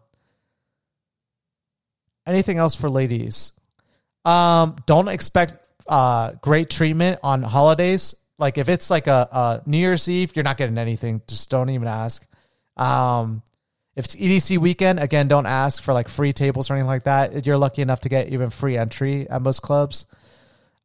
anything 2.25 2.57
else 2.57 2.75
for 2.75 2.89
ladies? 2.89 3.51
Um, 4.23 4.77
don't 4.85 5.07
expect, 5.07 5.57
uh, 5.87 6.31
great 6.41 6.69
treatment 6.69 7.19
on 7.23 7.43
holidays. 7.43 8.15
Like 8.37 8.57
if 8.57 8.69
it's 8.69 8.89
like 8.89 9.07
a, 9.07 9.27
a 9.31 9.61
New 9.65 9.77
Year's 9.77 10.09
Eve, 10.09 10.35
you're 10.35 10.43
not 10.43 10.57
getting 10.57 10.77
anything. 10.77 11.21
Just 11.27 11.49
don't 11.49 11.69
even 11.69 11.87
ask. 11.87 12.25
Um, 12.75 13.43
if 13.95 14.05
it's 14.05 14.15
EDC 14.15 14.57
weekend, 14.57 14.99
again, 14.99 15.27
don't 15.27 15.45
ask 15.45 15.81
for 15.81 15.93
like 15.93 16.09
free 16.09 16.33
tables 16.33 16.69
or 16.69 16.73
anything 16.73 16.87
like 16.87 17.03
that. 17.03 17.45
You're 17.45 17.57
lucky 17.57 17.81
enough 17.81 18.01
to 18.01 18.09
get 18.09 18.29
even 18.29 18.49
free 18.49 18.77
entry 18.77 19.29
at 19.29 19.41
most 19.41 19.61
clubs. 19.61 20.05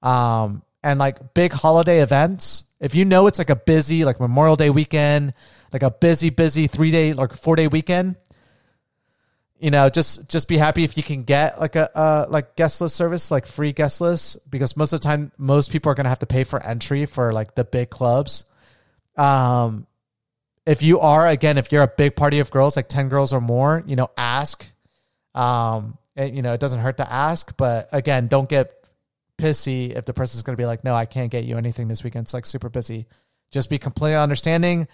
Um, 0.02 0.62
and 0.82 0.98
like 0.98 1.34
big 1.34 1.52
holiday 1.52 2.02
events, 2.02 2.64
if 2.78 2.94
you 2.94 3.04
know 3.04 3.26
it's 3.26 3.38
like 3.38 3.50
a 3.50 3.56
busy, 3.56 4.04
like 4.04 4.20
Memorial 4.20 4.56
Day 4.56 4.70
weekend, 4.70 5.34
like 5.72 5.82
a 5.82 5.90
busy, 5.90 6.30
busy 6.30 6.66
three 6.66 6.90
day, 6.90 7.12
like 7.12 7.34
four 7.34 7.56
day 7.56 7.68
weekend, 7.68 8.16
you 9.60 9.70
know, 9.70 9.90
just 9.90 10.30
just 10.30 10.48
be 10.48 10.56
happy 10.56 10.84
if 10.84 10.96
you 10.96 11.02
can 11.02 11.22
get 11.22 11.60
like 11.60 11.76
a 11.76 11.96
uh, 11.96 12.26
like 12.28 12.56
guest 12.56 12.80
list 12.80 12.96
service, 12.96 13.30
like 13.30 13.46
free 13.46 13.72
guest 13.72 14.00
list, 14.00 14.50
because 14.50 14.76
most 14.76 14.94
of 14.94 15.00
the 15.00 15.04
time, 15.04 15.32
most 15.36 15.70
people 15.70 15.92
are 15.92 15.94
gonna 15.94 16.08
have 16.08 16.20
to 16.20 16.26
pay 16.26 16.44
for 16.44 16.62
entry 16.62 17.04
for 17.04 17.32
like 17.32 17.54
the 17.54 17.64
big 17.64 17.90
clubs. 17.90 18.44
Um, 19.16 19.86
if 20.64 20.82
you 20.82 21.00
are 21.00 21.28
again, 21.28 21.58
if 21.58 21.72
you're 21.72 21.82
a 21.82 21.88
big 21.88 22.16
party 22.16 22.38
of 22.38 22.50
girls, 22.50 22.74
like 22.74 22.88
ten 22.88 23.10
girls 23.10 23.34
or 23.34 23.40
more, 23.40 23.84
you 23.86 23.96
know, 23.96 24.10
ask. 24.16 24.66
Um, 25.34 25.98
it, 26.16 26.32
you 26.32 26.42
know, 26.42 26.54
it 26.54 26.60
doesn't 26.60 26.80
hurt 26.80 26.96
to 26.96 27.12
ask, 27.12 27.54
but 27.56 27.88
again, 27.92 28.28
don't 28.28 28.48
get 28.48 28.72
pissy 29.36 29.96
if 29.96 30.06
the 30.06 30.12
person's 30.12 30.42
going 30.42 30.56
to 30.56 30.60
be 30.60 30.66
like, 30.66 30.84
"No, 30.84 30.94
I 30.94 31.04
can't 31.04 31.30
get 31.30 31.44
you 31.44 31.58
anything 31.58 31.86
this 31.86 32.02
weekend. 32.02 32.24
It's 32.24 32.34
like 32.34 32.46
super 32.46 32.70
busy." 32.70 33.06
Just 33.50 33.68
be 33.68 33.78
completely 33.78 34.16
understanding, 34.16 34.88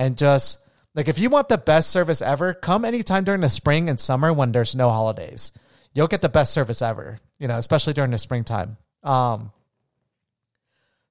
and 0.00 0.16
just 0.16 0.58
like 0.94 1.08
if 1.08 1.18
you 1.18 1.28
want 1.28 1.48
the 1.50 1.58
best 1.58 1.90
service 1.90 2.22
ever, 2.22 2.54
come 2.54 2.84
anytime 2.86 3.24
during 3.24 3.42
the 3.42 3.50
spring 3.50 3.88
and 3.90 4.00
summer 4.00 4.32
when 4.32 4.50
there's 4.50 4.74
no 4.74 4.88
holidays. 4.88 5.52
You'll 5.92 6.08
get 6.08 6.22
the 6.22 6.28
best 6.28 6.54
service 6.54 6.80
ever. 6.82 7.18
You 7.38 7.48
know, 7.48 7.56
especially 7.58 7.92
during 7.92 8.10
the 8.10 8.18
springtime. 8.18 8.76
Um, 9.02 9.52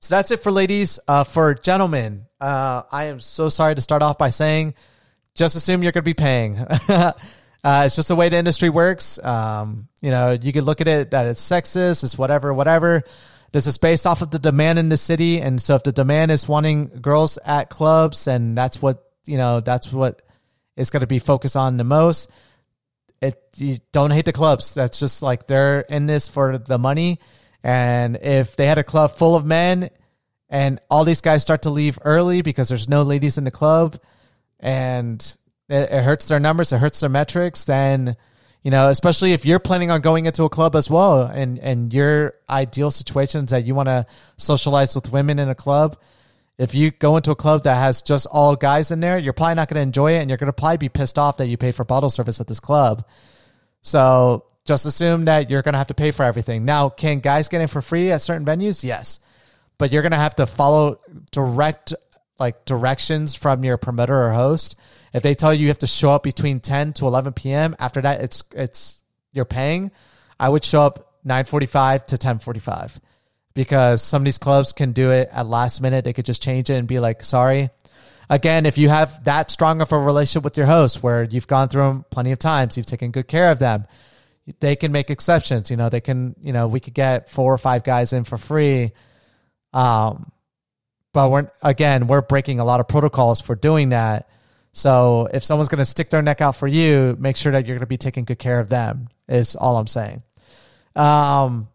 So 0.01 0.15
that's 0.15 0.31
it 0.31 0.41
for 0.41 0.51
ladies. 0.51 0.99
Uh, 1.07 1.23
for 1.23 1.53
gentlemen, 1.53 2.25
uh, 2.41 2.83
I 2.91 3.05
am 3.05 3.19
so 3.19 3.49
sorry 3.49 3.75
to 3.75 3.81
start 3.81 4.01
off 4.01 4.17
by 4.17 4.29
saying, 4.29 4.73
just 5.35 5.55
assume 5.55 5.83
you're 5.83 5.91
going 5.91 6.03
to 6.03 6.05
be 6.05 6.13
paying. 6.13 6.57
uh, 6.89 7.13
it's 7.63 7.95
just 7.95 8.07
the 8.07 8.15
way 8.15 8.29
the 8.29 8.37
industry 8.37 8.69
works. 8.69 9.23
Um, 9.23 9.87
you 10.01 10.11
know, 10.11 10.31
you 10.31 10.53
could 10.53 10.63
look 10.63 10.81
at 10.81 10.87
it 10.87 11.11
that 11.11 11.25
it's 11.27 11.41
sexist, 11.41 12.03
it's 12.03 12.17
whatever, 12.17 12.53
whatever. 12.53 13.03
This 13.51 13.67
is 13.67 13.77
based 13.77 14.05
off 14.05 14.21
of 14.21 14.31
the 14.31 14.39
demand 14.39 14.79
in 14.79 14.89
the 14.89 14.97
city, 14.97 15.41
and 15.41 15.61
so 15.61 15.75
if 15.75 15.83
the 15.83 15.91
demand 15.91 16.31
is 16.31 16.47
wanting 16.47 16.87
girls 17.01 17.37
at 17.43 17.69
clubs, 17.69 18.27
and 18.27 18.57
that's 18.57 18.81
what 18.81 19.03
you 19.25 19.37
know, 19.37 19.59
that's 19.59 19.91
what 19.91 20.21
is 20.75 20.89
going 20.89 21.01
to 21.01 21.07
be 21.07 21.19
focused 21.19 21.55
on 21.55 21.77
the 21.77 21.83
most. 21.83 22.29
It 23.21 23.41
you 23.57 23.79
don't 23.91 24.11
hate 24.11 24.25
the 24.25 24.33
clubs. 24.33 24.73
That's 24.73 24.99
just 24.99 25.21
like 25.21 25.47
they're 25.47 25.81
in 25.81 26.07
this 26.07 26.27
for 26.27 26.57
the 26.57 26.77
money 26.77 27.19
and 27.63 28.17
if 28.17 28.55
they 28.55 28.67
had 28.67 28.77
a 28.77 28.83
club 28.83 29.11
full 29.11 29.35
of 29.35 29.45
men 29.45 29.89
and 30.49 30.79
all 30.89 31.03
these 31.03 31.21
guys 31.21 31.41
start 31.41 31.63
to 31.63 31.69
leave 31.69 31.99
early 32.03 32.41
because 32.41 32.69
there's 32.69 32.87
no 32.87 33.03
ladies 33.03 33.37
in 33.37 33.43
the 33.43 33.51
club 33.51 33.99
and 34.59 35.35
it, 35.67 35.91
it 35.91 36.03
hurts 36.03 36.27
their 36.27 36.39
numbers, 36.39 36.71
it 36.71 36.79
hurts 36.79 37.01
their 37.01 37.09
metrics, 37.09 37.65
then 37.65 38.15
you 38.63 38.71
know, 38.71 38.89
especially 38.89 39.33
if 39.33 39.45
you're 39.45 39.59
planning 39.59 39.89
on 39.89 40.01
going 40.01 40.25
into 40.25 40.43
a 40.43 40.49
club 40.49 40.75
as 40.75 40.89
well 40.89 41.21
and 41.21 41.59
and 41.59 41.93
your 41.93 42.35
ideal 42.49 42.91
situations 42.91 43.51
that 43.51 43.65
you 43.65 43.73
want 43.73 43.87
to 43.87 44.05
socialize 44.37 44.95
with 44.95 45.11
women 45.11 45.39
in 45.39 45.49
a 45.49 45.55
club, 45.55 45.97
if 46.57 46.75
you 46.75 46.91
go 46.91 47.15
into 47.15 47.31
a 47.31 47.35
club 47.35 47.63
that 47.63 47.75
has 47.75 48.01
just 48.01 48.27
all 48.29 48.55
guys 48.55 48.91
in 48.91 48.99
there, 48.99 49.17
you're 49.17 49.33
probably 49.33 49.55
not 49.55 49.69
going 49.69 49.75
to 49.75 49.81
enjoy 49.81 50.13
it 50.15 50.19
and 50.19 50.29
you're 50.29 50.37
going 50.37 50.47
to 50.47 50.53
probably 50.53 50.77
be 50.77 50.89
pissed 50.89 51.17
off 51.17 51.37
that 51.37 51.47
you 51.47 51.55
paid 51.55 51.73
for 51.73 51.85
bottle 51.85 52.09
service 52.09 52.41
at 52.41 52.47
this 52.47 52.59
club. 52.59 53.05
So 53.81 54.45
just 54.65 54.85
assume 54.85 55.25
that 55.25 55.49
you're 55.49 55.61
going 55.61 55.73
to 55.73 55.77
have 55.77 55.87
to 55.87 55.93
pay 55.93 56.11
for 56.11 56.23
everything. 56.23 56.65
Now, 56.65 56.89
can 56.89 57.21
guys 57.21 57.47
get 57.47 57.61
in 57.61 57.69
for 57.69 57.81
free 57.81 58.11
at 58.11 58.21
certain 58.21 58.45
venues? 58.45 58.83
Yes. 58.83 59.21
But 59.77 59.93
you're 59.93 60.01
going 60.01 60.11
to 60.11 60.17
have 60.17 60.35
to 60.35 60.45
follow 60.45 60.99
direct 61.31 61.93
like 62.37 62.65
directions 62.65 63.35
from 63.35 63.63
your 63.63 63.77
promoter 63.77 64.15
or 64.15 64.31
host. 64.31 64.75
If 65.13 65.23
they 65.23 65.33
tell 65.33 65.53
you 65.53 65.63
you 65.63 65.67
have 65.69 65.79
to 65.79 65.87
show 65.87 66.11
up 66.11 66.23
between 66.23 66.59
10 66.59 66.93
to 66.93 67.07
11 67.07 67.33
p.m., 67.33 67.75
after 67.79 68.01
that 68.01 68.21
it's 68.21 68.43
it's 68.53 69.03
you're 69.31 69.45
paying. 69.45 69.91
I 70.39 70.49
would 70.49 70.63
show 70.63 70.81
up 70.83 71.21
9:45 71.25 72.05
to 72.07 72.17
10:45 72.17 72.99
because 73.53 74.01
some 74.01 74.21
of 74.21 74.25
these 74.25 74.37
clubs 74.37 74.71
can 74.71 74.91
do 74.91 75.11
it 75.11 75.29
at 75.31 75.47
last 75.47 75.81
minute. 75.81 76.05
They 76.05 76.13
could 76.13 76.25
just 76.25 76.41
change 76.41 76.69
it 76.69 76.75
and 76.75 76.87
be 76.87 76.99
like, 76.99 77.23
"Sorry." 77.23 77.69
Again, 78.29 78.67
if 78.67 78.77
you 78.77 78.89
have 78.89 79.23
that 79.23 79.49
strong 79.49 79.81
of 79.81 79.91
a 79.91 79.97
relationship 79.97 80.43
with 80.43 80.55
your 80.55 80.67
host 80.67 81.01
where 81.01 81.23
you've 81.23 81.47
gone 81.47 81.67
through 81.67 81.87
them 81.87 82.05
plenty 82.11 82.31
of 82.31 82.37
times, 82.37 82.77
you've 82.77 82.85
taken 82.85 83.09
good 83.09 83.27
care 83.27 83.51
of 83.51 83.57
them, 83.57 83.87
they 84.59 84.75
can 84.75 84.91
make 84.91 85.09
exceptions. 85.09 85.71
You 85.71 85.77
know, 85.77 85.89
they 85.89 86.01
can, 86.01 86.35
you 86.41 86.53
know, 86.53 86.67
we 86.67 86.79
could 86.79 86.93
get 86.93 87.29
four 87.29 87.51
or 87.51 87.57
five 87.57 87.83
guys 87.83 88.13
in 88.13 88.23
for 88.23 88.37
free. 88.37 88.91
Um, 89.73 90.31
but 91.11 91.31
we're 91.31 91.51
again, 91.63 92.07
we're 92.07 92.21
breaking 92.21 92.59
a 92.59 92.65
lot 92.65 92.79
of 92.79 92.87
protocols 92.87 93.41
for 93.41 93.55
doing 93.55 93.89
that. 93.89 94.29
So 94.73 95.27
if 95.33 95.43
someone's 95.43 95.69
going 95.69 95.79
to 95.79 95.85
stick 95.85 96.09
their 96.09 96.21
neck 96.21 96.41
out 96.41 96.55
for 96.55 96.67
you, 96.67 97.17
make 97.19 97.35
sure 97.35 97.51
that 97.51 97.65
you're 97.65 97.75
going 97.75 97.81
to 97.81 97.87
be 97.87 97.97
taking 97.97 98.25
good 98.25 98.39
care 98.39 98.59
of 98.59 98.69
them. 98.69 99.09
Is 99.27 99.55
all 99.55 99.77
I'm 99.77 99.87
saying. 99.87 100.23
Um, 100.95 101.67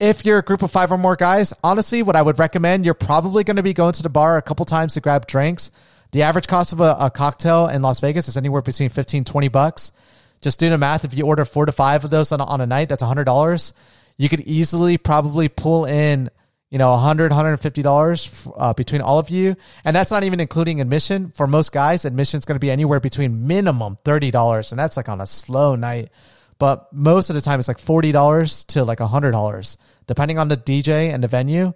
if 0.00 0.24
you're 0.24 0.38
a 0.38 0.42
group 0.42 0.62
of 0.62 0.70
five 0.70 0.92
or 0.92 0.98
more 0.98 1.16
guys, 1.16 1.52
honestly, 1.64 2.02
what 2.02 2.14
I 2.14 2.22
would 2.22 2.38
recommend, 2.38 2.84
you're 2.84 2.94
probably 2.94 3.42
going 3.44 3.56
to 3.56 3.62
be 3.62 3.74
going 3.74 3.92
to 3.94 4.02
the 4.02 4.08
bar 4.08 4.36
a 4.36 4.42
couple 4.42 4.64
times 4.64 4.94
to 4.94 5.00
grab 5.00 5.26
drinks. 5.26 5.70
The 6.12 6.22
average 6.22 6.46
cost 6.46 6.72
of 6.72 6.80
a, 6.80 6.96
a 7.00 7.10
cocktail 7.10 7.68
in 7.68 7.82
Las 7.82 8.00
Vegas 8.00 8.28
is 8.28 8.36
anywhere 8.36 8.62
between 8.62 8.88
15, 8.88 9.24
20 9.24 9.48
bucks. 9.48 9.92
Just 10.40 10.60
do 10.60 10.70
the 10.70 10.78
math. 10.78 11.04
If 11.04 11.14
you 11.14 11.26
order 11.26 11.44
four 11.44 11.66
to 11.66 11.72
five 11.72 12.04
of 12.04 12.10
those 12.10 12.30
on 12.32 12.40
a, 12.40 12.44
on 12.44 12.60
a 12.60 12.66
night, 12.66 12.88
that's 12.88 13.02
hundred 13.02 13.24
dollars. 13.24 13.72
You 14.16 14.28
could 14.28 14.40
easily 14.42 14.98
probably 14.98 15.48
pull 15.48 15.84
in, 15.84 16.30
you 16.70 16.78
know, 16.78 16.90
100 16.90 17.32
$150 17.32 18.52
uh, 18.56 18.74
between 18.74 19.00
all 19.00 19.18
of 19.18 19.30
you. 19.30 19.56
And 19.84 19.96
that's 19.96 20.10
not 20.10 20.24
even 20.24 20.40
including 20.40 20.80
admission. 20.80 21.30
For 21.30 21.46
most 21.46 21.72
guys, 21.72 22.04
admission 22.04 22.38
is 22.38 22.44
going 22.44 22.56
to 22.56 22.60
be 22.60 22.70
anywhere 22.70 23.00
between 23.00 23.46
minimum 23.46 23.96
$30. 24.04 24.70
And 24.70 24.78
that's 24.78 24.96
like 24.96 25.08
on 25.08 25.20
a 25.20 25.26
slow 25.26 25.76
night. 25.76 26.10
But 26.58 26.92
most 26.92 27.30
of 27.30 27.34
the 27.34 27.40
time, 27.40 27.58
it's 27.58 27.68
like 27.68 27.78
$40 27.78 28.66
to 28.66 28.84
like 28.84 28.98
$100, 28.98 29.76
depending 30.06 30.38
on 30.38 30.48
the 30.48 30.56
DJ 30.56 31.12
and 31.12 31.22
the 31.22 31.28
venue. 31.28 31.72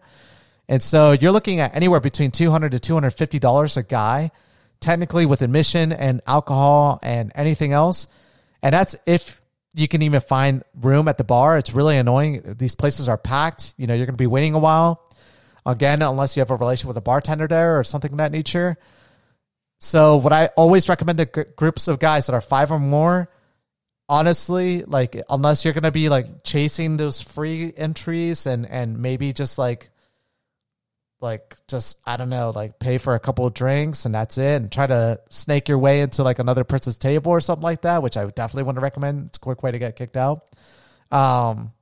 And 0.68 0.82
so 0.82 1.12
you're 1.12 1.32
looking 1.32 1.60
at 1.60 1.74
anywhere 1.74 2.00
between 2.00 2.30
200 2.30 2.72
to 2.72 2.78
$250 2.78 3.76
a 3.76 3.82
guy, 3.82 4.30
technically 4.80 5.26
with 5.26 5.42
admission 5.42 5.92
and 5.92 6.20
alcohol 6.26 6.98
and 7.02 7.30
anything 7.34 7.72
else. 7.72 8.08
And 8.62 8.74
that's 8.74 8.96
if 9.06 9.41
you 9.74 9.88
can 9.88 10.02
even 10.02 10.20
find 10.20 10.62
room 10.74 11.08
at 11.08 11.18
the 11.18 11.24
bar. 11.24 11.58
It's 11.58 11.72
really 11.72 11.96
annoying. 11.96 12.56
These 12.58 12.74
places 12.74 13.08
are 13.08 13.18
packed. 13.18 13.74
You 13.76 13.86
know, 13.86 13.94
you're 13.94 14.06
going 14.06 14.14
to 14.14 14.22
be 14.22 14.26
waiting 14.26 14.54
a 14.54 14.58
while. 14.58 15.08
Again, 15.64 16.02
unless 16.02 16.36
you 16.36 16.40
have 16.40 16.50
a 16.50 16.56
relation 16.56 16.88
with 16.88 16.96
a 16.96 17.00
bartender 17.00 17.46
there 17.46 17.78
or 17.78 17.84
something 17.84 18.10
of 18.10 18.18
that 18.18 18.32
nature. 18.32 18.76
So, 19.78 20.16
what 20.16 20.32
I 20.32 20.46
always 20.56 20.88
recommend 20.88 21.18
to 21.18 21.26
g- 21.26 21.50
groups 21.56 21.88
of 21.88 21.98
guys 21.98 22.26
that 22.26 22.34
are 22.34 22.40
five 22.40 22.70
or 22.70 22.78
more, 22.78 23.30
honestly, 24.08 24.82
like 24.84 25.20
unless 25.30 25.64
you're 25.64 25.74
going 25.74 25.82
to 25.84 25.92
be 25.92 26.08
like 26.08 26.42
chasing 26.44 26.96
those 26.96 27.20
free 27.20 27.72
entries 27.76 28.46
and 28.46 28.66
and 28.66 28.98
maybe 28.98 29.32
just 29.32 29.58
like 29.58 29.90
like 31.22 31.56
just 31.68 32.00
I 32.06 32.16
don't 32.16 32.28
know, 32.28 32.50
like 32.54 32.78
pay 32.78 32.98
for 32.98 33.14
a 33.14 33.20
couple 33.20 33.46
of 33.46 33.54
drinks 33.54 34.04
and 34.04 34.14
that's 34.14 34.36
it, 34.38 34.60
and 34.60 34.70
try 34.70 34.86
to 34.86 35.20
snake 35.30 35.68
your 35.68 35.78
way 35.78 36.00
into 36.00 36.22
like 36.22 36.38
another 36.38 36.64
person's 36.64 36.98
table 36.98 37.30
or 37.30 37.40
something 37.40 37.62
like 37.62 37.82
that, 37.82 38.02
which 38.02 38.16
I 38.16 38.24
would 38.24 38.34
definitely 38.34 38.64
want 38.64 38.76
to 38.76 38.82
recommend. 38.82 39.28
It's 39.28 39.38
a 39.38 39.40
quick 39.40 39.62
way 39.62 39.70
to 39.70 39.78
get 39.78 39.96
kicked 39.96 40.16
out. 40.16 40.54
Um, 41.10 41.72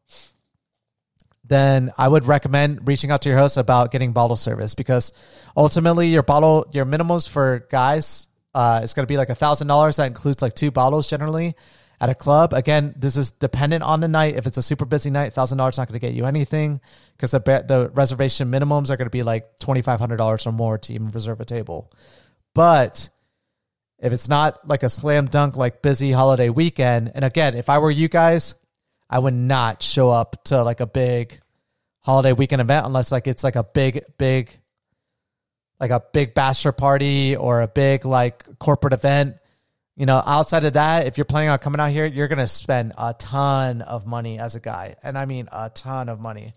then 1.45 1.91
I 1.99 2.07
would 2.07 2.27
recommend 2.27 2.87
reaching 2.87 3.11
out 3.11 3.23
to 3.23 3.29
your 3.29 3.39
host 3.39 3.57
about 3.57 3.91
getting 3.91 4.13
bottle 4.13 4.37
service 4.37 4.75
because 4.75 5.13
ultimately 5.57 6.09
your 6.09 6.23
bottle 6.23 6.67
your 6.73 6.85
minimums 6.85 7.29
for 7.29 7.67
guys 7.71 8.29
uh, 8.55 8.81
is 8.85 8.95
going 8.95 9.05
to 9.05 9.13
be 9.13 9.17
like 9.17 9.31
a 9.31 9.35
thousand 9.35 9.67
dollars. 9.67 9.97
That 9.97 10.07
includes 10.07 10.43
like 10.43 10.55
two 10.55 10.71
bottles 10.71 11.09
generally 11.09 11.57
at 12.01 12.09
a 12.09 12.15
club. 12.15 12.55
Again, 12.55 12.95
this 12.97 13.17
is 13.17 13.33
dependent 13.33 13.83
on 13.83 14.01
the 14.01 14.09
night. 14.09 14.37
If 14.37 14.47
it's 14.47 14.57
a 14.57 14.63
super 14.63 14.87
busy 14.87 15.11
night, 15.11 15.35
thousand 15.35 15.59
dollars 15.59 15.77
not 15.77 15.89
going 15.89 16.01
to 16.01 16.07
get 16.07 16.15
you 16.15 16.25
anything 16.25 16.81
because 17.17 17.33
the 17.33 17.41
the 17.41 17.91
reservation 17.93 18.51
minimums 18.51 18.91
are 18.91 18.97
going 18.97 19.07
to 19.07 19.11
be 19.11 19.23
like 19.23 19.59
twenty 19.59 19.83
five 19.83 20.01
hundred 20.01 20.17
dollars 20.17 20.47
or 20.47 20.53
more 20.53 20.79
to 20.79 20.95
even 20.95 21.11
reserve 21.11 21.41
a 21.41 21.45
table. 21.45 21.93
But 22.55 23.11
if 23.99 24.13
it's 24.13 24.29
not 24.29 24.67
like 24.67 24.83
a 24.83 24.89
slam 24.89 25.27
dunk 25.27 25.57
like 25.57 25.83
busy 25.83 26.11
holiday 26.11 26.49
weekend, 26.49 27.13
and 27.15 27.25
again, 27.25 27.55
if 27.55 27.69
I 27.69 27.79
were 27.79 27.91
you 27.91 28.09
guys, 28.09 28.55
I 29.09 29.19
would 29.19 29.35
not 29.35 29.83
show 29.83 30.11
up 30.11 30.45
to 30.45 30.63
like 30.63 30.81
a 30.81 30.87
big 30.87 31.39
holiday 32.01 32.33
weekend 32.33 32.63
event 32.63 32.87
unless 32.87 33.13
like 33.13 33.27
it's 33.27 33.45
like 33.45 33.57
a 33.57 33.65
big 33.65 34.03
big 34.17 34.59
like 35.79 35.91
a 35.91 36.03
big 36.13 36.33
bachelor 36.33 36.73
party 36.73 37.37
or 37.37 37.61
a 37.61 37.69
big 37.69 38.07
like 38.07 38.59
corporate 38.59 38.95
event 38.95 39.37
you 39.97 40.07
know, 40.07 40.23
outside 40.25 40.65
of 40.65 40.75
that, 40.75 41.07
if 41.07 41.19
you're 41.19 41.25
planning 41.25 41.51
on 41.51 41.59
coming 41.59 41.81
out 41.81 41.91
here, 41.91 42.07
you're 42.07 42.29
going 42.29 42.39
to 42.39 42.47
spend 42.47 42.93
a 42.97 43.15
ton 43.15 43.83
of 43.83 44.07
money 44.07 44.39
as 44.39 44.55
a 44.55 44.61
guy. 44.61 44.95
And 45.03 45.19
I 45.19 45.27
mean 45.27 45.49
a 45.53 45.71
ton 45.71 46.09
of 46.09 46.21
money. 46.21 46.55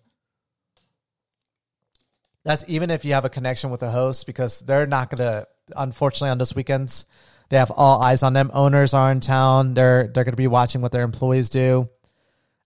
That's 2.45 2.65
even 2.67 2.89
if 2.89 3.05
you 3.05 3.13
have 3.13 3.25
a 3.25 3.29
connection 3.29 3.69
with 3.69 3.83
a 3.83 3.91
host 3.91 4.27
because 4.27 4.59
they're 4.59 4.87
not 4.87 5.09
going 5.09 5.29
to, 5.29 5.47
unfortunately, 5.75 6.29
on 6.29 6.37
those 6.37 6.55
weekends, 6.55 7.05
they 7.49 7.57
have 7.57 7.71
all 7.71 8.01
eyes 8.01 8.23
on 8.23 8.33
them. 8.33 8.51
Owners 8.53 8.93
are 8.93 9.11
in 9.11 9.19
town. 9.19 9.73
They're, 9.73 10.07
they're 10.07 10.23
going 10.23 10.33
to 10.33 10.37
be 10.37 10.47
watching 10.47 10.81
what 10.81 10.91
their 10.91 11.03
employees 11.03 11.49
do. 11.49 11.89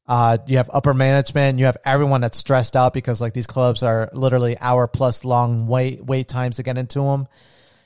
Uh, 0.08 0.38
you 0.48 0.58
have 0.58 0.70
upper 0.72 0.94
management. 0.94 1.60
You 1.60 1.66
have 1.66 1.78
everyone 1.84 2.22
that's 2.22 2.38
stressed 2.38 2.78
out 2.78 2.94
because 2.94 3.20
like 3.20 3.34
these 3.34 3.48
clubs 3.48 3.84
are 3.84 4.10
literally 4.14 4.58
hour 4.58 4.88
plus 4.88 5.26
long 5.26 5.68
wait 5.68 6.06
wait 6.06 6.30
times 6.30 6.56
to 6.56 6.64
get 6.64 6.78
into 6.78 7.02
them 7.02 7.28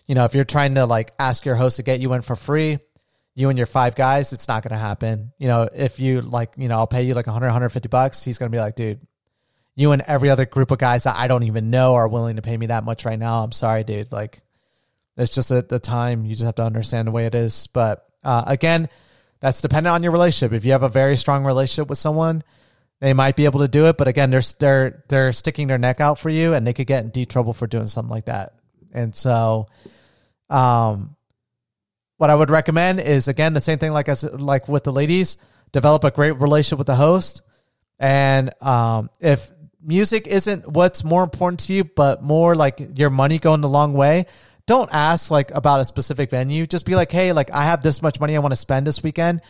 you 0.08 0.16
know, 0.16 0.26
if 0.26 0.36
you're 0.36 0.46
trying 0.46 0.76
to 0.76 0.86
like 0.86 1.14
ask 1.20 1.46
your 1.46 1.56
host 1.56 1.78
to 1.78 1.84
get 1.84 2.00
you 2.00 2.14
in 2.14 2.22
for 2.22 2.36
free, 2.36 2.80
you 3.36 3.50
and 3.50 3.58
your 3.58 3.68
five 3.68 3.96
guys, 3.96 4.34
it's 4.34 4.48
not 4.48 4.64
going 4.64 4.72
to 4.72 4.78
happen. 4.78 5.32
You 5.38 5.48
know, 5.48 5.70
if 5.74 6.00
you 6.00 6.22
like, 6.22 6.54
you 6.58 6.68
know, 6.68 6.78
I'll 6.78 6.88
pay 6.88 7.04
you 7.04 7.14
like 7.14 7.28
100, 7.28 7.46
150 7.48 7.88
bucks, 7.88 8.24
he's 8.24 8.38
going 8.38 8.52
to 8.52 8.56
be 8.56 8.62
like, 8.62 8.76
dude, 8.76 9.00
you 9.76 9.92
and 9.94 10.02
every 10.02 10.30
other 10.30 10.46
group 10.46 10.72
of 10.72 10.78
guys 10.80 11.06
that 11.06 11.18
I 11.18 11.28
don't 11.28 11.44
even 11.44 11.70
know 11.70 11.96
are 11.96 12.08
willing 12.08 12.36
to 12.36 12.42
pay 12.42 12.58
me 12.58 12.68
that 12.68 12.84
much 12.84 13.06
right 13.06 13.18
now. 13.18 13.44
I'm 13.44 13.54
sorry, 13.54 13.84
dude. 13.84 14.12
Like, 14.12 14.42
it's 15.18 15.34
just 15.34 15.52
at 15.52 15.70
the 15.70 15.80
time. 15.80 16.26
You 16.26 16.32
just 16.32 16.46
have 16.46 16.56
to 16.56 16.66
understand 16.66 17.08
the 17.08 17.12
way 17.12 17.26
it 17.26 17.36
is. 17.36 17.68
But 17.68 18.06
uh, 18.24 18.44
again, 18.48 18.90
that's 19.40 19.62
dependent 19.62 19.94
on 19.94 20.04
your 20.04 20.12
relationship. 20.12 20.54
If 20.54 20.66
you 20.66 20.74
have 20.74 20.84
a 20.84 20.90
very 20.90 21.18
strong 21.18 21.46
relationship 21.46 21.90
with 21.90 21.98
someone, 21.98 22.44
they 23.00 23.14
might 23.14 23.36
be 23.36 23.46
able 23.46 23.60
to 23.60 23.68
do 23.68 23.88
it. 23.88 23.98
But 23.98 24.08
again, 24.08 24.30
they're 24.30 24.42
they're 24.60 25.04
they're 25.08 25.34
sticking 25.34 25.68
their 25.68 25.78
neck 25.78 26.00
out 26.00 26.20
for 26.20 26.30
you, 26.30 26.54
and 26.54 26.66
they 26.66 26.74
could 26.74 26.88
get 26.88 27.04
in 27.04 27.10
deep 27.10 27.30
trouble 27.30 27.54
for 27.54 27.68
doing 27.68 27.88
something 27.88 28.12
like 28.12 28.26
that. 28.26 28.54
And 28.94 29.16
so, 29.16 29.68
um, 30.50 31.16
what 32.18 32.30
I 32.30 32.36
would 32.36 32.50
recommend 32.50 33.00
is 33.00 33.28
again 33.28 33.54
the 33.54 33.60
same 33.60 33.80
thing 33.80 33.92
like 33.92 34.08
as 34.08 34.24
like 34.24 34.68
with 34.68 34.84
the 34.84 34.94
ladies, 34.94 35.38
develop 35.72 36.04
a 36.04 36.12
great 36.12 36.40
relationship 36.40 36.78
with 36.78 36.88
the 36.88 36.96
host, 36.96 37.42
and 38.00 38.52
um, 38.62 39.10
if 39.20 39.50
music 39.84 40.28
isn't 40.28 40.68
what's 40.68 41.04
more 41.04 41.24
important 41.24 41.62
to 41.62 41.74
you, 41.74 41.84
but 41.84 42.22
more 42.22 42.56
like 42.56 42.80
your 42.96 43.10
money 43.10 43.40
going 43.40 43.62
the 43.62 43.70
long 43.70 43.94
way, 43.94 44.26
don't 44.68 44.90
ask 44.92 45.32
like 45.32 45.52
about 45.52 45.80
a 45.80 45.86
specific 45.86 46.30
venue. 46.30 46.66
Just 46.66 46.86
be 46.86 46.96
like, 46.96 47.12
hey, 47.12 47.34
like 47.34 47.52
I 47.52 47.64
have 47.64 47.82
this 47.82 48.02
much 48.02 48.20
money 48.20 48.36
I 48.36 48.40
want 48.40 48.52
to 48.52 48.58
spend 48.58 48.86
this 48.86 49.02
weekend. 49.02 49.42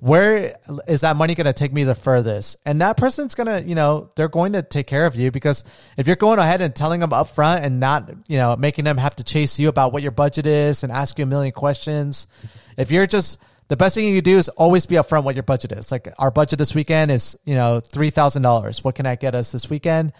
Where 0.00 0.56
is 0.86 1.00
that 1.00 1.16
money 1.16 1.34
going 1.34 1.46
to 1.46 1.52
take 1.52 1.72
me 1.72 1.82
the 1.82 1.94
furthest? 1.94 2.56
And 2.64 2.80
that 2.82 2.96
person's 2.96 3.34
going 3.34 3.46
to, 3.48 3.68
you 3.68 3.74
know, 3.74 4.10
they're 4.14 4.28
going 4.28 4.52
to 4.52 4.62
take 4.62 4.86
care 4.86 5.06
of 5.06 5.16
you 5.16 5.32
because 5.32 5.64
if 5.96 6.06
you're 6.06 6.16
going 6.16 6.38
ahead 6.38 6.60
and 6.60 6.74
telling 6.74 7.00
them 7.00 7.12
up 7.12 7.30
front 7.30 7.64
and 7.64 7.80
not, 7.80 8.08
you 8.28 8.38
know, 8.38 8.54
making 8.56 8.84
them 8.84 8.96
have 8.96 9.16
to 9.16 9.24
chase 9.24 9.58
you 9.58 9.68
about 9.68 9.92
what 9.92 10.02
your 10.02 10.12
budget 10.12 10.46
is 10.46 10.84
and 10.84 10.92
ask 10.92 11.18
you 11.18 11.24
a 11.24 11.26
million 11.26 11.52
questions, 11.52 12.28
if 12.76 12.92
you're 12.92 13.08
just, 13.08 13.38
the 13.66 13.76
best 13.76 13.96
thing 13.96 14.04
you 14.04 14.22
can 14.22 14.24
do 14.24 14.38
is 14.38 14.48
always 14.50 14.86
be 14.86 14.94
upfront 14.94 15.24
what 15.24 15.34
your 15.34 15.42
budget 15.42 15.72
is. 15.72 15.90
Like 15.90 16.08
our 16.18 16.30
budget 16.30 16.60
this 16.60 16.74
weekend 16.74 17.10
is, 17.10 17.36
you 17.44 17.54
know, 17.54 17.80
$3,000. 17.80 18.84
What 18.84 18.94
can 18.94 19.04
I 19.04 19.16
get 19.16 19.34
us 19.34 19.50
this 19.50 19.68
weekend? 19.68 20.12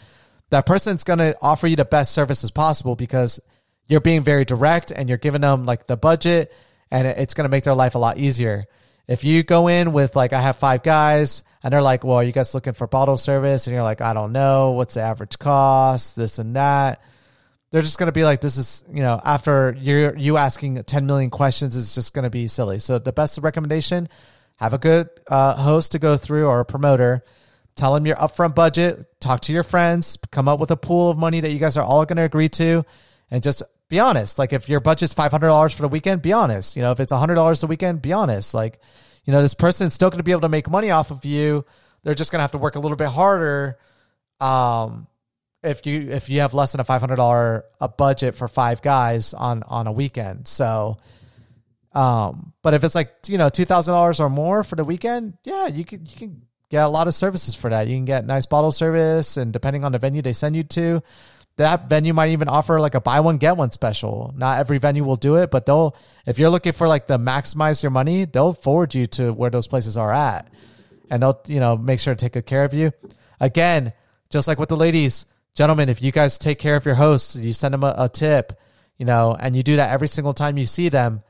That 0.50 0.66
person's 0.66 1.04
going 1.04 1.20
to 1.20 1.36
offer 1.40 1.68
you 1.68 1.76
the 1.76 1.84
best 1.84 2.12
services 2.12 2.50
possible 2.50 2.96
because 2.96 3.40
you're 3.86 4.00
being 4.00 4.22
very 4.22 4.44
direct 4.44 4.90
and 4.90 5.08
you're 5.08 5.18
giving 5.18 5.40
them 5.40 5.64
like 5.64 5.86
the 5.86 5.96
budget 5.96 6.52
and 6.90 7.06
it's 7.06 7.34
going 7.34 7.44
to 7.44 7.48
make 7.48 7.64
their 7.64 7.74
life 7.74 7.94
a 7.94 7.98
lot 7.98 8.18
easier. 8.18 8.66
If 9.08 9.24
you 9.24 9.42
go 9.42 9.68
in 9.68 9.92
with 9.92 10.14
like, 10.14 10.32
I 10.32 10.40
have 10.40 10.56
five 10.56 10.82
guys 10.82 11.42
and 11.62 11.72
they're 11.72 11.82
like, 11.82 12.04
well, 12.04 12.16
are 12.16 12.24
you 12.24 12.32
guys 12.32 12.54
looking 12.54 12.74
for 12.74 12.86
bottle 12.86 13.16
service? 13.16 13.66
And 13.66 13.74
you're 13.74 13.82
like, 13.82 14.00
I 14.00 14.12
don't 14.12 14.32
know. 14.32 14.72
What's 14.72 14.94
the 14.94 15.00
average 15.00 15.38
cost? 15.38 16.14
This 16.14 16.38
and 16.38 16.56
that. 16.56 17.02
They're 17.70 17.82
just 17.82 17.98
going 17.98 18.06
to 18.06 18.12
be 18.12 18.24
like, 18.24 18.40
this 18.40 18.56
is, 18.56 18.84
you 18.92 19.02
know, 19.02 19.20
after 19.22 19.76
you're 19.78 20.16
you 20.16 20.36
asking 20.36 20.82
10 20.82 21.06
million 21.06 21.30
questions 21.30 21.74
is 21.74 21.94
just 21.94 22.14
going 22.14 22.22
to 22.24 22.30
be 22.30 22.48
silly. 22.48 22.78
So 22.78 22.98
the 22.98 23.12
best 23.12 23.38
recommendation, 23.38 24.08
have 24.56 24.72
a 24.72 24.78
good 24.78 25.08
uh, 25.28 25.54
host 25.54 25.92
to 25.92 25.98
go 25.98 26.16
through 26.16 26.46
or 26.46 26.60
a 26.60 26.64
promoter. 26.64 27.22
Tell 27.76 27.94
them 27.94 28.06
your 28.06 28.16
upfront 28.16 28.54
budget. 28.56 29.20
Talk 29.20 29.40
to 29.42 29.52
your 29.52 29.62
friends. 29.62 30.18
Come 30.32 30.48
up 30.48 30.58
with 30.58 30.72
a 30.72 30.76
pool 30.76 31.10
of 31.10 31.16
money 31.16 31.40
that 31.40 31.52
you 31.52 31.60
guys 31.60 31.76
are 31.76 31.84
all 31.84 32.04
going 32.04 32.16
to 32.16 32.24
agree 32.24 32.48
to, 32.50 32.84
and 33.30 33.42
just 33.42 33.62
be 33.88 34.00
honest. 34.00 34.38
Like 34.38 34.52
if 34.52 34.68
your 34.68 34.80
budget's 34.80 35.14
five 35.14 35.30
hundred 35.30 35.48
dollars 35.48 35.72
for 35.72 35.82
the 35.82 35.88
weekend, 35.88 36.22
be 36.22 36.32
honest. 36.32 36.76
You 36.76 36.82
know, 36.82 36.92
if 36.92 37.00
it's 37.00 37.12
hundred 37.12 37.34
dollars 37.34 37.62
a 37.62 37.66
weekend, 37.66 38.02
be 38.02 38.12
honest. 38.12 38.54
Like, 38.54 38.80
you 39.24 39.32
know, 39.32 39.42
this 39.42 39.54
person's 39.54 39.94
still 39.94 40.10
going 40.10 40.18
to 40.18 40.24
be 40.24 40.32
able 40.32 40.42
to 40.42 40.48
make 40.48 40.70
money 40.70 40.90
off 40.90 41.10
of 41.10 41.24
you. 41.24 41.64
They're 42.02 42.14
just 42.14 42.30
going 42.30 42.38
to 42.38 42.42
have 42.42 42.52
to 42.52 42.58
work 42.58 42.76
a 42.76 42.80
little 42.80 42.96
bit 42.96 43.08
harder. 43.08 43.78
Um, 44.40 45.06
if 45.62 45.86
you 45.86 46.10
if 46.10 46.28
you 46.28 46.40
have 46.40 46.54
less 46.54 46.72
than 46.72 46.80
a 46.80 46.84
five 46.84 47.00
hundred 47.00 47.16
dollar 47.16 47.64
a 47.80 47.88
budget 47.88 48.34
for 48.34 48.46
five 48.46 48.82
guys 48.82 49.34
on 49.34 49.62
on 49.64 49.86
a 49.86 49.92
weekend, 49.92 50.46
so. 50.46 50.98
Um, 51.90 52.52
but 52.62 52.74
if 52.74 52.84
it's 52.84 52.94
like 52.94 53.12
you 53.26 53.38
know 53.38 53.48
two 53.48 53.64
thousand 53.64 53.92
dollars 53.94 54.20
or 54.20 54.28
more 54.28 54.62
for 54.62 54.76
the 54.76 54.84
weekend, 54.84 55.38
yeah, 55.42 55.66
you 55.66 55.84
can 55.84 56.06
you 56.06 56.16
can 56.16 56.42
get 56.68 56.84
a 56.84 56.88
lot 56.88 57.08
of 57.08 57.14
services 57.14 57.54
for 57.54 57.70
that. 57.70 57.88
You 57.88 57.96
can 57.96 58.04
get 58.04 58.26
nice 58.26 58.46
bottle 58.46 58.70
service, 58.70 59.36
and 59.36 59.52
depending 59.52 59.84
on 59.84 59.92
the 59.92 59.98
venue 59.98 60.22
they 60.22 60.34
send 60.34 60.54
you 60.54 60.64
to, 60.64 61.02
that 61.58 61.88
venue 61.88 62.14
might 62.14 62.30
even 62.30 62.48
offer 62.48 62.80
like 62.80 62.94
a 62.94 63.00
buy 63.00 63.20
one 63.20 63.36
get 63.36 63.56
one 63.56 63.72
special. 63.72 64.32
Not 64.36 64.60
every 64.60 64.78
venue 64.78 65.04
will 65.04 65.16
do 65.16 65.36
it, 65.36 65.50
but 65.50 65.66
they'll 65.66 65.96
if 66.24 66.38
you're 66.38 66.50
looking 66.50 66.72
for 66.72 66.88
like 66.88 67.08
the 67.08 67.18
maximize 67.18 67.82
your 67.82 67.90
money, 67.90 68.24
they'll 68.24 68.52
forward 68.52 68.94
you 68.94 69.06
to 69.08 69.32
where 69.32 69.50
those 69.50 69.66
places 69.66 69.96
are 69.96 70.12
at, 70.12 70.48
and 71.10 71.22
they'll 71.22 71.40
you 71.46 71.60
know 71.60 71.76
make 71.76 71.98
sure 72.00 72.14
to 72.14 72.18
take 72.18 72.32
good 72.32 72.46
care 72.46 72.64
of 72.64 72.74
you. 72.74 72.92
Again, 73.40 73.92
just 74.30 74.46
like 74.46 74.60
with 74.60 74.68
the 74.68 74.76
ladies, 74.76 75.26
gentlemen, 75.54 75.88
if 75.88 76.00
you 76.00 76.12
guys 76.12 76.38
take 76.38 76.60
care 76.60 76.76
of 76.76 76.86
your 76.86 76.94
hosts, 76.94 77.34
you 77.34 77.52
send 77.52 77.74
them 77.74 77.82
a, 77.82 77.94
a 77.98 78.08
tip, 78.08 78.58
you 78.96 79.04
know, 79.04 79.36
and 79.38 79.56
you 79.56 79.64
do 79.64 79.76
that 79.76 79.90
every 79.90 80.08
single 80.08 80.34
time 80.34 80.58
you 80.58 80.66
see 80.66 80.88
them, 80.88 81.22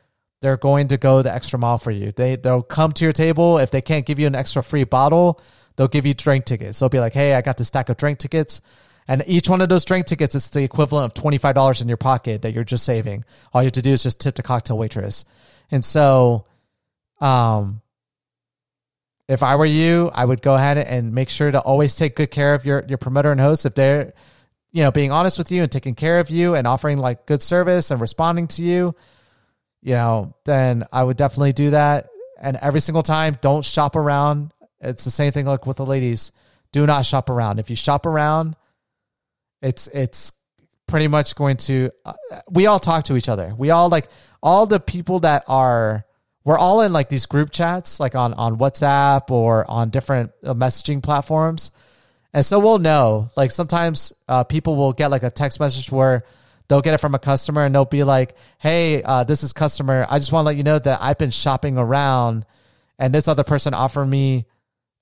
they're 0.43 0.59
going 0.59 0.89
to 0.89 0.99
go 0.99 1.23
the 1.23 1.33
extra 1.33 1.59
mile 1.59 1.79
for 1.79 1.91
you. 1.91 2.13
They 2.13 2.37
they'll 2.37 2.63
come 2.63 2.93
to 2.93 3.05
your 3.05 3.15
table 3.15 3.59
if 3.59 3.71
they 3.71 3.81
can't 3.81 4.05
give 4.05 4.19
you 4.19 4.27
an 4.27 4.35
extra 4.35 4.63
free 4.63 4.85
bottle, 4.85 5.41
they'll 5.77 5.89
give 5.89 6.05
you 6.05 6.13
drink 6.13 6.45
tickets. 6.45 6.79
They'll 6.79 6.91
be 6.91 7.01
like, 7.01 7.15
"Hey, 7.15 7.33
I 7.33 7.41
got 7.41 7.57
this 7.57 7.69
stack 7.69 7.89
of 7.89 7.97
drink 7.97 8.19
tickets." 8.19 8.61
And 9.09 9.25
each 9.27 9.49
one 9.49 9.63
of 9.63 9.71
those 9.71 9.87
drink 9.87 10.05
tickets 10.05 10.35
is 10.35 10.51
the 10.51 10.63
equivalent 10.63 11.07
of 11.07 11.23
$25 11.23 11.81
in 11.81 11.89
your 11.89 11.97
pocket 11.97 12.43
that 12.43 12.53
you're 12.53 12.63
just 12.63 12.85
saving. 12.85 13.25
All 13.53 13.63
you 13.63 13.67
have 13.67 13.73
to 13.73 13.83
do 13.83 13.93
is 13.93 14.03
just 14.03 14.21
tip 14.21 14.35
the 14.35 14.43
cocktail 14.43 14.77
waitress. 14.77 15.25
And 15.71 15.83
so, 15.83 16.45
um, 17.21 17.81
if 19.27 19.43
I 19.43 19.57
were 19.57 19.67
you, 19.67 20.11
I 20.15 20.25
would 20.25 20.43
go 20.43 20.55
ahead 20.55 20.79
and 20.79 21.15
make 21.15 21.29
sure 21.29 21.51
to 21.51 21.61
always 21.61 21.97
take 21.97 22.17
good 22.17 22.31
care 22.31 22.55
of 22.55 22.65
your, 22.65 22.85
your 22.89 22.99
promoter 22.99 23.33
and 23.33 23.41
host. 23.41 23.67
If 23.67 23.75
they're, 23.75 24.15
you 24.73 24.83
know, 24.83 24.91
being 24.91 25.11
honest 25.11 25.39
with 25.39 25.51
you 25.51 25.63
and 25.63 25.73
taking 25.73 25.95
care 25.95 26.21
of 26.21 26.31
you 26.31 26.55
and 26.55 26.67
offering 26.67 26.99
like 26.99 27.27
good 27.27 27.43
service 27.43 27.91
and 27.91 28.01
responding 28.01 28.47
to 28.49 28.63
you, 28.63 28.95
you 29.83 29.95
know, 29.95 30.35
then 30.45 30.85
I 30.93 31.03
would 31.03 31.17
definitely 31.17 31.53
do 31.53 31.71
that. 31.71 32.09
And 32.41 32.57
every 32.57 32.81
single 32.81 33.03
time, 33.03 33.39
don't 33.41 33.65
shop 33.65 33.97
around. 33.97 34.53
It's 34.81 35.05
the 35.05 35.11
same 35.11 35.33
thing 35.33 35.47
like 35.47 35.67
with 35.67 35.79
the 35.79 35.87
ladies. 35.87 36.33
Do 36.73 36.87
not 36.87 37.05
shop 37.05 37.31
around. 37.31 37.59
If 37.59 37.71
you 37.71 37.77
shop 37.77 38.07
around, 38.07 38.57
it's 39.63 39.87
it's 39.89 40.33
pretty 40.87 41.09
much 41.09 41.37
going 41.37 41.57
to. 41.57 41.91
Uh, 42.05 42.15
we 42.51 42.67
all 42.67 42.81
talk 42.81 43.05
to 43.05 43.17
each 43.17 43.29
other. 43.29 43.55
We 43.57 43.71
all 43.71 43.89
like 43.89 44.09
all 44.43 44.67
the 44.67 44.81
people 44.81 45.21
that 45.21 45.45
are. 45.47 46.05
We're 46.45 46.59
all 46.59 46.81
in 46.81 46.95
like 46.95 47.11
these 47.11 47.27
group 47.27 47.51
chats, 47.51 48.01
like 48.01 48.15
on 48.15 48.33
on 48.35 48.59
WhatsApp 48.59 49.31
or 49.31 49.71
on 49.71 49.91
different 49.91 50.33
uh, 50.43 50.55
messaging 50.55 51.03
platforms, 51.03 51.73
and 52.33 52.45
so 52.45 52.59
we'll 52.59 52.79
know. 52.79 53.29
Like 53.37 53.51
sometimes 53.51 54.15
uh, 54.29 54.45
people 54.45 54.77
will 54.77 54.95
get 54.95 55.11
like 55.11 55.25
a 55.25 55.31
text 55.31 55.61
message 55.61 55.93
where 55.93 56.25
they'll 56.69 56.81
get 56.81 56.95
it 56.95 56.99
from 56.99 57.15
a 57.15 57.19
customer 57.19 57.65
and 57.65 57.75
they'll 57.75 57.85
be 57.85 58.03
like, 58.03 58.35
"Hey, 58.59 59.03
uh, 59.03 59.25
this 59.25 59.43
is 59.43 59.53
customer. 59.53 60.07
I 60.09 60.19
just 60.19 60.33
want 60.33 60.45
to 60.45 60.47
let 60.47 60.57
you 60.57 60.63
know 60.63 60.79
that 60.79 61.01
I've 61.03 61.19
been 61.19 61.31
shopping 61.31 61.77
around, 61.77 62.47
and 62.99 63.15
this 63.15 63.29
other 63.29 63.45
person 63.45 63.75
offered 63.75 64.07
me, 64.07 64.47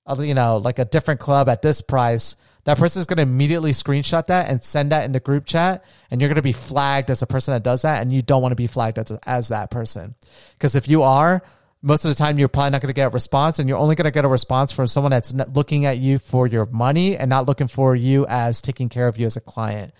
uh, 0.05 0.17
you 0.19 0.33
know, 0.33 0.57
like 0.57 0.79
a 0.79 0.85
different 0.85 1.21
club 1.21 1.47
at 1.47 1.61
this 1.61 1.79
price." 1.79 2.35
That 2.67 2.77
person 2.77 2.99
is 2.99 3.05
going 3.05 3.15
to 3.15 3.23
immediately 3.23 3.71
screenshot 3.71 4.25
that 4.25 4.49
and 4.49 4.61
send 4.61 4.91
that 4.91 5.05
in 5.05 5.13
the 5.13 5.21
group 5.21 5.45
chat 5.45 5.85
and 6.11 6.19
you're 6.19 6.27
going 6.27 6.35
to 6.35 6.41
be 6.41 6.51
flagged 6.51 7.09
as 7.09 7.21
a 7.21 7.25
person 7.25 7.53
that 7.53 7.63
does 7.63 7.83
that 7.83 8.01
and 8.01 8.11
you 8.11 8.21
don't 8.21 8.41
want 8.41 8.51
to 8.51 8.57
be 8.57 8.67
flagged 8.67 8.97
as, 8.97 9.09
as 9.25 9.47
that 9.47 9.71
person. 9.71 10.15
Because 10.51 10.75
if 10.75 10.89
you 10.89 11.01
are 11.01 11.41
most 11.81 12.03
of 12.03 12.09
the 12.09 12.15
time 12.15 12.37
you're 12.37 12.49
probably 12.49 12.71
not 12.71 12.81
going 12.81 12.89
to 12.89 12.93
get 12.93 13.07
a 13.07 13.09
response 13.09 13.59
and 13.59 13.69
you're 13.69 13.77
only 13.77 13.95
going 13.95 14.03
to 14.03 14.11
get 14.11 14.25
a 14.25 14.27
response 14.27 14.73
from 14.73 14.85
someone 14.85 15.11
that's 15.11 15.33
looking 15.33 15.85
at 15.85 15.97
you 15.99 16.19
for 16.19 16.45
your 16.45 16.65
money 16.65 17.15
and 17.15 17.29
not 17.29 17.45
looking 17.45 17.69
for 17.69 17.95
you 17.95 18.25
as 18.27 18.61
taking 18.61 18.89
care 18.89 19.07
of 19.07 19.17
you 19.17 19.25
as 19.25 19.37
a 19.37 19.41
client. 19.41 19.93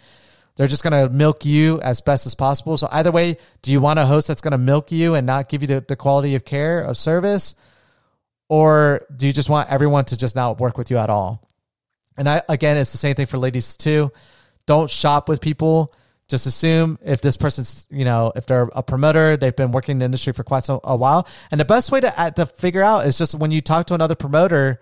They're 0.57 0.67
just 0.67 0.83
going 0.83 0.91
to 0.91 1.09
milk 1.09 1.45
you 1.45 1.79
as 1.79 2.01
best 2.01 2.25
as 2.25 2.35
possible. 2.35 2.75
So 2.75 2.89
either 2.91 3.13
way 3.13 3.37
do 3.61 3.71
you 3.71 3.79
want 3.79 3.97
a 3.97 4.05
host 4.05 4.27
that's 4.27 4.41
going 4.41 4.51
to 4.51 4.57
milk 4.57 4.91
you 4.91 5.15
and 5.15 5.25
not 5.25 5.47
give 5.47 5.61
you 5.61 5.67
the, 5.67 5.85
the 5.87 5.95
quality 5.95 6.35
of 6.35 6.43
care 6.43 6.81
of 6.81 6.97
service 6.97 7.55
or 8.49 9.05
do 9.15 9.25
you 9.25 9.31
just 9.31 9.49
want 9.49 9.69
everyone 9.69 10.03
to 10.03 10.17
just 10.17 10.35
not 10.35 10.59
work 10.59 10.77
with 10.77 10.91
you 10.91 10.97
at 10.97 11.09
all 11.09 11.47
and 12.17 12.27
I 12.27 12.41
again, 12.49 12.77
it's 12.77 12.91
the 12.91 12.97
same 12.97 13.15
thing 13.15 13.27
for 13.27 13.37
ladies 13.37 13.77
too. 13.77 14.11
Don't 14.65 14.89
shop 14.89 15.29
with 15.29 15.39
people. 15.39 15.93
Just 16.27 16.45
assume 16.45 16.99
if 17.05 17.21
this 17.21 17.37
person's, 17.37 17.87
you 17.89 18.03
know, 18.03 18.33
if 18.35 18.45
they're 18.45 18.69
a 18.73 18.83
promoter, 18.83 19.37
they've 19.37 19.55
been 19.55 19.71
working 19.71 19.93
in 19.93 19.99
the 19.99 20.05
industry 20.05 20.33
for 20.33 20.43
quite 20.43 20.67
a, 20.67 20.97
while. 20.97 21.25
And 21.51 21.59
the 21.59 21.65
best 21.65 21.89
way 21.89 22.01
to 22.01 22.21
uh, 22.21 22.31
to 22.31 22.45
figure 22.45 22.83
out 22.83 23.05
is 23.05 23.17
just 23.17 23.35
when 23.35 23.51
you 23.51 23.61
talk 23.61 23.87
to 23.87 23.93
another 23.93 24.15
promoter. 24.15 24.81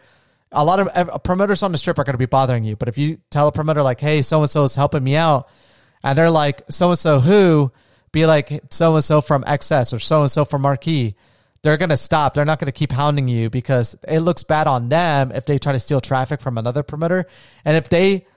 A 0.51 0.63
lot 0.63 0.79
of 0.79 1.23
promoters 1.23 1.63
on 1.63 1.71
the 1.71 1.77
strip 1.77 1.99
are 1.99 2.03
going 2.05 2.13
to 2.13 2.17
be 2.19 2.27
bothering 2.27 2.63
you, 2.63 2.75
but 2.77 2.87
if 2.87 2.97
you 2.97 3.17
tell 3.29 3.47
a 3.47 3.51
promoter 3.51 3.83
like, 3.83 3.99
"Hey, 3.99 4.21
so 4.21 4.41
and 4.41 4.49
so 4.49 4.63
is 4.63 4.75
helping 4.75 5.03
me 5.03 5.15
out," 5.17 5.49
and 6.03 6.17
they're 6.17 6.31
like, 6.31 6.61
"So 6.69 6.89
and 6.89 6.97
so 6.97 7.19
who?" 7.19 7.71
Be 8.11 8.25
like, 8.25 8.61
"So 8.69 8.95
and 8.95 9.03
so 9.03 9.21
from 9.21 9.43
XS 9.43 9.91
or 9.91 9.99
so 9.99 10.21
and 10.21 10.31
so 10.31 10.45
from 10.45 10.61
Marquee." 10.61 11.15
They're 11.65 11.77
going 11.77 11.89
to 11.89 11.97
stop. 11.97 12.35
They're 12.35 12.45
not 12.45 12.59
going 12.59 12.67
to 12.67 12.71
keep 12.71 12.91
hounding 12.91 13.27
you 13.27 13.49
because 13.49 13.97
it 14.07 14.19
looks 14.19 14.43
bad 14.43 14.67
on 14.67 14.87
them 14.87 15.31
if 15.31 15.47
they 15.47 15.57
try 15.57 15.73
to 15.73 15.79
steal 15.79 15.99
traffic 15.99 16.39
from 16.39 16.59
another 16.59 16.83
promoter. 16.83 17.25
And 17.65 17.75
if 17.75 17.89
they 17.89 18.27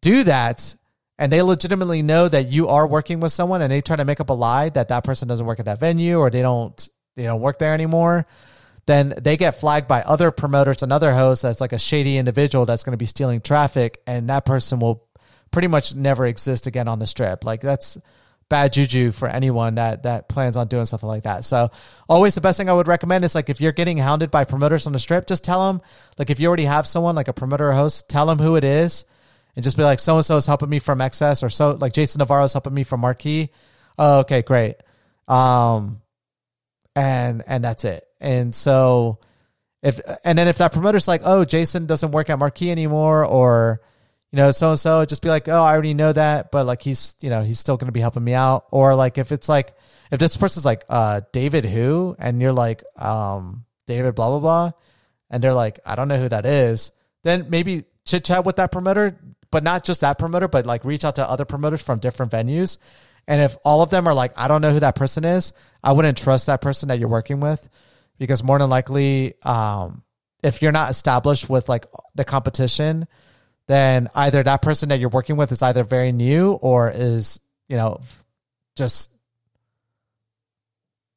do 0.00 0.24
that 0.24 0.74
and 1.16 1.30
they 1.30 1.42
legitimately 1.42 2.02
know 2.02 2.28
that 2.28 2.50
you 2.50 2.66
are 2.66 2.88
working 2.88 3.20
with 3.20 3.30
someone 3.30 3.62
and 3.62 3.70
they 3.70 3.80
try 3.80 3.94
to 3.94 4.04
make 4.04 4.18
up 4.18 4.30
a 4.30 4.32
lie 4.32 4.68
that 4.70 4.88
that 4.88 5.04
person 5.04 5.28
doesn't 5.28 5.46
work 5.46 5.60
at 5.60 5.66
that 5.66 5.78
venue 5.78 6.18
or 6.18 6.28
they 6.28 6.42
don't 6.42 6.88
they 7.14 7.22
don't 7.22 7.40
work 7.40 7.60
there 7.60 7.72
anymore, 7.72 8.26
then 8.86 9.14
they 9.16 9.36
get 9.36 9.60
flagged 9.60 9.86
by 9.86 10.02
other 10.02 10.32
promoters 10.32 10.82
and 10.82 10.92
other 10.92 11.14
hosts 11.14 11.44
as 11.44 11.60
like 11.60 11.72
a 11.72 11.78
shady 11.78 12.16
individual 12.16 12.66
that's 12.66 12.82
going 12.82 12.94
to 12.94 12.96
be 12.96 13.06
stealing 13.06 13.40
traffic 13.40 14.02
and 14.08 14.28
that 14.28 14.44
person 14.44 14.80
will 14.80 15.06
pretty 15.52 15.68
much 15.68 15.94
never 15.94 16.26
exist 16.26 16.66
again 16.66 16.88
on 16.88 16.98
the 16.98 17.06
strip. 17.06 17.44
Like 17.44 17.60
that's 17.60 17.96
bad 18.50 18.74
juju 18.74 19.12
for 19.12 19.28
anyone 19.28 19.76
that 19.76 20.02
that 20.02 20.28
plans 20.28 20.58
on 20.58 20.68
doing 20.68 20.84
something 20.84 21.08
like 21.08 21.22
that. 21.22 21.44
So 21.44 21.70
always 22.08 22.34
the 22.34 22.42
best 22.42 22.58
thing 22.58 22.68
I 22.68 22.74
would 22.74 22.88
recommend 22.88 23.24
is 23.24 23.34
like 23.34 23.48
if 23.48 23.62
you're 23.62 23.72
getting 23.72 23.96
hounded 23.96 24.30
by 24.30 24.44
promoters 24.44 24.86
on 24.86 24.92
the 24.92 24.98
strip, 24.98 25.26
just 25.26 25.42
tell 25.42 25.66
them 25.66 25.80
like 26.18 26.28
if 26.28 26.38
you 26.38 26.48
already 26.48 26.64
have 26.64 26.86
someone 26.86 27.14
like 27.14 27.28
a 27.28 27.32
promoter 27.32 27.70
or 27.70 27.72
host, 27.72 28.10
tell 28.10 28.26
them 28.26 28.38
who 28.38 28.56
it 28.56 28.64
is 28.64 29.06
and 29.56 29.64
just 29.64 29.78
be 29.78 29.84
like 29.84 30.00
so 30.00 30.16
and 30.16 30.24
so 30.24 30.36
is 30.36 30.46
helping 30.46 30.68
me 30.68 30.80
from 30.80 30.98
XS 30.98 31.42
or 31.42 31.48
so 31.48 31.72
like 31.72 31.94
Jason 31.94 32.18
Navarro 32.18 32.44
is 32.44 32.52
helping 32.52 32.74
me 32.74 32.82
from 32.82 33.00
Marquee. 33.00 33.48
Oh, 33.98 34.18
okay, 34.20 34.42
great. 34.42 34.76
Um 35.28 36.02
and 36.94 37.42
and 37.46 37.64
that's 37.64 37.84
it. 37.84 38.04
And 38.20 38.54
so 38.54 39.20
if 39.82 40.00
and 40.24 40.38
then 40.38 40.48
if 40.48 40.58
that 40.58 40.72
promoter's 40.72 41.08
like, 41.08 41.22
"Oh, 41.24 41.44
Jason 41.44 41.86
doesn't 41.86 42.10
work 42.10 42.28
at 42.28 42.38
Marquee 42.38 42.70
anymore," 42.70 43.24
or 43.24 43.80
you 44.32 44.36
know, 44.36 44.50
so 44.52 44.70
and 44.70 44.78
so, 44.78 45.04
just 45.04 45.22
be 45.22 45.28
like, 45.28 45.48
oh, 45.48 45.62
I 45.62 45.72
already 45.72 45.94
know 45.94 46.12
that, 46.12 46.52
but 46.52 46.64
like 46.64 46.82
he's, 46.82 47.16
you 47.20 47.30
know, 47.30 47.42
he's 47.42 47.58
still 47.58 47.76
going 47.76 47.86
to 47.86 47.92
be 47.92 48.00
helping 48.00 48.22
me 48.22 48.32
out. 48.32 48.66
Or 48.70 48.94
like 48.94 49.18
if 49.18 49.32
it's 49.32 49.48
like, 49.48 49.74
if 50.12 50.20
this 50.20 50.36
person's 50.36 50.64
like, 50.64 50.84
uh, 50.88 51.22
David 51.32 51.64
who, 51.64 52.14
and 52.18 52.40
you're 52.40 52.52
like, 52.52 52.84
um, 52.96 53.64
David 53.86 54.14
blah, 54.14 54.28
blah, 54.28 54.40
blah, 54.40 54.72
and 55.30 55.42
they're 55.42 55.54
like, 55.54 55.80
I 55.84 55.96
don't 55.96 56.08
know 56.08 56.18
who 56.18 56.28
that 56.28 56.46
is, 56.46 56.92
then 57.24 57.46
maybe 57.50 57.84
chit 58.04 58.24
chat 58.24 58.44
with 58.44 58.56
that 58.56 58.70
promoter, 58.70 59.18
but 59.50 59.64
not 59.64 59.84
just 59.84 60.02
that 60.02 60.18
promoter, 60.18 60.46
but 60.46 60.64
like 60.64 60.84
reach 60.84 61.04
out 61.04 61.16
to 61.16 61.28
other 61.28 61.44
promoters 61.44 61.82
from 61.82 61.98
different 61.98 62.30
venues. 62.30 62.78
And 63.26 63.42
if 63.42 63.56
all 63.64 63.82
of 63.82 63.90
them 63.90 64.06
are 64.06 64.14
like, 64.14 64.32
I 64.36 64.48
don't 64.48 64.62
know 64.62 64.72
who 64.72 64.80
that 64.80 64.94
person 64.94 65.24
is, 65.24 65.52
I 65.82 65.92
wouldn't 65.92 66.18
trust 66.18 66.46
that 66.46 66.60
person 66.60 66.88
that 66.88 66.98
you're 66.98 67.08
working 67.08 67.40
with 67.40 67.68
because 68.18 68.42
more 68.42 68.58
than 68.58 68.70
likely, 68.70 69.34
um, 69.42 70.02
if 70.42 70.62
you're 70.62 70.72
not 70.72 70.90
established 70.90 71.48
with 71.48 71.68
like 71.68 71.86
the 72.14 72.24
competition, 72.24 73.06
then 73.70 74.08
either 74.14 74.42
that 74.42 74.62
person 74.62 74.88
that 74.88 74.98
you're 74.98 75.08
working 75.08 75.36
with 75.36 75.52
is 75.52 75.62
either 75.62 75.84
very 75.84 76.12
new 76.12 76.52
or 76.52 76.90
is 76.90 77.38
you 77.68 77.76
know 77.76 78.00
just 78.76 79.12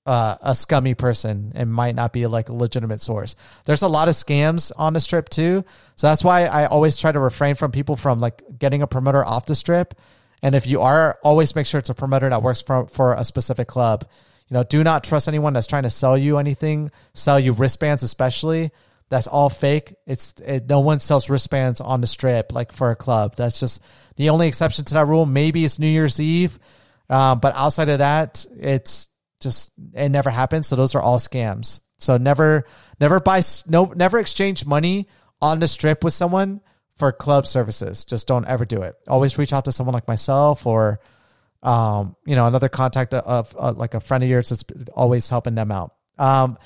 uh, 0.05 0.35
a 0.41 0.53
scummy 0.53 0.93
person 0.93 1.53
and 1.55 1.73
might 1.73 1.95
not 1.95 2.11
be 2.11 2.27
like 2.27 2.49
a 2.49 2.53
legitimate 2.53 2.99
source. 2.99 3.35
There's 3.65 3.81
a 3.81 3.87
lot 3.87 4.09
of 4.09 4.15
scams 4.15 4.71
on 4.75 4.93
the 4.93 4.99
strip 4.99 5.29
too, 5.29 5.63
so 5.95 6.07
that's 6.07 6.23
why 6.23 6.45
I 6.45 6.65
always 6.65 6.97
try 6.97 7.11
to 7.11 7.19
refrain 7.19 7.55
from 7.55 7.71
people 7.71 7.95
from 7.95 8.19
like 8.19 8.43
getting 8.59 8.81
a 8.81 8.87
promoter 8.87 9.25
off 9.25 9.45
the 9.45 9.55
strip. 9.55 9.95
And 10.41 10.55
if 10.55 10.67
you 10.67 10.81
are, 10.81 11.17
always 11.23 11.55
make 11.55 11.65
sure 11.65 11.79
it's 11.79 11.89
a 11.89 11.95
promoter 11.95 12.29
that 12.29 12.43
works 12.43 12.61
for 12.61 12.87
for 12.87 13.13
a 13.13 13.23
specific 13.23 13.67
club. 13.67 14.05
You 14.49 14.55
know, 14.55 14.63
do 14.63 14.83
not 14.83 15.03
trust 15.05 15.27
anyone 15.27 15.53
that's 15.53 15.67
trying 15.67 15.83
to 15.83 15.89
sell 15.89 16.17
you 16.17 16.37
anything, 16.37 16.91
sell 17.13 17.39
you 17.39 17.53
wristbands, 17.53 18.03
especially. 18.03 18.71
That's 19.13 19.27
all 19.27 19.51
fake. 19.51 19.93
It's 20.07 20.33
it, 20.43 20.67
no 20.67 20.79
one 20.79 20.99
sells 20.99 21.29
wristbands 21.29 21.79
on 21.81 22.01
the 22.01 22.07
strip 22.07 22.51
like 22.51 22.71
for 22.71 22.89
a 22.89 22.95
club. 22.95 23.35
That's 23.35 23.59
just 23.59 23.79
the 24.15 24.31
only 24.31 24.47
exception 24.47 24.85
to 24.85 24.95
that 24.95 25.05
rule. 25.05 25.27
Maybe 25.27 25.63
it's 25.63 25.77
New 25.77 25.85
Year's 25.85 26.19
Eve, 26.19 26.57
um, 27.11 27.39
but 27.39 27.53
outside 27.55 27.89
of 27.89 27.99
that, 27.99 28.43
it's 28.57 29.09
just 29.39 29.71
it 29.93 30.09
never 30.09 30.31
happens. 30.31 30.65
So 30.65 30.75
those 30.75 30.95
are 30.95 31.01
all 31.01 31.19
scams. 31.19 31.79
So 31.99 32.17
never 32.17 32.65
never 32.99 33.19
buy 33.19 33.43
no 33.67 33.93
never 33.95 34.17
exchange 34.17 34.65
money 34.65 35.07
on 35.39 35.59
the 35.59 35.67
strip 35.67 36.03
with 36.03 36.15
someone 36.15 36.61
for 36.97 37.11
club 37.11 37.45
services. 37.45 38.05
Just 38.05 38.27
don't 38.27 38.47
ever 38.47 38.65
do 38.65 38.81
it. 38.81 38.95
Always 39.07 39.37
reach 39.37 39.53
out 39.53 39.65
to 39.65 39.71
someone 39.71 39.93
like 39.93 40.07
myself 40.07 40.65
or 40.65 40.99
um, 41.61 42.15
you 42.25 42.35
know, 42.35 42.47
another 42.47 42.67
contact 42.67 43.13
of, 43.13 43.55
uh, 43.57 43.73
like 43.73 43.93
a 43.93 43.99
friend 43.99 44.23
of 44.23 44.29
yours 44.29 44.49
that's 44.49 44.65
always 44.95 45.29
helping 45.29 45.53
them 45.53 45.71
out. 45.71 45.93
Um, 46.17 46.57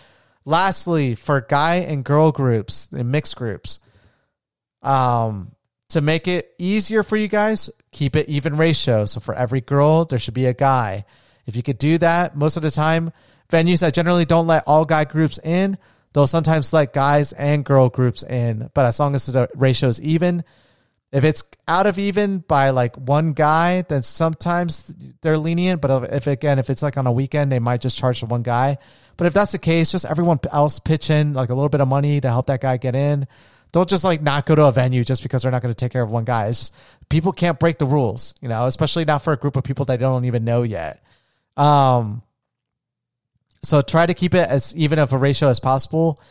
lastly, 0.48 1.14
for 1.14 1.42
guy 1.42 1.76
and 1.76 2.06
girl 2.06 2.32
groups 2.32 2.90
and 2.94 3.12
mixed 3.12 3.36
groups, 3.36 3.80
um, 4.82 5.52
to 5.90 6.00
make 6.00 6.28
it 6.28 6.54
easier 6.58 7.04
for 7.04 7.18
you 7.18 7.28
guys, 7.28 7.70
keep 7.92 8.16
it 8.16 8.30
even 8.30 8.56
ratio. 8.56 9.06
So 9.06 9.20
for 9.20 9.36
every 9.36 9.60
girl, 9.62 10.06
there 10.06 10.18
should 10.18 10.34
be 10.34 10.46
a 10.46 10.54
guy. 10.54 11.06
If 11.46 11.58
you 11.58 11.64
could 11.64 11.78
do 11.78 11.98
that, 11.98 12.38
most 12.38 12.56
of 12.56 12.64
the 12.64 12.72
time, 12.72 13.12
venues 13.50 13.82
that 13.82 13.94
generally 13.94 14.26
don't 14.26 14.48
let 14.48 14.64
all 14.68 14.86
guy 14.86 15.04
groups 15.04 15.38
in, 15.44 15.78
they'll 16.14 16.28
sometimes 16.28 16.72
let 16.72 16.94
guys 16.94 17.34
and 17.34 17.66
girl 17.66 17.90
groups 17.90 18.24
in. 18.24 18.70
But 18.74 18.86
as 18.86 19.00
long 19.02 19.16
as 19.16 19.26
the 19.26 19.50
ratio 19.54 19.90
is 19.90 20.00
even, 20.02 20.46
if 21.12 21.26
it's 21.26 21.44
out 21.68 21.88
of 21.88 22.00
even 22.00 22.40
by 22.40 22.70
like 22.70 22.96
one 22.96 23.34
guy, 23.34 23.82
then 23.82 24.02
sometimes 24.02 24.96
they're 25.22 25.38
lenient. 25.38 25.82
But 25.82 26.14
if 26.14 26.28
again, 26.28 26.58
if 26.58 26.70
it's 26.70 26.84
like 26.84 26.98
on 26.98 27.08
a 27.08 27.12
weekend, 27.12 27.52
they 27.52 27.60
might 27.60 27.82
just 27.82 27.98
charge 27.98 28.22
the 28.22 28.28
one 28.28 28.44
guy. 28.44 28.78
But 29.18 29.28
if 29.28 29.34
that's 29.34 29.52
the 29.52 29.58
case, 29.58 29.92
just 29.92 30.06
everyone 30.06 30.40
else 30.52 30.80
pitch 30.80 31.10
in 31.10 31.34
like 31.34 31.50
a 31.50 31.56
little 31.56 31.70
bit 31.70 31.82
of 31.82 31.88
money 31.88 32.22
to 32.22 32.28
help 32.30 32.48
that 32.48 32.62
guy 32.62 32.78
get 32.78 32.96
in. 32.96 33.28
Don't 33.72 33.90
just 33.90 34.04
like 34.04 34.22
not 34.22 34.46
go 34.46 34.56
to 34.56 34.66
a 34.66 34.72
venue 34.72 35.04
just 35.04 35.24
because 35.24 35.42
they're 35.42 35.52
not 35.52 35.62
going 35.62 35.74
to 35.74 35.78
take 35.78 35.92
care 35.92 36.02
of 36.02 36.10
one 36.10 36.24
guy. 36.24 36.48
It's 36.48 36.60
just 36.60 36.76
people 37.10 37.32
can't 37.32 37.60
break 37.60 37.80
the 37.80 37.86
rules, 37.86 38.36
you 38.42 38.48
know, 38.48 38.66
especially 38.66 39.06
not 39.06 39.24
for 39.24 39.34
a 39.34 39.38
group 39.38 39.56
of 39.56 39.64
people 39.64 39.86
that 39.86 40.00
don't 40.00 40.26
even 40.26 40.46
know 40.46 40.64
yet. 40.64 41.04
Um, 41.58 42.22
so 43.64 43.82
try 43.82 44.06
to 44.06 44.14
keep 44.14 44.34
it 44.34 44.48
as 44.48 44.76
even 44.76 45.00
of 45.00 45.12
a 45.12 45.18
ratio 45.18 45.50
as 45.50 45.60
possible. 45.60 46.22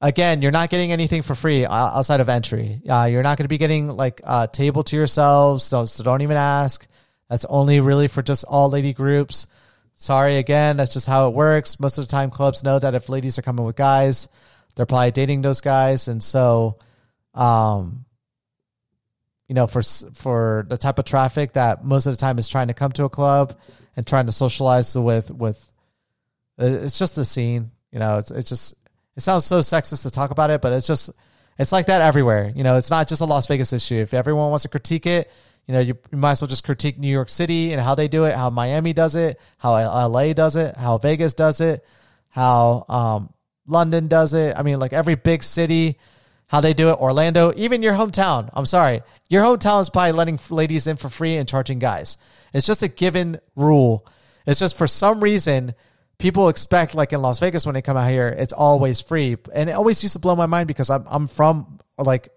Again, 0.00 0.42
you're 0.42 0.52
not 0.52 0.70
getting 0.70 0.92
anything 0.92 1.22
for 1.22 1.34
free 1.34 1.64
outside 1.64 2.20
of 2.20 2.28
entry. 2.28 2.82
Uh, 2.88 3.04
you're 3.04 3.22
not 3.22 3.38
going 3.38 3.44
to 3.44 3.48
be 3.48 3.58
getting 3.58 3.88
like 3.88 4.20
a 4.24 4.48
table 4.50 4.82
to 4.84 4.96
yourselves, 4.96 5.64
so, 5.64 5.84
so 5.84 6.02
don't 6.02 6.22
even 6.22 6.36
ask. 6.36 6.86
That's 7.28 7.44
only 7.46 7.80
really 7.80 8.08
for 8.08 8.22
just 8.22 8.44
all 8.44 8.68
lady 8.68 8.92
groups. 8.92 9.46
Sorry 9.96 10.36
again, 10.36 10.76
that's 10.76 10.92
just 10.92 11.06
how 11.06 11.28
it 11.28 11.34
works. 11.34 11.78
Most 11.80 11.98
of 11.98 12.06
the 12.06 12.10
time, 12.10 12.30
clubs 12.30 12.64
know 12.64 12.78
that 12.78 12.94
if 12.94 13.08
ladies 13.08 13.38
are 13.38 13.42
coming 13.42 13.64
with 13.64 13.76
guys, 13.76 14.28
they're 14.74 14.86
probably 14.86 15.12
dating 15.12 15.42
those 15.42 15.60
guys, 15.60 16.08
and 16.08 16.22
so, 16.22 16.78
um, 17.32 18.04
you 19.48 19.54
know, 19.54 19.66
for 19.66 19.82
for 19.82 20.66
the 20.68 20.76
type 20.76 20.98
of 20.98 21.04
traffic 21.04 21.52
that 21.52 21.84
most 21.84 22.06
of 22.06 22.12
the 22.12 22.16
time 22.16 22.38
is 22.38 22.48
trying 22.48 22.68
to 22.68 22.74
come 22.74 22.92
to 22.92 23.04
a 23.04 23.08
club 23.08 23.56
and 23.96 24.06
trying 24.06 24.26
to 24.26 24.32
socialize 24.32 24.96
with 24.96 25.30
with, 25.30 25.64
it's 26.58 26.98
just 26.98 27.14
the 27.14 27.24
scene. 27.24 27.70
You 27.92 28.00
know, 28.00 28.18
it's 28.18 28.30
it's 28.30 28.48
just 28.48 28.74
it 29.16 29.22
sounds 29.22 29.44
so 29.44 29.60
sexist 29.60 30.02
to 30.02 30.10
talk 30.10 30.32
about 30.32 30.50
it, 30.50 30.60
but 30.60 30.72
it's 30.72 30.86
just 30.86 31.10
it's 31.58 31.72
like 31.72 31.86
that 31.86 32.00
everywhere. 32.00 32.52
You 32.54 32.64
know, 32.64 32.76
it's 32.76 32.90
not 32.90 33.08
just 33.08 33.20
a 33.20 33.26
Las 33.26 33.46
Vegas 33.46 33.72
issue. 33.72 33.96
If 33.96 34.12
everyone 34.12 34.50
wants 34.50 34.62
to 34.62 34.68
critique 34.68 35.06
it, 35.06 35.30
you 35.66 35.74
know, 35.74 35.80
you, 35.80 35.98
you 36.12 36.18
might 36.18 36.32
as 36.32 36.42
well 36.42 36.48
just 36.48 36.64
critique 36.64 36.98
New 36.98 37.08
York 37.08 37.30
City 37.30 37.72
and 37.72 37.80
how 37.80 37.94
they 37.94 38.08
do 38.08 38.24
it, 38.24 38.34
how 38.34 38.50
Miami 38.50 38.92
does 38.92 39.16
it, 39.16 39.40
how 39.58 39.72
LA 40.08 40.32
does 40.32 40.56
it, 40.56 40.76
how 40.76 40.98
Vegas 40.98 41.34
does 41.34 41.60
it, 41.60 41.84
how 42.28 42.84
um, 42.88 43.32
London 43.66 44.08
does 44.08 44.34
it. 44.34 44.54
I 44.56 44.62
mean, 44.62 44.78
like 44.78 44.92
every 44.92 45.14
big 45.14 45.42
city, 45.42 45.98
how 46.46 46.60
they 46.60 46.74
do 46.74 46.90
it. 46.90 46.98
Orlando, 46.98 47.52
even 47.56 47.82
your 47.82 47.94
hometown. 47.94 48.50
I'm 48.52 48.66
sorry, 48.66 49.02
your 49.28 49.42
hometown 49.42 49.80
is 49.80 49.90
probably 49.90 50.12
letting 50.12 50.38
ladies 50.50 50.86
in 50.86 50.96
for 50.96 51.08
free 51.08 51.36
and 51.36 51.48
charging 51.48 51.78
guys. 51.78 52.18
It's 52.52 52.66
just 52.66 52.82
a 52.82 52.88
given 52.88 53.40
rule. 53.56 54.06
It's 54.46 54.60
just 54.60 54.76
for 54.76 54.86
some 54.86 55.20
reason 55.20 55.74
people 56.18 56.48
expect 56.48 56.94
like 56.94 57.12
in 57.12 57.22
Las 57.22 57.40
Vegas 57.40 57.64
when 57.66 57.74
they 57.74 57.82
come 57.82 57.96
out 57.96 58.10
here, 58.10 58.28
it's 58.28 58.52
always 58.52 59.00
free, 59.00 59.36
and 59.54 59.70
it 59.70 59.72
always 59.72 60.02
used 60.02 60.12
to 60.12 60.18
blow 60.18 60.36
my 60.36 60.46
mind 60.46 60.68
because 60.68 60.90
I'm 60.90 61.04
I'm 61.08 61.26
from 61.26 61.78
like 61.98 62.28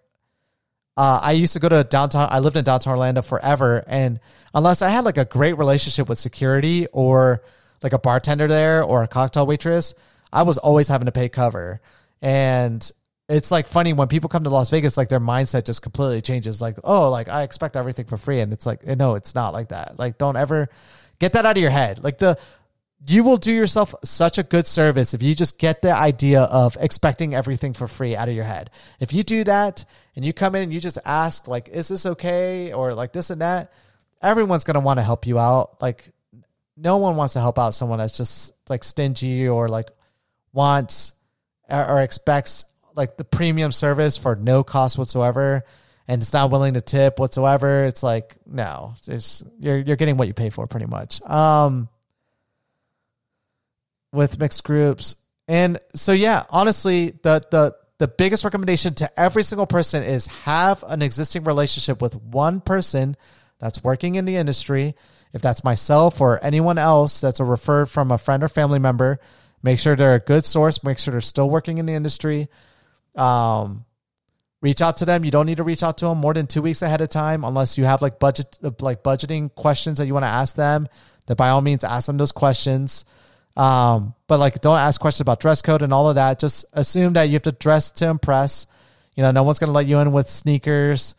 uh, 0.98 1.20
I 1.22 1.34
used 1.34 1.54
to 1.54 1.60
go 1.60 1.70
to 1.70 1.84
downtown. 1.84 2.28
I 2.32 2.40
lived 2.40 2.58
in 2.58 2.64
downtown 2.64 2.92
Orlando 2.92 3.22
forever, 3.22 3.84
and 3.88 4.20
unless 4.54 4.82
I 4.82 4.90
had 4.90 5.06
like 5.06 5.18
a 5.18 5.26
great 5.26 5.58
relationship 5.58 6.10
with 6.10 6.18
security 6.18 6.88
or 6.92 7.44
like 7.84 7.94
a 7.94 8.00
bartender 8.00 8.48
there 8.48 8.84
or 8.84 9.04
a 9.04 9.08
cocktail 9.08 9.46
waitress, 9.46 9.94
I 10.34 10.42
was 10.42 10.58
always 10.58 10.88
having 10.88 11.06
to 11.06 11.12
pay 11.12 11.30
cover. 11.30 11.82
And 12.22 12.90
it's 13.30 13.52
like 13.52 13.68
funny 13.68 13.94
when 13.94 14.08
people 14.08 14.28
come 14.28 14.44
to 14.46 14.50
Las 14.50 14.72
Vegas, 14.72 14.98
like 14.98 15.10
their 15.10 15.20
mindset 15.20 15.66
just 15.66 15.84
completely 15.84 16.22
changes. 16.22 16.62
Like, 16.62 16.78
oh, 16.84 17.10
like 17.10 17.30
I 17.30 17.44
expect 17.44 17.76
everything 17.76 18.06
for 18.06 18.18
free, 18.18 18.40
and 18.40 18.52
it's 18.52 18.66
like, 18.66 18.84
no, 18.84 19.14
it's 19.14 19.36
not 19.36 19.54
like 19.54 19.70
that. 19.70 20.00
Like, 20.00 20.18
don't 20.18 20.36
ever 20.36 20.68
get 21.20 21.34
that 21.34 21.46
out 21.46 21.58
of 21.58 21.62
your 21.62 21.72
head. 21.72 22.04
Like 22.04 22.18
the 22.18 22.40
you 23.06 23.24
will 23.24 23.38
do 23.38 23.54
yourself 23.54 23.94
such 24.04 24.38
a 24.38 24.44
good 24.44 24.66
service 24.66 25.14
if 25.14 25.22
you 25.22 25.36
just 25.36 25.60
get 25.60 25.82
the 25.82 25.96
idea 25.96 26.42
of 26.42 26.78
expecting 26.80 27.36
everything 27.36 27.74
for 27.74 27.88
free 27.88 28.16
out 28.16 28.28
of 28.28 28.36
your 28.36 28.44
head. 28.44 28.72
If 29.00 29.14
you 29.14 29.24
do 29.24 29.44
that 29.44 29.86
and 30.16 30.26
you 30.26 30.34
come 30.34 30.56
in 30.56 30.64
and 30.64 30.74
you 30.74 30.80
just 30.80 30.98
ask, 31.06 31.48
like, 31.48 31.70
is 31.70 31.88
this 31.88 32.06
okay? 32.06 32.74
Or 32.74 32.94
like 32.94 33.14
this 33.14 33.30
and 33.30 33.42
that, 33.42 33.72
everyone's 34.22 34.64
going 34.64 34.76
to 34.76 34.80
want 34.80 34.98
to 34.98 35.04
help 35.04 35.28
you 35.28 35.38
out. 35.38 35.82
Like, 35.82 36.12
no 36.76 36.98
one 36.98 37.16
wants 37.16 37.34
to 37.34 37.40
help 37.40 37.60
out 37.60 37.74
someone 37.74 38.00
that's 38.00 38.18
just 38.18 38.54
like 38.70 38.84
stingy 38.84 39.48
or 39.48 39.70
like 39.70 39.90
wants 40.54 41.14
or 41.70 42.02
expects 42.02 42.66
like 42.96 43.18
the 43.18 43.24
premium 43.24 43.72
service 43.72 44.18
for 44.18 44.36
no 44.36 44.64
cost 44.64 44.98
whatsoever 44.98 45.64
and 46.08 46.22
it's 46.22 46.34
not 46.34 46.52
willing 46.52 46.76
to 46.76 46.82
tip 46.82 47.20
whatsoever. 47.20 47.86
It's 47.86 48.02
like, 48.02 48.36
no, 48.46 48.96
it's, 49.08 49.44
you're, 49.60 49.78
you're 49.78 49.96
getting 49.98 50.18
what 50.18 50.28
you 50.28 50.34
pay 50.34 50.50
for 50.50 50.66
pretty 50.66 50.86
much. 50.86 51.22
Um, 51.24 51.90
with 54.12 54.40
mixed 54.40 54.64
groups. 54.64 55.16
And 55.48 55.80
so 55.96 56.12
yeah, 56.12 56.46
honestly, 56.50 57.14
the 57.24 57.42
the 57.52 57.76
the 58.00 58.08
biggest 58.08 58.44
recommendation 58.44 58.94
to 58.96 59.20
every 59.20 59.44
single 59.44 59.66
person 59.66 60.04
is 60.04 60.28
have 60.28 60.84
an 60.88 61.02
existing 61.02 61.44
relationship 61.46 62.02
with 62.02 62.16
one 62.16 62.62
person 62.62 63.16
that's 63.60 63.84
working 63.84 64.16
in 64.16 64.26
the 64.26 64.36
industry. 64.36 64.96
If 65.34 65.42
that's 65.42 65.64
myself 65.64 66.22
or 66.22 66.44
anyone 66.44 66.78
else 66.78 67.22
that's 67.22 67.40
a 67.40 67.46
referred 67.46 67.90
from 67.90 68.12
a 68.12 68.18
friend 68.18 68.44
or 68.44 68.48
family 68.48 68.80
member, 68.80 69.20
make 69.64 69.80
sure 69.80 69.96
they're 69.96 70.16
a 70.16 70.20
good 70.20 70.46
source, 70.46 70.84
make 70.84 71.00
sure 71.00 71.12
they're 71.12 71.22
still 71.22 71.50
working 71.50 71.80
in 71.80 71.86
the 71.86 71.94
industry. 71.94 72.50
Um, 73.16 73.86
reach 74.62 74.82
out 74.82 74.98
to 74.98 75.06
them. 75.06 75.26
You 75.26 75.32
don't 75.32 75.46
need 75.46 75.58
to 75.58 75.64
reach 75.64 75.84
out 75.84 75.98
to 76.00 76.06
them 76.06 76.20
more 76.20 76.34
than 76.34 76.48
two 76.48 76.62
weeks 76.62 76.82
ahead 76.82 77.02
of 77.02 77.10
time, 77.10 77.44
unless 77.44 77.78
you 77.78 77.86
have 77.86 78.02
like 78.02 78.20
budget, 78.20 78.56
like 78.82 79.04
budgeting 79.04 79.54
questions 79.54 79.98
that 79.98 80.06
you 80.06 80.14
want 80.14 80.26
to 80.26 80.30
ask 80.30 80.56
them. 80.56 80.88
That 81.26 81.36
by 81.36 81.50
all 81.50 81.62
means, 81.62 81.84
ask 81.84 82.08
them 82.08 82.18
those 82.18 82.32
questions. 82.32 83.06
Um, 83.58 84.14
but 84.28 84.40
like, 84.40 84.62
don't 84.62 84.78
ask 84.78 85.02
questions 85.02 85.22
about 85.22 85.40
dress 85.40 85.64
code 85.64 85.82
and 85.82 85.92
all 85.92 86.10
of 86.10 86.16
that. 86.16 86.40
Just 86.40 86.66
assume 86.74 87.14
that 87.14 87.24
you 87.24 87.34
have 87.34 87.42
to 87.44 87.52
dress 87.52 87.92
to 87.92 88.08
impress. 88.08 88.68
You 89.16 89.24
know, 89.24 89.32
no 89.32 89.42
one's 89.42 89.58
gonna 89.58 89.72
let 89.72 89.88
you 89.88 90.00
in 90.00 90.12
with 90.12 90.30
sneakers 90.30 91.16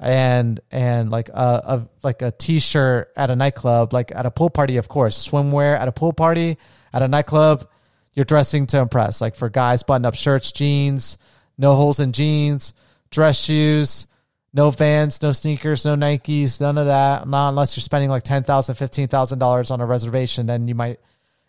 and 0.00 0.60
and 0.70 1.10
like 1.10 1.28
a, 1.28 1.32
a 1.32 1.88
like 2.02 2.22
a 2.22 2.32
t-shirt 2.32 3.12
at 3.16 3.30
a 3.30 3.36
nightclub, 3.36 3.92
like 3.92 4.12
at 4.14 4.26
a 4.26 4.32
pool 4.32 4.50
party, 4.50 4.78
of 4.78 4.88
course. 4.88 5.28
Swimwear 5.28 5.78
at 5.78 5.86
a 5.86 5.92
pool 5.92 6.12
party, 6.12 6.58
at 6.92 7.02
a 7.02 7.08
nightclub, 7.08 7.68
you're 8.14 8.24
dressing 8.24 8.66
to 8.66 8.80
impress. 8.80 9.20
Like 9.20 9.36
for 9.36 9.48
guys, 9.48 9.84
button 9.84 10.04
up 10.04 10.16
shirts, 10.16 10.50
jeans, 10.50 11.18
no 11.56 11.76
holes 11.76 12.00
in 12.00 12.10
jeans, 12.10 12.74
dress 13.10 13.40
shoes, 13.40 14.08
no 14.52 14.72
Vans, 14.72 15.22
no 15.22 15.30
sneakers, 15.30 15.84
no 15.84 15.94
Nikes, 15.94 16.60
none 16.60 16.78
of 16.78 16.86
that. 16.86 17.28
Not 17.28 17.50
unless 17.50 17.76
you're 17.76 17.82
spending 17.82 18.10
like 18.10 18.24
ten 18.24 18.42
thousand, 18.42 18.74
fifteen 18.74 19.06
thousand 19.06 19.38
dollars 19.38 19.70
on 19.70 19.80
a 19.80 19.86
reservation, 19.86 20.46
then 20.46 20.66
you 20.66 20.74
might 20.74 20.98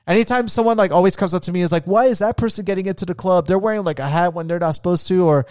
anytime 0.08 0.47
someone 0.47 0.78
like 0.78 0.91
always 0.91 1.16
comes 1.16 1.34
up 1.34 1.43
to 1.43 1.51
me 1.51 1.62
is 1.62 1.72
like, 1.72 1.86
why 1.86 2.05
is 2.05 2.20
that 2.20 2.38
person 2.38 2.66
getting 2.66 2.86
into 2.86 3.05
the 3.05 3.14
club? 3.14 3.47
They're 3.47 3.60
wearing 3.60 3.84
like 3.84 3.99
a 3.99 4.08
hat 4.08 4.34
when 4.34 4.47
they're 4.47 4.60
not 4.60 4.72
supposed 4.72 5.08
to, 5.08 5.26
or 5.26 5.45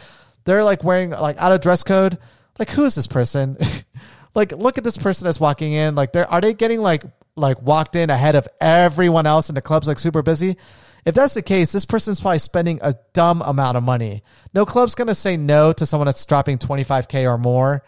they're 0.44 0.64
like 0.64 0.82
wearing 0.82 1.10
like 1.10 1.36
out 1.38 1.52
of 1.52 1.60
dress 1.60 1.82
code. 1.82 2.18
Like, 2.58 2.70
who 2.70 2.84
is 2.84 2.94
this 2.94 3.06
person? 3.06 3.58
like, 4.34 4.52
look 4.52 4.78
at 4.78 4.84
this 4.84 4.96
person 4.96 5.26
that's 5.26 5.38
walking 5.38 5.72
in. 5.72 5.94
Like, 5.94 6.12
they're 6.12 6.30
are 6.30 6.40
they 6.40 6.54
getting 6.54 6.80
like 6.80 7.04
like 7.36 7.60
walked 7.60 7.96
in 7.96 8.08
ahead 8.10 8.34
of 8.34 8.48
everyone 8.60 9.26
else 9.26 9.48
and 9.48 9.56
the 9.56 9.62
club's 9.62 9.86
like 9.86 9.98
super 9.98 10.22
busy? 10.22 10.56
If 11.04 11.14
that's 11.14 11.34
the 11.34 11.42
case, 11.42 11.70
this 11.70 11.84
person's 11.84 12.20
probably 12.20 12.40
spending 12.40 12.80
a 12.82 12.94
dumb 13.12 13.40
amount 13.40 13.76
of 13.76 13.84
money. 13.84 14.24
No 14.52 14.66
club's 14.66 14.96
to 14.96 15.14
say 15.14 15.36
no 15.36 15.72
to 15.72 15.86
someone 15.86 16.06
that's 16.06 16.26
dropping 16.26 16.58
25K 16.58 17.30
or 17.30 17.38
more 17.38 17.84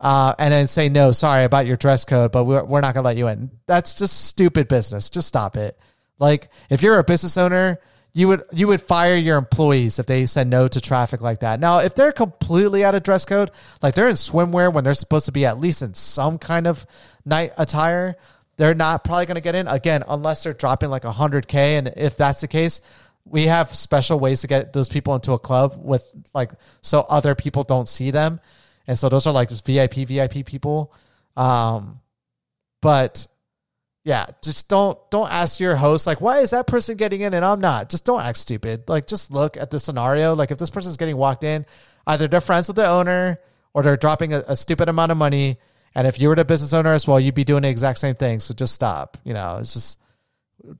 uh, 0.00 0.34
and 0.38 0.52
then 0.52 0.66
say, 0.66 0.88
no, 0.88 1.12
sorry 1.12 1.44
about 1.44 1.66
your 1.66 1.76
dress 1.76 2.04
code, 2.04 2.32
but 2.32 2.44
we're, 2.44 2.64
we're 2.64 2.80
not 2.80 2.94
to 2.94 3.02
let 3.02 3.16
you 3.16 3.28
in. 3.28 3.50
That's 3.66 3.94
just 3.94 4.26
stupid 4.26 4.68
business. 4.68 5.10
Just 5.10 5.28
stop 5.28 5.56
it. 5.56 5.78
Like, 6.18 6.50
if 6.70 6.82
you're 6.82 6.98
a 6.98 7.04
business 7.04 7.36
owner, 7.36 7.80
you 8.12 8.28
would 8.28 8.42
you 8.52 8.66
would 8.66 8.82
fire 8.82 9.14
your 9.14 9.36
employees 9.36 9.98
if 9.98 10.06
they 10.06 10.26
said 10.26 10.48
no 10.48 10.66
to 10.66 10.80
traffic 10.80 11.20
like 11.20 11.40
that. 11.40 11.60
Now, 11.60 11.78
if 11.78 11.94
they're 11.94 12.12
completely 12.12 12.84
out 12.84 12.94
of 12.94 13.02
dress 13.02 13.24
code, 13.24 13.50
like 13.82 13.94
they're 13.94 14.08
in 14.08 14.16
swimwear 14.16 14.72
when 14.72 14.84
they're 14.84 14.94
supposed 14.94 15.26
to 15.26 15.32
be 15.32 15.46
at 15.46 15.60
least 15.60 15.82
in 15.82 15.94
some 15.94 16.38
kind 16.38 16.66
of 16.66 16.86
night 17.24 17.52
attire, 17.56 18.16
they're 18.56 18.74
not 18.74 19.04
probably 19.04 19.26
going 19.26 19.36
to 19.36 19.40
get 19.40 19.54
in 19.54 19.68
again 19.68 20.02
unless 20.08 20.42
they're 20.42 20.52
dropping 20.54 20.90
like 20.90 21.02
100k 21.02 21.54
and 21.54 21.92
if 21.96 22.16
that's 22.16 22.40
the 22.40 22.48
case, 22.48 22.80
we 23.24 23.46
have 23.46 23.74
special 23.74 24.18
ways 24.18 24.40
to 24.40 24.46
get 24.46 24.72
those 24.72 24.88
people 24.88 25.14
into 25.14 25.32
a 25.32 25.38
club 25.38 25.76
with 25.78 26.04
like 26.34 26.50
so 26.82 27.02
other 27.08 27.34
people 27.34 27.62
don't 27.62 27.88
see 27.88 28.10
them. 28.10 28.40
And 28.86 28.98
so 28.98 29.08
those 29.08 29.26
are 29.26 29.32
like 29.32 29.50
VIP 29.50 30.08
VIP 30.08 30.44
people. 30.44 30.92
Um 31.36 32.00
but 32.80 33.26
yeah, 34.08 34.24
just 34.42 34.70
don't 34.70 34.98
don't 35.10 35.30
ask 35.30 35.60
your 35.60 35.76
host 35.76 36.06
like 36.06 36.22
why 36.22 36.38
is 36.38 36.52
that 36.52 36.66
person 36.66 36.96
getting 36.96 37.20
in 37.20 37.34
and 37.34 37.44
I'm 37.44 37.60
not. 37.60 37.90
Just 37.90 38.06
don't 38.06 38.22
act 38.22 38.38
stupid. 38.38 38.88
Like 38.88 39.06
just 39.06 39.30
look 39.30 39.58
at 39.58 39.68
the 39.68 39.78
scenario. 39.78 40.34
Like 40.34 40.50
if 40.50 40.56
this 40.56 40.70
person's 40.70 40.96
getting 40.96 41.18
walked 41.18 41.44
in, 41.44 41.66
either 42.06 42.26
they're 42.26 42.40
friends 42.40 42.68
with 42.68 42.76
the 42.76 42.88
owner 42.88 43.38
or 43.74 43.82
they're 43.82 43.98
dropping 43.98 44.32
a, 44.32 44.42
a 44.48 44.56
stupid 44.56 44.88
amount 44.88 45.12
of 45.12 45.18
money. 45.18 45.58
And 45.94 46.06
if 46.06 46.18
you 46.18 46.28
were 46.28 46.36
the 46.36 46.46
business 46.46 46.72
owner 46.72 46.94
as 46.94 47.06
well, 47.06 47.20
you'd 47.20 47.34
be 47.34 47.44
doing 47.44 47.64
the 47.64 47.68
exact 47.68 47.98
same 47.98 48.14
thing. 48.14 48.40
So 48.40 48.54
just 48.54 48.72
stop. 48.72 49.18
You 49.24 49.34
know, 49.34 49.58
it's 49.60 49.74
just 49.74 50.00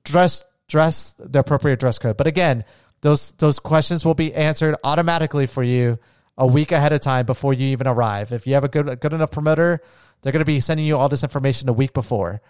dress 0.04 0.42
dress 0.66 1.12
the 1.18 1.40
appropriate 1.40 1.80
dress 1.80 1.98
code. 1.98 2.16
But 2.16 2.28
again, 2.28 2.64
those 3.02 3.32
those 3.32 3.58
questions 3.58 4.06
will 4.06 4.14
be 4.14 4.32
answered 4.32 4.74
automatically 4.84 5.46
for 5.46 5.62
you 5.62 5.98
a 6.38 6.46
week 6.46 6.72
ahead 6.72 6.94
of 6.94 7.00
time 7.00 7.26
before 7.26 7.52
you 7.52 7.66
even 7.72 7.88
arrive. 7.88 8.32
If 8.32 8.46
you 8.46 8.54
have 8.54 8.64
a 8.64 8.68
good 8.68 8.88
a 8.88 8.96
good 8.96 9.12
enough 9.12 9.32
promoter, 9.32 9.82
they're 10.22 10.32
going 10.32 10.40
to 10.40 10.46
be 10.46 10.60
sending 10.60 10.86
you 10.86 10.96
all 10.96 11.10
this 11.10 11.24
information 11.24 11.68
a 11.68 11.74
week 11.74 11.92
before. 11.92 12.40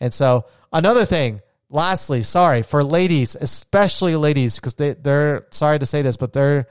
And 0.00 0.12
so 0.12 0.46
another 0.72 1.04
thing, 1.04 1.40
lastly, 1.70 2.22
sorry 2.22 2.62
for 2.62 2.82
ladies, 2.84 3.36
especially 3.38 4.16
ladies, 4.16 4.56
because 4.56 4.74
they 4.74 4.94
they're 4.94 5.46
sorry 5.50 5.78
to 5.78 5.86
say 5.86 6.02
this, 6.02 6.16
but 6.16 6.32
they're 6.32 6.68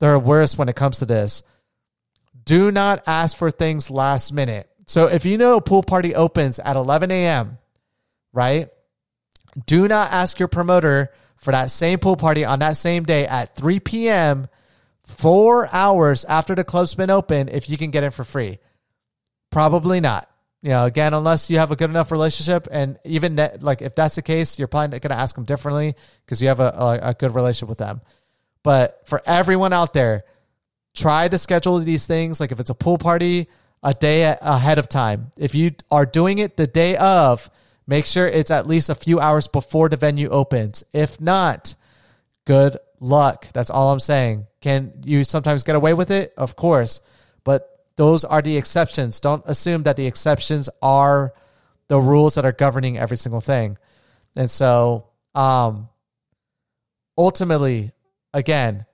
they're 0.00 0.18
worse 0.18 0.56
when 0.56 0.68
it 0.68 0.76
comes 0.76 0.98
to 0.98 1.06
this. 1.06 1.42
Do 2.44 2.72
not 2.72 3.04
ask 3.06 3.36
for 3.36 3.50
things 3.50 3.90
last 3.90 4.32
minute. 4.32 4.68
So 4.86 5.06
if 5.06 5.24
you 5.24 5.38
know 5.38 5.56
a 5.56 5.60
pool 5.60 5.82
party 5.82 6.14
opens 6.14 6.58
at 6.58 6.76
11 6.76 7.10
a.m., 7.12 7.58
right? 8.32 8.68
Do 9.66 9.86
not 9.86 10.10
ask 10.10 10.38
your 10.38 10.48
promoter 10.48 11.12
for 11.36 11.52
that 11.52 11.70
same 11.70 12.00
pool 12.00 12.16
party 12.16 12.44
on 12.44 12.58
that 12.58 12.76
same 12.76 13.04
day 13.04 13.26
at 13.26 13.54
3 13.54 13.78
p.m., 13.80 14.48
four 15.06 15.68
hours 15.72 16.24
after 16.24 16.54
the 16.54 16.64
club's 16.64 16.94
been 16.94 17.10
open, 17.10 17.48
if 17.48 17.70
you 17.70 17.78
can 17.78 17.90
get 17.90 18.02
in 18.02 18.10
for 18.10 18.24
free. 18.24 18.58
Probably 19.50 20.00
not 20.00 20.28
you 20.62 20.68
know, 20.68 20.84
again, 20.84 21.12
unless 21.12 21.50
you 21.50 21.58
have 21.58 21.72
a 21.72 21.76
good 21.76 21.90
enough 21.90 22.12
relationship, 22.12 22.68
and 22.70 22.98
even 23.04 23.36
that, 23.36 23.62
like 23.62 23.82
if 23.82 23.96
that's 23.96 24.14
the 24.14 24.22
case, 24.22 24.58
you're 24.58 24.68
probably 24.68 25.00
going 25.00 25.10
to 25.10 25.18
ask 25.18 25.34
them 25.34 25.44
differently 25.44 25.94
because 26.24 26.40
you 26.40 26.48
have 26.48 26.60
a, 26.60 26.68
a, 26.68 27.08
a 27.10 27.14
good 27.14 27.34
relationship 27.34 27.68
with 27.68 27.78
them. 27.78 28.00
But 28.62 29.02
for 29.06 29.20
everyone 29.26 29.72
out 29.72 29.92
there, 29.92 30.24
try 30.94 31.26
to 31.26 31.36
schedule 31.36 31.78
these 31.80 32.06
things. 32.06 32.38
Like 32.38 32.52
if 32.52 32.60
it's 32.60 32.70
a 32.70 32.74
pool 32.74 32.96
party, 32.96 33.48
a 33.82 33.92
day 33.92 34.36
ahead 34.40 34.78
of 34.78 34.88
time. 34.88 35.32
If 35.36 35.54
you 35.54 35.72
are 35.90 36.06
doing 36.06 36.38
it 36.38 36.56
the 36.56 36.68
day 36.68 36.96
of, 36.96 37.50
make 37.86 38.06
sure 38.06 38.28
it's 38.28 38.52
at 38.52 38.68
least 38.68 38.88
a 38.88 38.94
few 38.94 39.18
hours 39.18 39.48
before 39.48 39.88
the 39.88 39.96
venue 39.96 40.28
opens. 40.28 40.84
If 40.92 41.20
not, 41.20 41.74
good 42.44 42.76
luck. 43.00 43.48
That's 43.52 43.70
all 43.70 43.90
I'm 43.92 44.00
saying. 44.00 44.46
Can 44.60 44.92
you 45.04 45.24
sometimes 45.24 45.64
get 45.64 45.74
away 45.74 45.94
with 45.94 46.12
it? 46.12 46.32
Of 46.36 46.54
course. 46.54 47.00
But 47.42 47.71
those 47.96 48.24
are 48.24 48.42
the 48.42 48.56
exceptions. 48.56 49.20
Don't 49.20 49.42
assume 49.46 49.84
that 49.84 49.96
the 49.96 50.06
exceptions 50.06 50.68
are 50.80 51.34
the 51.88 52.00
rules 52.00 52.34
that 52.36 52.44
are 52.44 52.52
governing 52.52 52.98
every 52.98 53.16
single 53.16 53.40
thing. 53.40 53.76
And 54.34 54.50
so, 54.50 55.08
um, 55.34 55.88
ultimately, 57.18 57.92
again, 58.32 58.86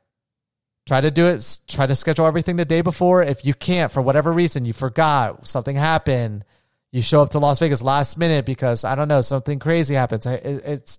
try 0.87 1.01
to 1.01 1.11
do 1.11 1.27
it. 1.27 1.59
Try 1.69 1.87
to 1.87 1.95
schedule 1.95 2.27
everything 2.27 2.57
the 2.57 2.65
day 2.65 2.81
before. 2.81 3.23
If 3.23 3.45
you 3.45 3.55
can't, 3.55 3.93
for 3.93 4.03
whatever 4.03 4.33
reason, 4.33 4.65
you 4.65 4.73
forgot 4.73 5.47
something 5.47 5.77
happened, 5.77 6.45
you 6.91 7.03
show 7.03 7.21
up 7.21 7.31
to 7.31 7.39
Las 7.39 7.59
Vegas 7.59 7.83
last 7.83 8.17
minute 8.17 8.47
because 8.47 8.85
I 8.85 8.95
don't 8.95 9.09
know 9.09 9.23
something 9.23 9.59
crazy 9.59 9.95
happens. 9.95 10.25
It's 10.27 10.99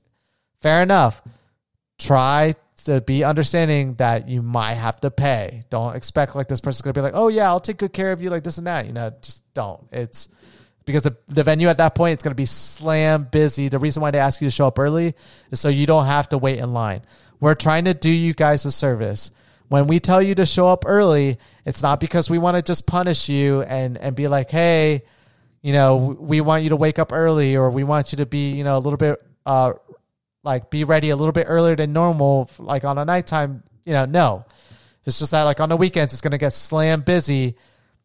fair 0.62 0.84
enough. 0.84 1.22
Try 1.97 2.56
to 2.86 3.01
be 3.01 3.23
understanding 3.23 3.95
that 3.95 4.27
you 4.27 4.41
might 4.41 4.75
have 4.75 4.99
to 5.01 5.11
pay. 5.11 5.63
Don't 5.69 5.95
expect 5.95 6.36
like 6.36 6.47
this 6.47 6.61
person's 6.61 6.82
gonna 6.82 6.93
be 6.93 7.01
like, 7.01 7.13
oh 7.15 7.27
yeah, 7.27 7.47
I'll 7.47 7.59
take 7.59 7.77
good 7.77 7.93
care 7.93 8.11
of 8.11 8.21
you, 8.21 8.30
like 8.30 8.43
this 8.43 8.57
and 8.57 8.67
that. 8.67 8.86
You 8.86 8.93
know, 8.93 9.11
just 9.21 9.51
don't. 9.53 9.88
It's 9.91 10.30
because 10.86 11.03
the, 11.03 11.15
the 11.27 11.43
venue 11.43 11.67
at 11.67 11.77
that 11.77 11.95
point 11.95 12.13
it's 12.13 12.23
gonna 12.23 12.36
be 12.36 12.45
slam 12.45 13.27
busy. 13.32 13.69
The 13.69 13.80
reason 13.80 14.01
why 14.01 14.11
they 14.11 14.19
ask 14.19 14.41
you 14.41 14.47
to 14.47 14.51
show 14.51 14.67
up 14.67 14.80
early 14.80 15.15
is 15.51 15.59
so 15.59 15.69
you 15.69 15.86
don't 15.86 16.05
have 16.05 16.30
to 16.30 16.38
wait 16.38 16.59
in 16.59 16.73
line. 16.73 17.01
We're 17.39 17.55
trying 17.55 17.86
to 17.86 17.93
do 17.93 18.09
you 18.09 18.34
guys 18.34 18.65
a 18.65 18.71
service. 18.71 19.32
When 19.69 19.88
we 19.88 19.99
tell 19.99 20.21
you 20.21 20.36
to 20.36 20.45
show 20.45 20.67
up 20.67 20.84
early, 20.88 21.38
it's 21.63 21.84
not 21.84 21.99
because 21.99 22.30
we 22.30 22.39
want 22.39 22.57
to 22.57 22.63
just 22.63 22.88
punish 22.88 23.30
you 23.30 23.61
and 23.61 23.97
and 23.97 24.15
be 24.15 24.27
like, 24.27 24.49
hey, 24.49 25.03
you 25.61 25.73
know, 25.73 26.17
we 26.19 26.41
want 26.41 26.63
you 26.63 26.69
to 26.69 26.75
wake 26.75 26.99
up 26.99 27.11
early 27.11 27.55
or 27.55 27.69
we 27.69 27.84
want 27.84 28.11
you 28.11 28.17
to 28.17 28.25
be, 28.25 28.51
you 28.51 28.63
know, 28.63 28.77
a 28.77 28.80
little 28.80 28.97
bit 28.97 29.21
uh, 29.45 29.73
like 30.50 30.72
be 30.72 30.84
ready 30.84 31.12
a 31.12 31.16
little 31.16 31.32
bit 31.32 31.45
earlier 31.47 31.76
than 31.76 31.93
normal, 31.93 32.50
like 32.58 32.84
on 32.84 32.97
a 32.97 33.06
nighttime, 33.06 33.62
you 33.86 33.93
know, 33.93 34.06
no. 34.06 34.45
It's 35.06 35.20
just 35.20 35.32
that 35.32 35.43
like 35.43 35.60
on 35.60 35.70
the 35.70 35.78
weekends, 35.78 36.12
it's 36.12 36.22
going 36.22 36.32
to 36.32 36.39
get 36.39 36.54
slam 36.54 37.02
busy 37.02 37.56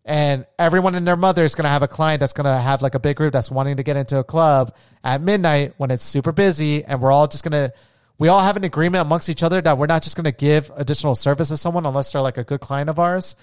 and 0.05 0.45
everyone 0.59 0.95
and 0.95 1.07
their 1.07 1.17
mother 1.17 1.43
is 1.45 1.55
going 1.55 1.65
to 1.65 1.71
have 1.71 1.83
a 1.83 1.89
client 1.89 2.21
that's 2.21 2.35
going 2.35 2.45
to 2.45 2.61
have 2.61 2.83
like 2.83 2.95
a 2.95 3.01
big 3.01 3.17
group 3.17 3.33
that's 3.33 3.51
wanting 3.51 3.79
to 3.79 3.83
get 3.83 3.97
into 3.97 4.19
a 4.19 4.25
club 4.25 4.75
at 5.03 5.23
midnight 5.23 5.73
when 5.79 5.91
it's 5.91 6.05
super 6.05 6.33
busy. 6.33 6.85
And 6.85 7.01
we're 7.01 7.13
all 7.13 7.27
just 7.27 7.45
going 7.45 7.53
to, 7.53 7.73
we 8.19 8.29
all 8.29 8.41
have 8.41 8.59
an 8.59 8.65
agreement 8.65 9.01
amongst 9.01 9.31
each 9.31 9.43
other 9.43 9.63
that 9.63 9.79
we're 9.79 9.87
not 9.87 10.03
just 10.03 10.15
going 10.15 10.25
to 10.25 10.33
give 10.33 10.71
additional 10.77 11.15
service 11.15 11.49
to 11.49 11.57
someone 11.57 11.87
unless 11.87 12.13
they're 12.13 12.21
like 12.21 12.37
a 12.37 12.45
good 12.45 12.61
client 12.61 12.91
of 12.91 12.99
ours. 12.99 13.37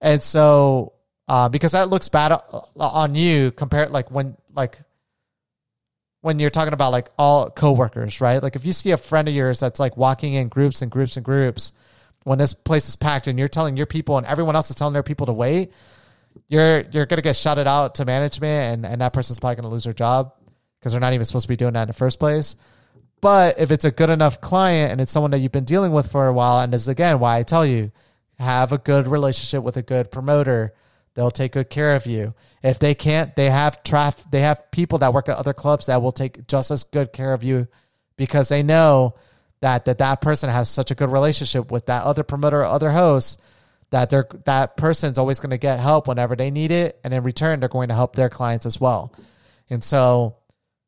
And 0.00 0.22
so, 0.22 0.94
uh, 1.28 1.50
because 1.50 1.72
that 1.72 1.90
looks 1.90 2.08
bad 2.08 2.40
on 2.76 3.14
you 3.14 3.50
compared 3.50 3.90
like 3.90 4.10
when, 4.10 4.38
like, 4.54 4.78
when 6.22 6.38
you're 6.38 6.50
talking 6.50 6.72
about 6.72 6.92
like 6.92 7.10
all 7.18 7.50
coworkers, 7.50 8.20
right? 8.20 8.42
Like 8.42 8.56
if 8.56 8.64
you 8.64 8.72
see 8.72 8.92
a 8.92 8.96
friend 8.96 9.28
of 9.28 9.34
yours 9.34 9.60
that's 9.60 9.78
like 9.78 9.96
walking 9.96 10.34
in 10.34 10.48
groups 10.48 10.80
and 10.80 10.90
groups 10.90 11.16
and 11.16 11.24
groups 11.24 11.72
when 12.24 12.38
this 12.38 12.54
place 12.54 12.88
is 12.88 12.96
packed 12.96 13.26
and 13.26 13.38
you're 13.38 13.48
telling 13.48 13.76
your 13.76 13.86
people 13.86 14.16
and 14.16 14.26
everyone 14.26 14.56
else 14.56 14.70
is 14.70 14.76
telling 14.76 14.94
their 14.94 15.02
people 15.02 15.26
to 15.26 15.32
wait, 15.32 15.72
you're 16.48 16.84
you're 16.92 17.06
gonna 17.06 17.22
get 17.22 17.36
shouted 17.36 17.66
out 17.66 17.96
to 17.96 18.04
management 18.04 18.72
and, 18.72 18.86
and 18.86 19.00
that 19.00 19.12
person's 19.12 19.38
probably 19.40 19.56
gonna 19.56 19.68
lose 19.68 19.84
their 19.84 19.92
job 19.92 20.32
because 20.78 20.92
they're 20.92 21.00
not 21.00 21.12
even 21.12 21.26
supposed 21.26 21.44
to 21.44 21.48
be 21.48 21.56
doing 21.56 21.74
that 21.74 21.82
in 21.82 21.88
the 21.88 21.92
first 21.92 22.20
place. 22.20 22.56
But 23.20 23.58
if 23.58 23.70
it's 23.70 23.84
a 23.84 23.90
good 23.90 24.10
enough 24.10 24.40
client 24.40 24.92
and 24.92 25.00
it's 25.00 25.12
someone 25.12 25.32
that 25.32 25.38
you've 25.38 25.52
been 25.52 25.64
dealing 25.64 25.92
with 25.92 26.10
for 26.10 26.26
a 26.26 26.32
while, 26.32 26.60
and 26.60 26.72
is 26.72 26.88
again 26.88 27.18
why 27.18 27.38
I 27.38 27.42
tell 27.42 27.66
you, 27.66 27.90
have 28.38 28.72
a 28.72 28.78
good 28.78 29.08
relationship 29.08 29.62
with 29.64 29.76
a 29.76 29.82
good 29.82 30.10
promoter 30.10 30.74
They'll 31.14 31.30
take 31.30 31.52
good 31.52 31.68
care 31.68 31.94
of 31.94 32.06
you. 32.06 32.34
If 32.62 32.78
they 32.78 32.94
can't, 32.94 33.34
they 33.36 33.50
have 33.50 33.82
traf- 33.82 34.30
they 34.30 34.40
have 34.40 34.70
people 34.70 34.98
that 34.98 35.12
work 35.12 35.28
at 35.28 35.36
other 35.36 35.52
clubs 35.52 35.86
that 35.86 36.00
will 36.00 36.12
take 36.12 36.46
just 36.46 36.70
as 36.70 36.84
good 36.84 37.12
care 37.12 37.34
of 37.34 37.42
you 37.42 37.68
because 38.16 38.48
they 38.48 38.62
know 38.62 39.14
that 39.60 39.84
that, 39.84 39.98
that 39.98 40.20
person 40.20 40.50
has 40.50 40.68
such 40.68 40.90
a 40.90 40.94
good 40.94 41.10
relationship 41.10 41.70
with 41.70 41.86
that 41.86 42.02
other 42.02 42.22
promoter 42.22 42.60
or 42.60 42.64
other 42.64 42.90
host 42.90 43.40
that 43.90 44.10
they're 44.10 44.26
that 44.46 44.76
person's 44.76 45.18
always 45.18 45.38
going 45.38 45.50
to 45.50 45.58
get 45.58 45.78
help 45.78 46.08
whenever 46.08 46.34
they 46.34 46.50
need 46.50 46.70
it 46.70 46.98
and 47.04 47.14
in 47.14 47.22
return 47.22 47.60
they're 47.60 47.68
going 47.68 47.88
to 47.88 47.94
help 47.94 48.16
their 48.16 48.28
clients 48.28 48.66
as 48.66 48.80
well. 48.80 49.14
And 49.70 49.84
so 49.84 50.36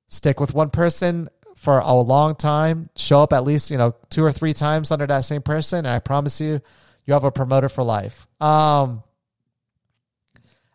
stick 0.08 0.40
with 0.40 0.54
one 0.54 0.70
person 0.70 1.28
for 1.56 1.78
a 1.78 1.94
long 1.94 2.34
time, 2.34 2.90
show 2.96 3.22
up 3.22 3.32
at 3.32 3.44
least, 3.44 3.70
you 3.70 3.78
know, 3.78 3.94
two 4.10 4.24
or 4.24 4.32
three 4.32 4.54
times 4.54 4.90
under 4.90 5.06
that 5.06 5.20
same 5.20 5.42
person 5.42 5.80
and 5.80 5.88
I 5.88 6.00
promise 6.00 6.40
you 6.40 6.60
you 7.06 7.12
have 7.14 7.24
a 7.24 7.30
promoter 7.30 7.68
for 7.68 7.84
life. 7.84 8.26
Um 8.40 9.03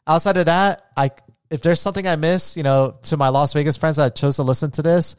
outside 0.09 0.37
of 0.37 0.47
that, 0.47 0.81
I 0.97 1.11
if 1.49 1.61
there's 1.61 1.79
something 1.79 2.07
I 2.07 2.15
miss, 2.15 2.57
you 2.57 2.63
know, 2.63 2.95
to 3.03 3.17
my 3.17 3.29
Las 3.29 3.53
Vegas 3.53 3.77
friends 3.77 3.97
that 3.97 4.15
chose 4.15 4.35
to 4.35 4.43
listen 4.43 4.71
to 4.71 4.81
this 4.81 5.15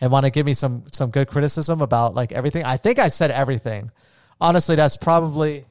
and 0.00 0.10
want 0.10 0.24
to 0.24 0.30
give 0.30 0.46
me 0.46 0.54
some 0.54 0.84
some 0.92 1.10
good 1.10 1.28
criticism 1.28 1.80
about 1.80 2.14
like 2.14 2.30
everything, 2.32 2.64
I 2.64 2.76
think 2.76 2.98
I 2.98 3.08
said 3.08 3.30
everything. 3.30 3.90
Honestly, 4.40 4.76
that's 4.76 4.96
probably 4.96 5.64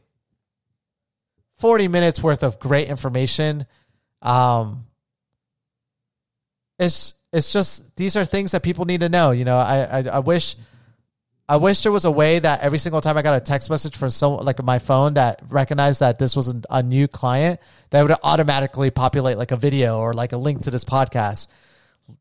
40 1.60 1.88
minutes 1.88 2.22
worth 2.22 2.44
of 2.44 2.60
great 2.60 2.90
information. 2.90 3.66
Um 4.22 4.86
it's 6.80 7.14
it's 7.32 7.54
just 7.54 7.96
these 7.96 8.16
are 8.16 8.26
things 8.26 8.52
that 8.52 8.64
people 8.64 8.86
need 8.86 9.02
to 9.02 9.10
know. 9.10 9.32
You 9.32 9.46
know, 9.46 9.58
I 9.58 9.84
I, 9.84 10.04
I 10.14 10.20
wish 10.20 10.56
I 11.48 11.58
wish 11.58 11.82
there 11.82 11.92
was 11.92 12.06
a 12.06 12.12
way 12.12 12.40
that 12.40 12.62
every 12.62 12.78
single 12.78 13.02
time 13.02 13.18
I 13.18 13.22
got 13.22 13.36
a 13.36 13.42
text 13.42 13.70
message 13.70 13.98
from 13.98 14.12
someone 14.12 14.46
like 14.46 14.64
my 14.64 14.80
phone 14.80 15.16
that 15.16 15.42
recognized 15.50 16.00
that 16.00 16.18
this 16.18 16.38
was 16.38 16.56
a, 16.70 16.82
new 16.82 17.08
client, 17.10 17.60
that 17.90 18.02
would 18.02 18.16
automatically 18.24 18.92
populate 18.92 19.38
like 19.38 19.52
a 19.52 19.58
video 19.58 20.00
or 20.00 20.14
like 20.14 20.32
a 20.32 20.38
link 20.38 20.62
to 20.64 20.72
this 20.72 20.86
podcast. 20.86 21.48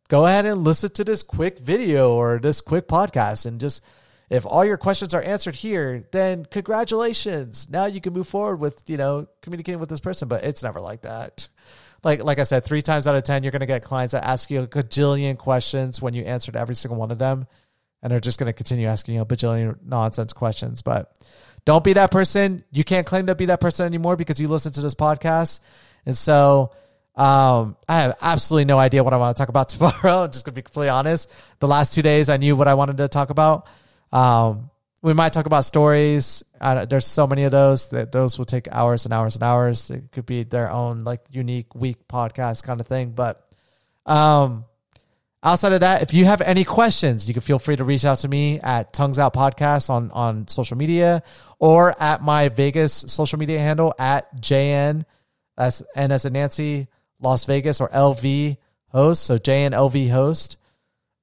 go 0.09 0.27
ahead 0.27 0.45
and 0.45 0.65
listen 0.65 0.91
to 0.91 1.05
this 1.05 1.23
quick 1.23 1.61
video 1.61 2.15
or 2.15 2.41
this 2.41 2.61
quick 2.61 2.89
podcast 2.89 3.47
and 3.47 3.61
just 3.61 3.83
if 4.29 4.45
all 4.45 4.65
your 4.65 4.79
questions 4.79 5.15
are 5.15 5.23
answered 5.23 5.55
here, 5.55 6.05
then 6.11 6.45
congratulations. 6.47 7.69
Now 7.71 7.87
you 7.87 8.01
can 8.01 8.15
move 8.15 8.27
forward 8.27 8.57
with, 8.57 8.83
you 8.89 8.97
know, 8.97 9.29
communicating 9.41 9.79
with 9.79 9.91
this 9.91 10.01
person, 10.01 10.27
but 10.27 10.43
it's 10.45 10.63
never 10.63 10.81
like 10.81 11.03
that. 11.03 11.49
Like 12.03 12.25
like 12.25 12.41
I 12.41 12.45
said, 12.45 12.65
3 12.65 12.83
times 12.83 13.07
out 13.07 13.15
of 13.15 13.23
10 13.23 13.45
you're 13.45 13.53
going 13.53 13.61
to 13.61 13.67
get 13.67 13.85
clients 13.85 14.13
that 14.13 14.25
ask 14.25 14.51
you 14.51 14.63
a 14.63 14.67
gajillion 14.67 15.39
questions 15.39 16.03
when 16.03 16.13
you 16.13 16.25
answered 16.25 16.57
every 16.57 16.75
single 16.75 16.99
one 16.99 17.13
of 17.13 17.19
them 17.19 17.47
and 18.03 18.11
they're 18.11 18.21
just 18.21 18.39
going 18.39 18.49
to 18.49 18.53
continue 18.53 18.87
asking 18.87 19.15
you 19.15 19.21
a 19.21 19.27
bajillion 19.27 19.77
nonsense 19.85 20.33
questions, 20.33 20.83
but 20.83 21.17
don't 21.65 21.85
be 21.85 21.93
that 21.93 22.11
person. 22.11 22.65
You 22.73 22.85
can't 22.85 23.07
claim 23.07 23.27
to 23.27 23.35
be 23.35 23.47
that 23.47 23.61
person 23.61 23.87
anymore 23.87 24.17
because 24.17 24.41
you 24.41 24.49
listen 24.49 24.73
to 24.73 24.81
this 24.81 24.95
podcast. 24.95 25.61
And 26.05 26.17
so 26.17 26.73
um, 27.15 27.77
I 27.89 28.01
have 28.01 28.17
absolutely 28.21 28.65
no 28.65 28.79
idea 28.79 29.05
what 29.05 29.13
I 29.13 29.19
want 29.19 29.37
to 29.37 29.41
talk 29.41 29.49
about 29.49 29.69
tomorrow. 29.71 30.25
I'm 30.25 30.33
just 30.33 30.45
gonna 30.45 30.55
be 30.55 30.63
completely 30.63 30.89
honest. 30.89 31.31
The 31.61 31.69
last 31.69 31.95
two 31.95 32.03
days, 32.03 32.29
I 32.29 32.37
knew 32.37 32.57
what 32.57 32.69
I 32.69 32.75
wanted 32.75 32.97
to 32.99 33.09
talk 33.09 33.31
about. 33.31 33.69
Um, 34.11 34.71
we 35.03 35.15
might 35.15 35.33
talk 35.33 35.47
about 35.47 35.65
stories. 35.65 36.45
There's 36.61 37.07
so 37.07 37.27
many 37.27 37.43
of 37.43 37.51
those 37.51 37.91
that 37.91 38.13
those 38.13 38.39
will 38.39 38.45
take 38.45 38.69
hours 38.71 39.05
and 39.05 39.13
hours 39.13 39.35
and 39.35 39.43
hours. 39.43 39.91
It 39.91 40.13
could 40.13 40.27
be 40.27 40.45
their 40.45 40.71
own 40.71 41.01
like 41.01 41.21
unique 41.31 41.75
week 41.75 42.07
podcast 42.09 42.63
kind 42.63 42.81
of 42.81 42.87
thing. 42.87 43.11
But 43.11 43.45
um, 44.07 44.65
outside 45.43 45.73
of 45.73 45.81
that, 45.81 46.03
if 46.03 46.15
you 46.15 46.25
have 46.25 46.41
any 46.41 46.65
questions, 46.65 47.27
you 47.29 47.35
can 47.35 47.43
feel 47.43 47.59
free 47.59 47.77
to 47.77 47.85
reach 47.85 48.05
out 48.05 48.19
to 48.19 48.29
me 48.29 48.61
at 48.61 48.93
Tongues 48.93 49.19
Out 49.19 49.35
Podcast 49.35 49.91
on 49.91 50.11
on 50.13 50.49
social 50.49 50.77
media 50.77 51.23
or 51.59 51.95
at 52.01 52.23
my 52.23 52.49
Vegas 52.49 52.93
social 52.93 53.39
media 53.39 53.59
handle 53.59 53.95
at 53.99 54.35
JN 54.41 55.05
as 55.59 55.83
and 55.95 56.13
as 56.13 56.25
a 56.25 56.31
Nancy 56.31 56.89
Las 57.21 57.45
Vegas 57.45 57.81
or 57.81 57.89
LV 57.89 58.57
host. 58.89 59.25
So 59.25 59.39
JN 59.39 59.73
LV 59.73 60.11
host 60.11 60.57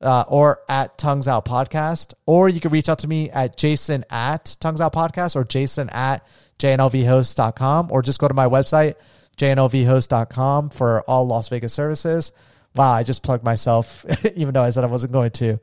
uh, 0.01 0.23
or 0.27 0.59
at 0.69 0.97
Tongues 0.97 1.27
Out 1.27 1.45
Podcast, 1.45 2.13
or 2.25 2.49
you 2.49 2.59
can 2.59 2.71
reach 2.71 2.89
out 2.89 2.99
to 2.99 3.07
me 3.07 3.29
at 3.29 3.57
Jason 3.57 4.05
at 4.09 4.55
Tongues 4.59 4.81
Out 4.81 4.93
Podcast 4.93 5.35
or 5.35 5.43
Jason 5.43 5.89
at 5.89 6.25
JNLVhost.com, 6.59 7.91
or 7.91 8.01
just 8.01 8.19
go 8.19 8.27
to 8.27 8.33
my 8.33 8.47
website, 8.47 8.95
JNLVhost.com 9.37 10.69
for 10.69 11.01
all 11.03 11.27
Las 11.27 11.49
Vegas 11.49 11.73
services. 11.73 12.31
Wow, 12.75 12.91
I 12.91 13.03
just 13.03 13.23
plugged 13.23 13.43
myself, 13.43 14.05
even 14.35 14.53
though 14.53 14.61
I 14.61 14.69
said 14.69 14.83
I 14.83 14.87
wasn't 14.87 15.13
going 15.13 15.31
to. 15.31 15.59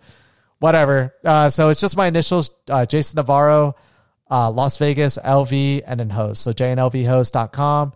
Whatever. 0.59 1.15
Uh, 1.25 1.51
so 1.51 1.69
it's 1.69 1.81
just 1.81 1.97
my 1.97 2.07
initials, 2.07 2.51
uh, 2.69 2.87
Jason 2.87 3.17
Navarro, 3.17 3.77
uh, 4.31 4.51
Las 4.51 4.79
Vegas, 4.79 5.19
LV, 5.19 5.83
and 5.87 6.01
then 6.01 6.11
host. 6.11 6.43
So 6.43 6.53
JNLVhost.com. 6.53 7.93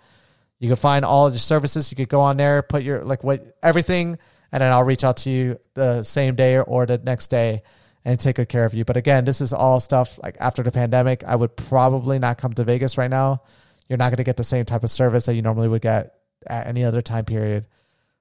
You 0.58 0.68
can 0.68 0.76
find 0.76 1.04
all 1.04 1.26
of 1.26 1.32
your 1.32 1.38
services. 1.38 1.90
You 1.90 1.96
could 1.96 2.10
go 2.10 2.20
on 2.20 2.36
there, 2.36 2.62
put 2.62 2.82
your, 2.82 3.02
like, 3.02 3.24
what, 3.24 3.56
everything 3.62 4.18
and 4.52 4.62
then 4.62 4.72
I'll 4.72 4.84
reach 4.84 5.04
out 5.04 5.18
to 5.18 5.30
you 5.30 5.58
the 5.74 6.02
same 6.02 6.34
day 6.34 6.58
or 6.58 6.86
the 6.86 6.98
next 6.98 7.28
day 7.28 7.62
and 8.04 8.18
take 8.18 8.36
good 8.36 8.48
care 8.48 8.64
of 8.64 8.74
you. 8.74 8.84
But 8.84 8.96
again, 8.96 9.24
this 9.24 9.40
is 9.40 9.52
all 9.52 9.78
stuff 9.80 10.18
like 10.22 10.36
after 10.40 10.62
the 10.62 10.72
pandemic. 10.72 11.22
I 11.24 11.36
would 11.36 11.56
probably 11.56 12.18
not 12.18 12.38
come 12.38 12.52
to 12.54 12.64
Vegas 12.64 12.98
right 12.98 13.10
now. 13.10 13.42
You're 13.88 13.98
not 13.98 14.10
going 14.10 14.18
to 14.18 14.24
get 14.24 14.36
the 14.36 14.44
same 14.44 14.64
type 14.64 14.84
of 14.84 14.90
service 14.90 15.26
that 15.26 15.34
you 15.34 15.42
normally 15.42 15.68
would 15.68 15.82
get 15.82 16.14
at 16.46 16.66
any 16.66 16.84
other 16.84 17.02
time 17.02 17.24
period. 17.24 17.66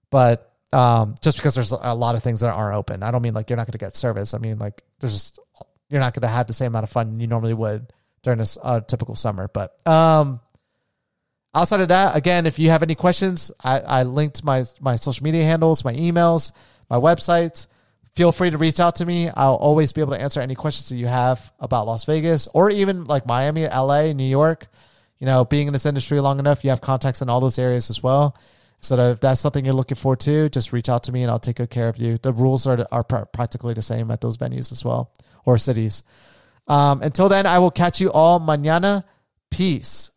But 0.09 0.48
um, 0.71 1.15
just 1.21 1.37
because 1.37 1.55
there's 1.55 1.71
a 1.71 1.93
lot 1.95 2.15
of 2.15 2.23
things 2.23 2.41
that 2.41 2.53
aren't 2.53 2.75
open, 2.75 3.03
I 3.03 3.11
don't 3.11 3.21
mean 3.21 3.33
like 3.33 3.49
you're 3.49 3.57
not 3.57 3.65
going 3.65 3.73
to 3.73 3.77
get 3.79 3.95
service. 3.95 4.33
I 4.33 4.37
mean 4.37 4.59
like 4.59 4.83
there's 4.99 5.13
just 5.13 5.39
you're 5.89 5.99
not 5.99 6.13
going 6.13 6.21
to 6.21 6.27
have 6.27 6.47
the 6.47 6.53
same 6.53 6.67
amount 6.67 6.83
of 6.83 6.89
fun 6.89 7.19
you 7.19 7.27
normally 7.27 7.53
would 7.53 7.91
during 8.23 8.39
a 8.39 8.81
typical 8.81 9.15
summer. 9.15 9.49
But 9.51 9.75
um, 9.87 10.39
outside 11.53 11.81
of 11.81 11.87
that, 11.89 12.15
again, 12.15 12.45
if 12.45 12.59
you 12.59 12.69
have 12.69 12.83
any 12.83 12.95
questions, 12.95 13.51
I, 13.63 13.79
I 13.79 14.03
linked 14.03 14.43
my 14.43 14.63
my 14.79 14.95
social 14.95 15.23
media 15.23 15.43
handles, 15.43 15.83
my 15.83 15.93
emails, 15.93 16.51
my 16.89 16.97
websites. 16.97 17.67
Feel 18.15 18.31
free 18.31 18.49
to 18.49 18.57
reach 18.57 18.79
out 18.79 18.95
to 18.95 19.05
me. 19.05 19.29
I'll 19.29 19.55
always 19.55 19.93
be 19.93 20.01
able 20.01 20.13
to 20.13 20.21
answer 20.21 20.41
any 20.41 20.55
questions 20.55 20.89
that 20.89 20.97
you 20.97 21.07
have 21.07 21.51
about 21.59 21.85
Las 21.85 22.05
Vegas 22.05 22.47
or 22.53 22.69
even 22.69 23.05
like 23.05 23.25
Miami, 23.25 23.65
LA, 23.65 24.13
New 24.13 24.25
York. 24.25 24.67
You 25.19 25.25
know, 25.25 25.45
being 25.45 25.67
in 25.67 25.73
this 25.73 25.85
industry 25.85 26.19
long 26.19 26.39
enough, 26.39 26.63
you 26.63 26.69
have 26.69 26.81
contacts 26.81 27.21
in 27.21 27.29
all 27.29 27.39
those 27.39 27.59
areas 27.59 27.89
as 27.89 28.01
well. 28.01 28.35
So 28.81 28.95
if 29.11 29.19
that's 29.19 29.41
something 29.41 29.65
you're 29.65 29.73
looking 29.73 29.97
for 29.97 30.15
too, 30.15 30.49
just 30.49 30.71
reach 30.71 30.89
out 30.89 31.03
to 31.03 31.11
me 31.11 31.21
and 31.23 31.31
I'll 31.31 31.39
take 31.39 31.57
good 31.57 31.69
care 31.69 31.89
of 31.89 31.97
you. 31.97 32.17
The 32.17 32.33
rules 32.33 32.65
are 32.65 32.87
are 32.91 33.03
practically 33.03 33.73
the 33.73 33.81
same 33.81 34.09
at 34.11 34.21
those 34.21 34.37
venues 34.37 34.71
as 34.71 34.85
well 34.85 35.11
or 35.45 35.57
cities. 35.57 36.03
Um, 36.67 37.01
until 37.01 37.29
then, 37.29 37.45
I 37.45 37.59
will 37.59 37.71
catch 37.71 37.99
you 37.99 38.11
all 38.11 38.39
mañana. 38.39 39.03
Peace. 39.49 40.11